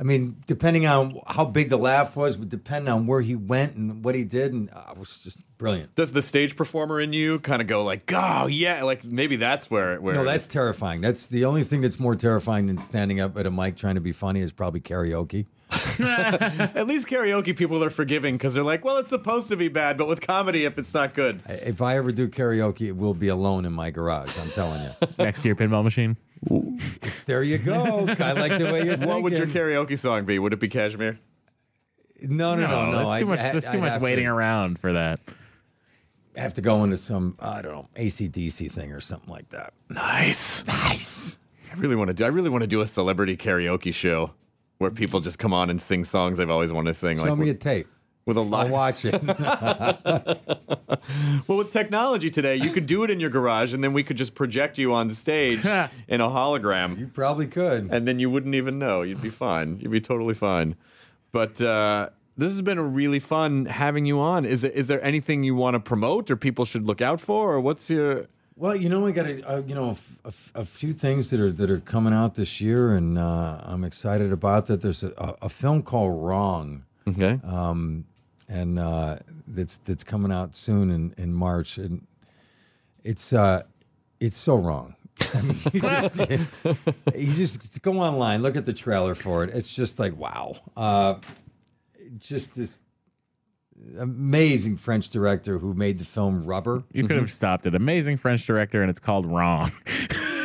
I 0.00 0.04
mean, 0.04 0.42
depending 0.46 0.86
on 0.86 1.20
how 1.26 1.44
big 1.44 1.70
the 1.70 1.76
laugh 1.76 2.14
was, 2.14 2.38
would 2.38 2.48
depend 2.50 2.88
on 2.88 3.08
where 3.08 3.20
he 3.20 3.34
went 3.34 3.74
and 3.74 4.04
what 4.04 4.14
he 4.14 4.22
did, 4.22 4.52
and 4.52 4.70
uh, 4.70 4.92
it 4.92 4.98
was 4.98 5.18
just 5.18 5.38
brilliant. 5.58 5.92
Does 5.96 6.12
the 6.12 6.22
stage 6.22 6.54
performer 6.54 7.00
in 7.00 7.12
you 7.12 7.40
kind 7.40 7.60
of 7.60 7.66
go 7.66 7.82
like, 7.82 8.12
"Oh 8.14 8.46
yeah," 8.46 8.84
like 8.84 9.02
maybe 9.04 9.34
that's 9.34 9.68
where 9.70 9.94
it, 9.94 10.02
where 10.02 10.14
No, 10.14 10.24
that's 10.24 10.46
terrifying. 10.46 11.00
That's 11.00 11.26
the 11.26 11.44
only 11.44 11.64
thing 11.64 11.80
that's 11.80 11.98
more 11.98 12.14
terrifying 12.14 12.66
than 12.66 12.80
standing 12.80 13.18
up 13.18 13.36
at 13.36 13.46
a 13.46 13.50
mic 13.50 13.76
trying 13.76 13.96
to 13.96 14.00
be 14.00 14.12
funny 14.12 14.40
is 14.40 14.52
probably 14.52 14.80
karaoke. 14.80 15.46
At 16.00 16.86
least 16.86 17.08
karaoke 17.08 17.56
people 17.56 17.82
are 17.84 17.90
forgiving 17.90 18.36
because 18.36 18.54
they're 18.54 18.64
like, 18.64 18.84
well, 18.84 18.96
it's 18.98 19.10
supposed 19.10 19.48
to 19.48 19.56
be 19.56 19.68
bad, 19.68 19.96
but 19.96 20.08
with 20.08 20.20
comedy, 20.20 20.64
if 20.64 20.78
it's 20.78 20.94
not 20.94 21.14
good, 21.14 21.40
If 21.48 21.82
I 21.82 21.96
ever 21.96 22.12
do 22.12 22.28
karaoke, 22.28 22.88
it 22.88 22.96
will 22.96 23.14
be 23.14 23.28
alone 23.28 23.64
in 23.64 23.72
my 23.72 23.90
garage. 23.90 24.36
I'm 24.38 24.48
telling 24.50 24.80
you. 24.82 24.90
Next 25.24 25.42
to 25.42 25.48
your 25.48 25.56
pinball 25.56 25.84
machine. 25.84 26.16
there 27.26 27.42
you 27.42 27.58
go. 27.58 28.06
I 28.20 28.32
like 28.32 28.58
the 28.58 28.70
way 28.72 28.84
you're 28.84 28.96
thinking. 28.96 29.08
what 29.08 29.22
would 29.22 29.32
your 29.36 29.46
karaoke 29.46 29.98
song 29.98 30.24
be? 30.24 30.38
Would 30.38 30.52
it 30.52 30.60
be 30.60 30.68
Kashmir? 30.68 31.18
No, 32.22 32.54
no, 32.54 32.66
no, 32.66 32.90
no. 32.90 32.98
That's 32.98 33.10
I- 33.10 33.20
too 33.20 33.26
much. 33.26 33.38
I- 33.40 33.52
That's 33.52 33.66
I'd 33.66 33.72
too 33.72 33.80
much 33.80 34.00
waiting 34.00 34.24
to, 34.26 34.30
around 34.32 34.78
for 34.78 34.92
that. 34.92 35.20
Have 36.36 36.54
to 36.54 36.60
go 36.60 36.84
into 36.84 36.96
some 36.96 37.36
I 37.40 37.62
don't 37.62 37.72
know 37.72 37.88
ACDC 37.96 38.70
thing 38.70 38.92
or 38.92 39.00
something 39.00 39.28
like 39.30 39.48
that. 39.50 39.72
Nice. 39.88 40.64
Nice. 40.66 41.36
I 41.72 41.76
really 41.76 41.96
want 41.96 42.08
to 42.08 42.14
do. 42.14 42.24
I 42.24 42.28
really 42.28 42.48
want 42.50 42.62
to 42.62 42.68
do 42.68 42.80
a 42.80 42.86
celebrity 42.86 43.36
karaoke 43.36 43.92
show 43.92 44.32
where 44.78 44.90
people 44.90 45.20
just 45.20 45.38
come 45.38 45.52
on 45.52 45.70
and 45.70 45.80
sing 45.80 46.04
songs 46.04 46.38
they've 46.38 46.50
always 46.50 46.72
wanted 46.72 46.90
to 46.92 46.98
sing. 46.98 47.18
Show 47.18 47.24
like 47.24 47.38
me 47.38 47.50
a 47.50 47.54
tape. 47.54 47.86
with 48.26 48.36
a 48.36 48.40
I'll 48.40 48.46
live. 48.46 48.70
watch 48.70 49.04
it. 49.04 49.14
Well, 51.46 51.58
with 51.58 51.72
technology 51.72 52.28
today, 52.28 52.56
you 52.56 52.70
could 52.70 52.86
do 52.86 53.02
it 53.04 53.10
in 53.10 53.18
your 53.20 53.30
garage, 53.30 53.72
and 53.72 53.82
then 53.82 53.92
we 53.94 54.02
could 54.02 54.16
just 54.18 54.34
project 54.34 54.76
you 54.78 54.92
on 54.92 55.08
stage 55.10 55.64
in 56.08 56.20
a 56.20 56.28
hologram. 56.28 56.98
you 56.98 57.06
probably 57.06 57.46
could. 57.46 57.88
and 57.90 58.06
then 58.06 58.18
you 58.18 58.28
wouldn't 58.28 58.54
even 58.54 58.78
know. 58.78 59.02
You'd 59.02 59.22
be 59.22 59.30
fine. 59.30 59.78
You'd 59.80 59.90
be 59.90 60.00
totally 60.00 60.34
fine. 60.34 60.76
But 61.32 61.60
uh, 61.62 62.10
this 62.36 62.52
has 62.52 62.60
been 62.62 62.76
a 62.78 62.82
really 62.82 63.20
fun 63.20 63.66
having 63.66 64.04
you 64.06 64.18
on. 64.20 64.44
Is 64.44 64.64
it, 64.64 64.74
is 64.74 64.86
there 64.86 65.02
anything 65.02 65.44
you 65.44 65.54
want 65.54 65.74
to 65.74 65.80
promote 65.80 66.30
or 66.30 66.36
people 66.36 66.64
should 66.64 66.84
look 66.86 67.00
out 67.00 67.20
for, 67.20 67.54
or 67.54 67.60
what's 67.60 67.88
your? 67.88 68.26
Well, 68.58 68.74
you 68.74 68.88
know, 68.88 69.06
I 69.06 69.12
got 69.12 69.26
a, 69.26 69.48
uh, 69.48 69.62
you 69.64 69.74
know 69.76 69.96
a, 70.24 70.28
a 70.28 70.62
a 70.62 70.64
few 70.64 70.92
things 70.92 71.30
that 71.30 71.38
are 71.38 71.52
that 71.52 71.70
are 71.70 71.78
coming 71.78 72.12
out 72.12 72.34
this 72.34 72.60
year, 72.60 72.94
and 72.94 73.16
uh, 73.16 73.60
I'm 73.62 73.84
excited 73.84 74.32
about 74.32 74.66
that. 74.66 74.82
There's 74.82 75.04
a, 75.04 75.12
a, 75.16 75.36
a 75.42 75.48
film 75.48 75.82
called 75.82 76.20
Wrong. 76.20 76.84
Okay. 77.06 77.40
um, 77.44 78.04
and 78.48 78.78
uh, 78.78 79.18
that's 79.46 79.76
that's 79.78 80.02
coming 80.02 80.32
out 80.32 80.56
soon 80.56 80.90
in, 80.90 81.14
in 81.16 81.32
March, 81.32 81.78
and 81.78 82.04
it's 83.04 83.32
uh, 83.32 83.62
it's 84.18 84.36
so 84.36 84.56
wrong. 84.56 84.96
I 85.34 85.42
mean, 85.42 85.56
you, 85.72 85.80
just, 85.80 86.16
you 87.14 87.32
just 87.32 87.82
go 87.82 88.00
online, 88.00 88.42
look 88.42 88.56
at 88.56 88.66
the 88.66 88.72
trailer 88.72 89.14
for 89.14 89.44
it. 89.44 89.50
It's 89.50 89.72
just 89.72 89.98
like 89.98 90.16
wow, 90.16 90.56
uh, 90.76 91.16
just 92.18 92.56
this 92.56 92.80
amazing 93.98 94.76
French 94.76 95.10
director 95.10 95.58
who 95.58 95.74
made 95.74 95.98
the 95.98 96.04
film 96.04 96.42
Rubber. 96.44 96.82
You 96.92 97.06
could 97.06 97.16
have 97.16 97.30
stopped 97.30 97.66
it. 97.66 97.74
Amazing 97.74 98.16
French 98.18 98.46
director, 98.46 98.82
and 98.82 98.90
it's 98.90 99.00
called 99.00 99.26
Wrong. 99.26 99.70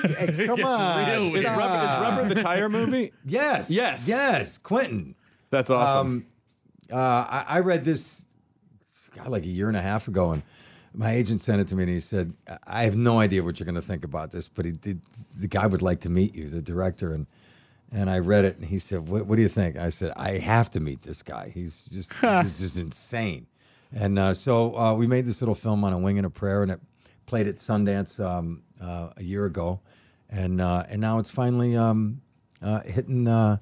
Hey, 0.03 0.47
come 0.47 0.61
on, 0.65 1.09
is, 1.23 1.45
rubber, 1.45 1.77
is 1.77 2.01
rubber 2.01 2.27
the 2.27 2.35
tire 2.41 2.67
movie? 2.67 3.13
Yes, 3.25 3.71
Yes. 3.71 4.05
yes, 4.05 4.57
Quentin. 4.57 5.15
That's 5.49 5.69
awesome. 5.69 6.07
Um, 6.07 6.25
uh, 6.91 6.97
I, 6.97 7.45
I 7.47 7.59
read 7.61 7.85
this, 7.85 8.25
God, 9.15 9.29
like 9.29 9.43
a 9.43 9.47
year 9.47 9.69
and 9.69 9.77
a 9.77 9.81
half 9.81 10.09
ago, 10.09 10.31
and 10.31 10.43
my 10.93 11.13
agent 11.13 11.39
sent 11.39 11.61
it 11.61 11.69
to 11.69 11.75
me, 11.75 11.83
and 11.83 11.89
he 11.93 12.01
said, 12.01 12.33
"I 12.67 12.83
have 12.83 12.97
no 12.97 13.19
idea 13.19 13.43
what 13.43 13.61
you're 13.61 13.65
going 13.65 13.75
to 13.75 13.81
think 13.81 14.03
about 14.03 14.31
this, 14.31 14.49
but 14.49 14.65
he 14.65 14.71
did. 14.71 14.99
The 15.37 15.47
guy 15.47 15.67
would 15.67 15.81
like 15.81 16.01
to 16.01 16.09
meet 16.09 16.35
you, 16.35 16.49
the 16.49 16.61
director." 16.61 17.13
And 17.13 17.25
and 17.93 18.09
I 18.09 18.19
read 18.19 18.43
it, 18.45 18.57
and 18.57 18.65
he 18.65 18.79
said, 18.79 19.07
"What, 19.07 19.25
what 19.25 19.35
do 19.35 19.41
you 19.41 19.49
think?" 19.49 19.77
I 19.77 19.89
said, 19.89 20.13
"I 20.15 20.37
have 20.39 20.71
to 20.71 20.79
meet 20.79 21.03
this 21.03 21.21
guy. 21.21 21.51
He's 21.53 21.85
just 21.85 22.13
he's 22.13 22.59
just 22.59 22.77
insane." 22.77 23.47
And 23.95 24.17
uh, 24.17 24.33
so 24.33 24.75
uh, 24.75 24.93
we 24.95 25.05
made 25.05 25.25
this 25.25 25.41
little 25.41 25.55
film 25.55 25.83
on 25.83 25.93
a 25.93 25.99
wing 25.99 26.17
and 26.17 26.25
a 26.25 26.29
prayer, 26.29 26.63
and 26.63 26.71
it 26.71 26.81
played 27.25 27.47
at 27.47 27.57
Sundance 27.57 28.19
um, 28.19 28.63
uh, 28.81 29.09
a 29.15 29.23
year 29.23 29.45
ago, 29.45 29.79
and 30.29 30.59
uh, 30.59 30.85
and 30.89 30.99
now 30.99 31.19
it's 31.19 31.29
finally 31.29 31.75
um, 31.75 32.21
uh, 32.61 32.81
hitting. 32.81 33.27
Uh, 33.27 33.57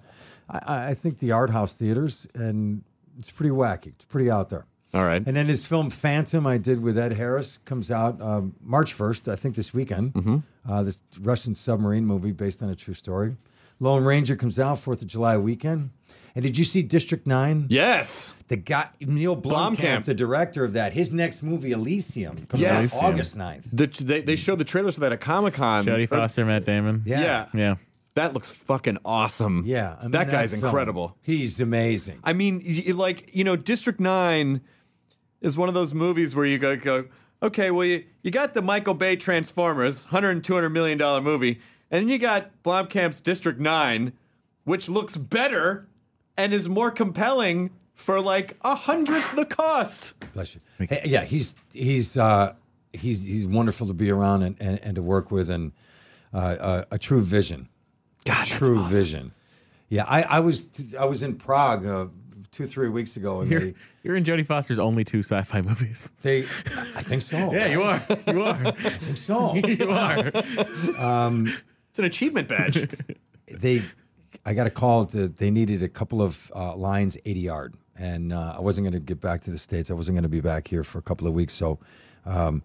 I, 0.50 0.90
I 0.90 0.94
think 0.94 1.20
the 1.20 1.34
art 1.34 1.50
house 1.50 1.74
theaters, 1.74 2.28
and 2.34 2.84
it's 3.20 3.32
pretty 3.32 3.52
wacky. 3.52 3.88
It's 3.88 4.06
pretty 4.06 4.32
out 4.32 4.50
there. 4.50 4.66
All 4.94 5.06
right. 5.06 5.24
And 5.26 5.38
then 5.38 5.48
his 5.48 5.66
film 5.66 5.90
Phantom, 5.90 6.46
I 6.46 6.58
did 6.58 6.82
with 6.82 6.98
Ed 6.98 7.14
Harris, 7.14 7.60
comes 7.64 7.90
out 7.90 8.22
um, 8.22 8.56
March 8.62 8.98
1st, 8.98 9.32
I 9.32 9.38
think 9.38 9.56
this 9.56 9.74
weekend. 9.74 10.14
Mm-hmm. 10.14 10.38
Uh, 10.70 10.84
this 10.84 11.02
Russian 11.22 11.56
submarine 11.56 12.06
movie 12.06 12.34
based 12.34 12.62
on 12.62 12.70
a 12.70 12.76
true 12.76 12.94
story. 12.94 13.38
Lone 13.82 14.04
Ranger 14.06 14.36
comes 14.38 14.60
out 14.60 14.78
4th 14.82 15.02
of 15.02 15.08
July 15.08 15.36
weekend. 15.38 15.90
And 16.34 16.44
did 16.44 16.58
you 16.58 16.64
see 16.64 16.82
District 16.82 17.28
9? 17.28 17.66
yes. 17.70 18.34
The 18.48 18.56
guy, 18.56 18.90
Neil 19.02 19.36
Blomkamp, 19.36 19.76
Blomkamp. 19.78 20.06
the 20.06 20.14
director 20.14 20.64
of 20.64 20.74
that, 20.74 20.94
his 20.94 21.12
next 21.12 21.42
movie, 21.44 21.72
Elysium, 21.74 22.38
comes 22.48 22.62
Yes. 22.62 22.96
out 22.96 23.04
August 23.04 23.38
9th. 23.38 23.66
The, 23.74 23.88
they, 24.04 24.22
they 24.22 24.36
showed 24.38 24.58
the 24.60 24.64
trailers 24.64 24.94
for 24.96 25.02
that 25.02 25.12
at 25.12 25.20
Comic 25.20 25.56
Con. 25.56 25.86
Jodie 25.86 26.08
Foster, 26.08 26.46
Matt 26.46 26.64
Damon. 26.64 27.02
Yeah. 27.06 27.20
Yeah. 27.22 27.46
Yeah. 27.54 27.76
That 28.16 28.34
looks 28.34 28.50
fucking 28.52 28.98
awesome. 29.04 29.64
Yeah. 29.66 29.96
I 30.00 30.04
mean, 30.04 30.12
that 30.12 30.30
guy's 30.30 30.52
film, 30.54 30.64
incredible. 30.66 31.18
He's 31.22 31.60
amazing. 31.60 32.20
I 32.24 32.32
mean, 32.34 32.62
y- 32.66 32.84
y- 32.88 32.94
like 32.94 33.34
you 33.36 33.44
know, 33.46 33.56
District 33.56 34.00
Nine 34.02 34.62
is 35.42 35.58
one 35.58 35.70
of 35.70 35.76
those 35.76 35.94
movies 35.94 36.36
where 36.36 36.46
you 36.46 36.58
go, 36.60 36.76
go 36.76 37.06
okay, 37.44 37.72
well, 37.72 37.86
you, 37.86 38.04
you 38.22 38.30
got 38.30 38.54
the 38.54 38.62
Michael 38.62 38.94
Bay 38.94 39.16
Transformers, 39.16 40.04
100 40.06 40.30
and 40.32 40.44
200 40.44 40.70
million 40.70 40.98
dollar 40.98 41.22
movie, 41.22 41.60
and 41.92 42.02
then 42.02 42.08
you 42.10 42.18
got 42.18 42.50
Blomkamp's 42.64 43.20
District 43.20 43.60
Nine, 43.60 44.14
which 44.64 44.90
looks 44.90 45.18
better 45.18 45.88
and 46.38 46.54
is 46.54 46.68
more 46.70 46.90
compelling 46.90 47.70
for 47.94 48.20
like 48.20 48.58
a 48.62 48.74
hundredth 48.74 49.36
the 49.36 49.46
cost. 49.46 50.20
Bless 50.34 50.56
you. 50.56 50.62
Hey, 50.88 51.02
yeah, 51.06 51.24
he's 51.24 51.56
he's 51.72 52.18
uh, 52.18 52.54
he's 52.94 53.24
he's 53.24 53.46
wonderful 53.46 53.88
to 53.88 53.94
be 53.94 54.10
around 54.10 54.44
and, 54.44 54.56
and, 54.60 54.80
and 54.82 54.96
to 54.96 55.02
work 55.02 55.30
with, 55.30 55.50
and 55.50 55.72
uh, 56.34 56.38
uh, 56.38 56.86
a 56.92 56.98
true 56.98 57.22
vision. 57.22 57.68
God, 58.26 58.46
true 58.46 58.84
vision. 58.86 59.34
Yeah, 59.90 60.06
I, 60.08 60.24
I 60.24 60.40
was 60.40 60.70
I 60.98 61.06
was 61.06 61.22
in 61.22 61.36
Prague 61.36 61.86
uh, 61.86 62.08
two 62.52 62.66
three 62.66 62.90
weeks 62.90 63.18
ago, 63.18 63.42
and 63.42 63.52
You're, 63.52 63.60
they 63.60 63.74
you're 64.04 64.16
in 64.16 64.24
Jodie 64.24 64.46
Foster's 64.46 64.80
only 64.80 65.04
two 65.04 65.20
sci-fi 65.20 65.62
movies. 65.62 66.10
they 66.22 66.40
I 66.40 67.04
think 67.04 67.22
so. 67.22 67.38
Yeah, 67.54 67.68
you 67.68 67.82
are. 67.84 68.02
You 68.28 68.44
are. 68.44 68.60
I 68.66 68.72
think 68.72 69.18
so. 69.18 69.56
you 69.68 69.90
are. 69.92 70.32
It's 71.92 72.00
an 72.00 72.06
achievement 72.06 72.48
badge. 72.48 72.90
they 73.48 73.82
I 74.46 74.54
got 74.54 74.66
a 74.66 74.70
call 74.70 75.04
that 75.04 75.38
they 75.38 75.52
needed 75.52 75.84
a 75.84 75.90
couple 75.90 76.22
of 76.22 76.50
uh, 76.56 76.74
lines 76.74 77.18
ADR, 77.26 77.74
and 77.98 78.32
uh, 78.32 78.56
I 78.58 78.62
wasn't 78.62 78.86
going 78.86 78.94
to 78.94 79.02
get 79.02 79.20
back 79.20 79.42
to 79.42 79.52
the 79.52 79.58
states. 79.58 79.92
I 79.92 79.94
wasn't 79.94 80.16
going 80.16 80.24
to 80.24 80.30
be 80.30 80.40
back 80.40 80.70
here 80.70 80.86
for 80.86 81.00
a 81.00 81.02
couple 81.02 81.28
of 81.28 81.34
weeks, 81.34 81.54
so 81.54 81.80
um, 82.26 82.64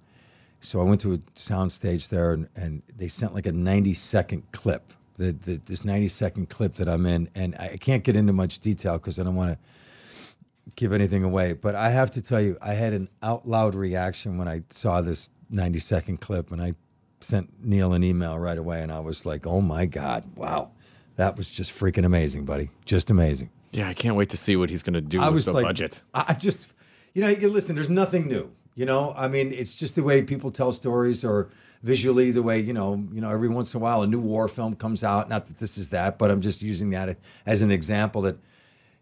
so 0.61 0.81
I 0.81 0.85
went 0.85 1.01
to 1.01 1.15
a 1.15 1.19
sound 1.35 1.73
stage 1.73 2.09
there, 2.09 2.35
and, 2.35 2.49
and 2.55 2.83
they 2.97 3.09
sent 3.09 3.35
like 3.35 3.47
a 3.47 3.53
90 3.53 3.95
second 3.95 4.45
clip. 4.53 4.93
The, 5.17 5.33
the, 5.33 5.61
this 5.67 5.85
90 5.85 6.07
second 6.07 6.49
clip 6.49 6.77
that 6.77 6.89
I'm 6.89 7.05
in, 7.05 7.29
and 7.35 7.57
I 7.59 7.79
can't 7.79 8.05
get 8.05 8.15
into 8.15 8.33
much 8.33 8.61
detail 8.61 8.93
because 8.93 9.19
I 9.19 9.25
don't 9.25 9.35
want 9.35 9.53
to 9.53 10.73
give 10.77 10.93
anything 10.93 11.25
away. 11.25 11.55
But 11.55 11.75
I 11.75 11.91
have 11.91 12.13
to 12.13 12.23
tell 12.23 12.41
you, 12.41 12.59
I 12.63 12.75
had 12.75 12.93
an 12.93 13.09
out 13.25 13.49
loud 13.49 13.75
reaction 13.75 14.39
when 14.39 14.47
I 14.47 14.63
saw 14.71 15.01
this 15.01 15.31
90 15.51 15.81
second 15.81 16.21
clip, 16.21 16.53
and 16.53 16.63
I 16.63 16.75
sent 17.21 17.51
Neil 17.65 17.93
an 17.93 18.05
email 18.05 18.39
right 18.39 18.59
away, 18.59 18.83
and 18.83 18.93
I 18.93 19.01
was 19.01 19.27
like, 19.27 19.47
"Oh 19.47 19.61
my 19.61 19.87
god, 19.87 20.25
wow, 20.37 20.71
that 21.17 21.37
was 21.37 21.49
just 21.49 21.77
freaking 21.77 22.05
amazing, 22.05 22.45
buddy, 22.45 22.71
just 22.85 23.11
amazing." 23.11 23.51
yeah, 23.77 23.89
I 23.89 23.95
can't 23.95 24.17
wait 24.17 24.31
to 24.31 24.37
see 24.37 24.57
what 24.57 24.71
he's 24.71 24.83
going 24.83 24.95
to 24.95 25.01
do 25.01 25.21
I 25.21 25.29
with 25.29 25.45
the 25.45 25.53
like, 25.53 25.65
budget. 25.65 26.03
I 26.15 26.27
I 26.29 26.35
just, 26.35 26.67
you 27.13 27.23
know, 27.23 27.29
you 27.29 27.49
listen. 27.49 27.75
There's 27.75 27.91
nothing 27.91 28.27
new. 28.27 28.51
You 28.75 28.87
know, 28.87 29.15
I 29.17 29.29
mean, 29.29 29.53
it's 29.53 29.75
just 29.75 29.95
the 29.95 30.03
way 30.03 30.23
people 30.23 30.51
tell 30.51 30.73
stories, 30.73 31.25
or 31.25 31.51
visually 31.83 32.31
the 32.31 32.43
way 32.43 32.59
you 32.59 32.73
know, 32.73 33.05
you 33.13 33.21
know, 33.21 33.31
every 33.31 33.49
once 33.49 33.75
in 33.75 33.79
a 33.79 33.83
while 33.83 34.03
a 34.03 34.07
new 34.07 34.21
war 34.21 34.49
film 34.49 34.77
comes 34.77 35.05
out. 35.05 35.29
Not 35.29 35.47
that 35.47 35.59
this 35.59 35.77
is 35.77 35.89
that, 35.89 36.19
but 36.19 36.31
I'm 36.31 36.41
just 36.41 36.63
using 36.63 36.91
that 36.91 37.19
as 37.45 37.63
an 37.63 37.71
example 37.71 38.23
that. 38.23 38.39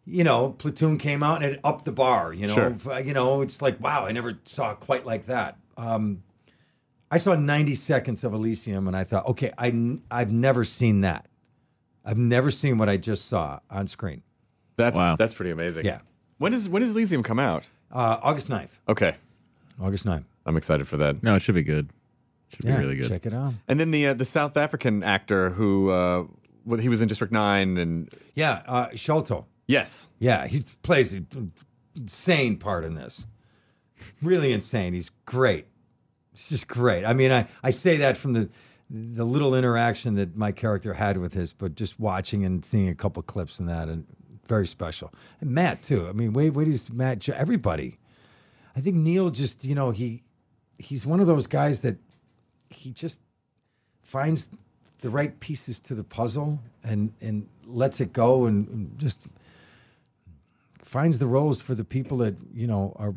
You 0.06 0.22
know, 0.22 0.50
Platoon 0.58 0.98
came 0.98 1.22
out 1.22 1.42
and 1.42 1.54
it 1.54 1.60
upped 1.64 1.86
the 1.86 1.90
bar. 1.90 2.34
You 2.34 2.46
know, 2.46 2.52
Sure. 2.54 3.00
You 3.00 3.14
know, 3.14 3.40
it's 3.40 3.62
like 3.62 3.80
wow, 3.80 4.04
I 4.04 4.12
never 4.12 4.38
saw 4.44 4.72
it 4.72 4.80
quite 4.80 5.06
like 5.06 5.24
that. 5.26 5.56
Um, 5.78 6.22
I 7.14 7.18
saw 7.18 7.36
90 7.36 7.76
seconds 7.76 8.24
of 8.24 8.34
Elysium 8.34 8.88
and 8.88 8.96
I 8.96 9.04
thought, 9.04 9.24
okay, 9.28 9.52
I've 9.56 10.32
never 10.32 10.64
seen 10.64 11.02
that. 11.02 11.26
I've 12.04 12.18
never 12.18 12.50
seen 12.50 12.76
what 12.76 12.88
I 12.88 12.96
just 12.96 13.28
saw 13.28 13.60
on 13.70 13.86
screen. 13.86 14.22
That's 14.76 14.98
Wow. 14.98 15.14
that's 15.14 15.32
pretty 15.32 15.52
amazing. 15.52 15.84
Yeah. 15.86 16.00
When 16.38 16.50
does 16.50 16.68
when 16.68 16.82
does 16.82 16.90
Elysium 16.90 17.22
come 17.22 17.38
out? 17.38 17.68
Uh, 17.92 18.18
August 18.20 18.48
9th. 18.48 18.70
Okay, 18.88 19.14
August 19.80 20.04
9th. 20.04 20.24
I'm 20.44 20.56
excited 20.56 20.88
for 20.88 20.96
that. 20.96 21.22
No, 21.22 21.36
it 21.36 21.40
should 21.42 21.54
be 21.54 21.62
good. 21.62 21.88
Should 22.48 22.64
Yeah, 22.64 22.78
be 22.78 22.82
really 22.82 22.96
good. 22.96 23.08
check 23.08 23.26
it 23.26 23.32
out. 23.32 23.54
And 23.68 23.78
then 23.78 23.92
the 23.92 24.08
uh, 24.08 24.14
the 24.14 24.24
South 24.24 24.56
African 24.56 25.04
actor 25.04 25.50
who 25.50 25.90
uh, 25.90 26.24
he 26.80 26.88
was 26.88 27.00
in 27.00 27.06
District 27.06 27.32
Nine 27.32 27.78
and 27.78 28.10
Yeah, 28.34 28.62
uh, 28.66 28.88
Sharlto. 28.88 29.44
yes, 29.68 30.08
Yeah, 30.18 30.48
he 30.48 30.64
plays 30.82 31.12
an 31.14 31.52
insane 31.94 32.56
part 32.56 32.84
in 32.84 32.96
this. 32.96 33.24
Really 34.20 34.52
insane. 34.52 34.92
He's 34.94 35.12
great. 35.26 35.68
He's 36.34 36.48
just 36.48 36.66
great. 36.66 37.04
I 37.04 37.12
mean, 37.12 37.32
I, 37.32 37.48
I 37.62 37.70
say 37.70 37.96
that 37.98 38.16
from 38.16 38.32
the 38.32 38.48
the 38.90 39.24
little 39.24 39.54
interaction 39.54 40.14
that 40.14 40.36
my 40.36 40.52
character 40.52 40.92
had 40.92 41.16
with 41.16 41.32
his, 41.32 41.52
but 41.52 41.74
just 41.74 41.98
watching 41.98 42.44
and 42.44 42.64
seeing 42.64 42.88
a 42.88 42.94
couple 42.94 43.22
clips 43.22 43.58
and 43.58 43.68
that, 43.68 43.88
and 43.88 44.04
very 44.46 44.66
special. 44.66 45.12
And 45.40 45.50
Matt 45.50 45.82
too. 45.82 46.06
I 46.06 46.12
mean, 46.12 46.32
wait, 46.32 46.50
wait, 46.50 46.68
is 46.68 46.90
Matt? 46.90 47.26
Everybody. 47.28 47.98
I 48.76 48.80
think 48.80 48.96
Neil 48.96 49.30
just, 49.30 49.64
you 49.64 49.74
know, 49.74 49.90
he 49.90 50.22
he's 50.78 51.06
one 51.06 51.20
of 51.20 51.26
those 51.26 51.46
guys 51.46 51.80
that 51.80 51.96
he 52.68 52.90
just 52.90 53.20
finds 54.02 54.48
the 55.00 55.10
right 55.10 55.38
pieces 55.40 55.80
to 55.80 55.94
the 55.94 56.04
puzzle 56.04 56.58
and 56.82 57.12
and 57.20 57.48
lets 57.64 58.00
it 58.00 58.12
go 58.12 58.46
and, 58.46 58.68
and 58.68 58.98
just 58.98 59.20
finds 60.82 61.18
the 61.18 61.26
roles 61.26 61.60
for 61.60 61.74
the 61.74 61.84
people 61.84 62.18
that 62.18 62.34
you 62.52 62.66
know 62.66 62.94
are 62.96 63.14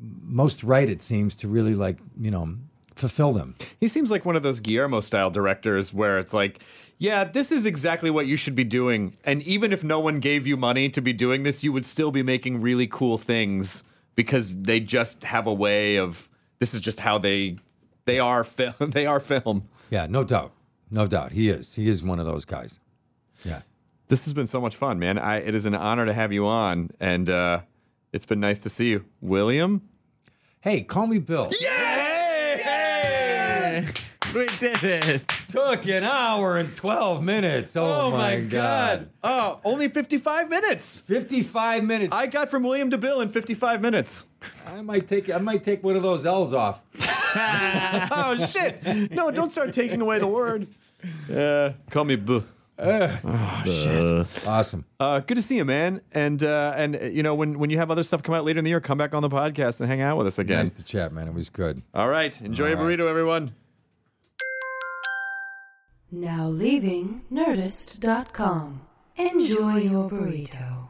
most 0.00 0.62
right 0.64 0.88
it 0.88 1.02
seems 1.02 1.36
to 1.36 1.48
really 1.48 1.74
like 1.74 1.98
you 2.20 2.30
know 2.30 2.56
fulfill 2.94 3.32
them. 3.32 3.54
He 3.78 3.88
seems 3.88 4.10
like 4.10 4.24
one 4.24 4.36
of 4.36 4.42
those 4.42 4.60
Guillermo 4.60 5.00
style 5.00 5.30
directors 5.30 5.94
where 5.94 6.18
it's 6.18 6.34
like, 6.34 6.62
yeah, 6.98 7.24
this 7.24 7.50
is 7.50 7.64
exactly 7.64 8.10
what 8.10 8.26
you 8.26 8.36
should 8.36 8.54
be 8.54 8.64
doing, 8.64 9.16
and 9.24 9.42
even 9.42 9.72
if 9.72 9.82
no 9.82 10.00
one 10.00 10.20
gave 10.20 10.46
you 10.46 10.56
money 10.56 10.88
to 10.90 11.00
be 11.00 11.12
doing 11.12 11.42
this, 11.42 11.64
you 11.64 11.72
would 11.72 11.86
still 11.86 12.10
be 12.10 12.22
making 12.22 12.60
really 12.60 12.86
cool 12.86 13.16
things 13.16 13.82
because 14.14 14.56
they 14.56 14.80
just 14.80 15.24
have 15.24 15.46
a 15.46 15.52
way 15.54 15.96
of 15.96 16.28
this 16.58 16.74
is 16.74 16.80
just 16.80 17.00
how 17.00 17.16
they 17.18 17.56
they 18.04 18.18
are 18.20 18.44
film 18.58 18.90
they 18.90 19.06
are 19.06 19.20
film. 19.20 19.68
yeah 19.90 20.06
no 20.06 20.24
doubt. 20.24 20.52
No 20.90 21.06
doubt. 21.06 21.32
He 21.32 21.48
is. 21.48 21.74
He 21.74 21.88
is 21.88 22.02
one 22.02 22.18
of 22.18 22.26
those 22.26 22.44
guys. 22.44 22.80
Yeah. 23.44 23.62
This 24.08 24.24
has 24.24 24.34
been 24.34 24.48
so 24.48 24.60
much 24.60 24.74
fun, 24.74 24.98
man. 24.98 25.18
I, 25.18 25.36
it 25.36 25.54
is 25.54 25.66
an 25.66 25.74
honor 25.74 26.04
to 26.04 26.12
have 26.12 26.32
you 26.32 26.44
on, 26.46 26.90
and 26.98 27.30
uh, 27.30 27.60
it's 28.12 28.26
been 28.26 28.40
nice 28.40 28.60
to 28.60 28.68
see 28.68 28.90
you, 28.90 29.04
William. 29.20 29.82
hey 30.60 30.82
call 30.82 31.06
me 31.06 31.18
bill 31.18 31.50
Yes! 31.60 31.90
We 34.34 34.46
did 34.60 34.84
it. 34.84 35.26
took 35.48 35.86
an 35.88 36.04
hour 36.04 36.56
and 36.56 36.74
12 36.76 37.24
minutes 37.24 37.74
oh, 37.76 38.12
my, 38.12 38.38
god. 38.38 39.10
Oh, 39.24 39.58
only 39.64 39.88
55 39.88 40.48
minutes. 40.48 41.00
55 41.00 41.82
minutes 41.82 42.14
I 42.14 42.26
got 42.28 42.48
from 42.48 42.62
William 42.62 42.90
to 42.90 42.98
Bill 42.98 43.22
in 43.22 43.28
55 43.28 43.80
minutes. 43.80 44.26
I 44.68 44.82
might 44.82 45.08
take 45.08 45.30
I 45.30 45.38
might 45.38 45.64
take 45.64 45.82
one 45.82 45.96
of 45.96 46.04
those 46.04 46.24
L's 46.24 46.54
off 46.54 46.80
oh, 47.34 48.46
shit. 48.48 49.10
No, 49.10 49.30
don't 49.32 49.50
start 49.50 49.72
taking 49.72 50.00
away 50.00 50.18
the 50.18 50.26
word. 50.26 50.68
Uh, 51.34 51.72
call 51.90 52.04
me 52.04 52.14
Bill. 53.64 54.26
awesome 54.46 54.84
Uh, 54.98 55.20
good 55.20 55.36
to 55.36 55.42
see 55.42 55.56
you, 55.56 55.64
man. 55.64 56.00
And 56.12 56.42
uh, 56.42 56.72
and 56.76 56.96
uh, 56.96 57.04
you 57.04 57.22
know 57.22 57.34
when 57.34 57.58
when 57.58 57.70
you 57.70 57.78
have 57.78 57.90
other 57.90 58.02
stuff 58.02 58.22
come 58.22 58.34
out 58.34 58.44
later 58.44 58.58
in 58.58 58.64
the 58.64 58.70
year, 58.70 58.80
come 58.80 58.98
back 58.98 59.14
on 59.14 59.22
the 59.22 59.28
podcast 59.28 59.80
and 59.80 59.88
hang 59.88 60.00
out 60.00 60.16
with 60.18 60.26
us 60.26 60.38
again. 60.38 60.58
nice 60.58 60.72
to 60.72 60.82
chat 60.84 61.12
man 61.12 61.28
it 61.28 61.34
was 61.34 61.48
good 61.48 61.82
All 61.94 62.08
right, 62.08 62.38
enjoy 62.40 62.64
All 62.64 62.70
your 62.70 62.78
right. 62.88 62.98
burrito, 62.98 63.08
everyone. 63.08 63.54
Now 66.12 66.48
leaving 66.48 67.22
Nerdist.com. 67.32 68.80
Enjoy 69.16 69.76
your 69.76 70.10
burrito. 70.10 70.88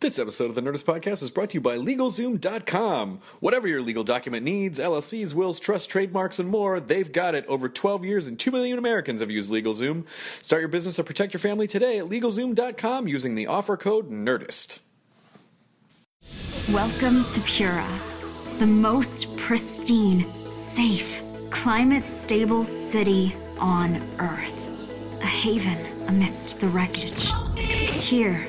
This 0.00 0.18
episode 0.18 0.46
of 0.46 0.54
the 0.54 0.62
Nerdist 0.62 0.84
Podcast 0.84 1.22
is 1.22 1.28
brought 1.28 1.50
to 1.50 1.58
you 1.58 1.60
by 1.60 1.76
LegalZoom.com. 1.76 3.20
Whatever 3.40 3.68
your 3.68 3.82
legal 3.82 4.02
document 4.02 4.42
needs, 4.44 4.80
LLCs, 4.80 5.34
wills, 5.34 5.60
trusts, 5.60 5.86
trademarks, 5.86 6.38
and 6.38 6.48
more, 6.48 6.80
they've 6.80 7.12
got 7.12 7.34
it. 7.34 7.44
Over 7.48 7.68
12 7.68 8.06
years 8.06 8.26
and 8.26 8.38
2 8.38 8.50
million 8.50 8.78
Americans 8.78 9.20
have 9.20 9.30
used 9.30 9.52
LegalZoom. 9.52 10.06
Start 10.40 10.62
your 10.62 10.70
business 10.70 10.98
or 10.98 11.02
protect 11.02 11.34
your 11.34 11.40
family 11.40 11.66
today 11.66 11.98
at 11.98 12.06
LegalZoom.com 12.06 13.08
using 13.08 13.34
the 13.34 13.46
offer 13.46 13.76
code 13.76 14.10
NERDIST. 14.10 14.78
Welcome 16.72 17.26
to 17.34 17.40
Pura, 17.42 17.86
the 18.58 18.66
most 18.66 19.36
pristine, 19.36 20.24
safe, 20.50 21.22
climate 21.50 22.08
stable 22.10 22.64
city 22.64 23.36
on 23.58 24.02
Earth. 24.18 24.66
A 25.20 25.26
haven 25.26 25.76
amidst 26.08 26.58
the 26.58 26.68
wreckage. 26.68 27.30
Here, 27.58 28.48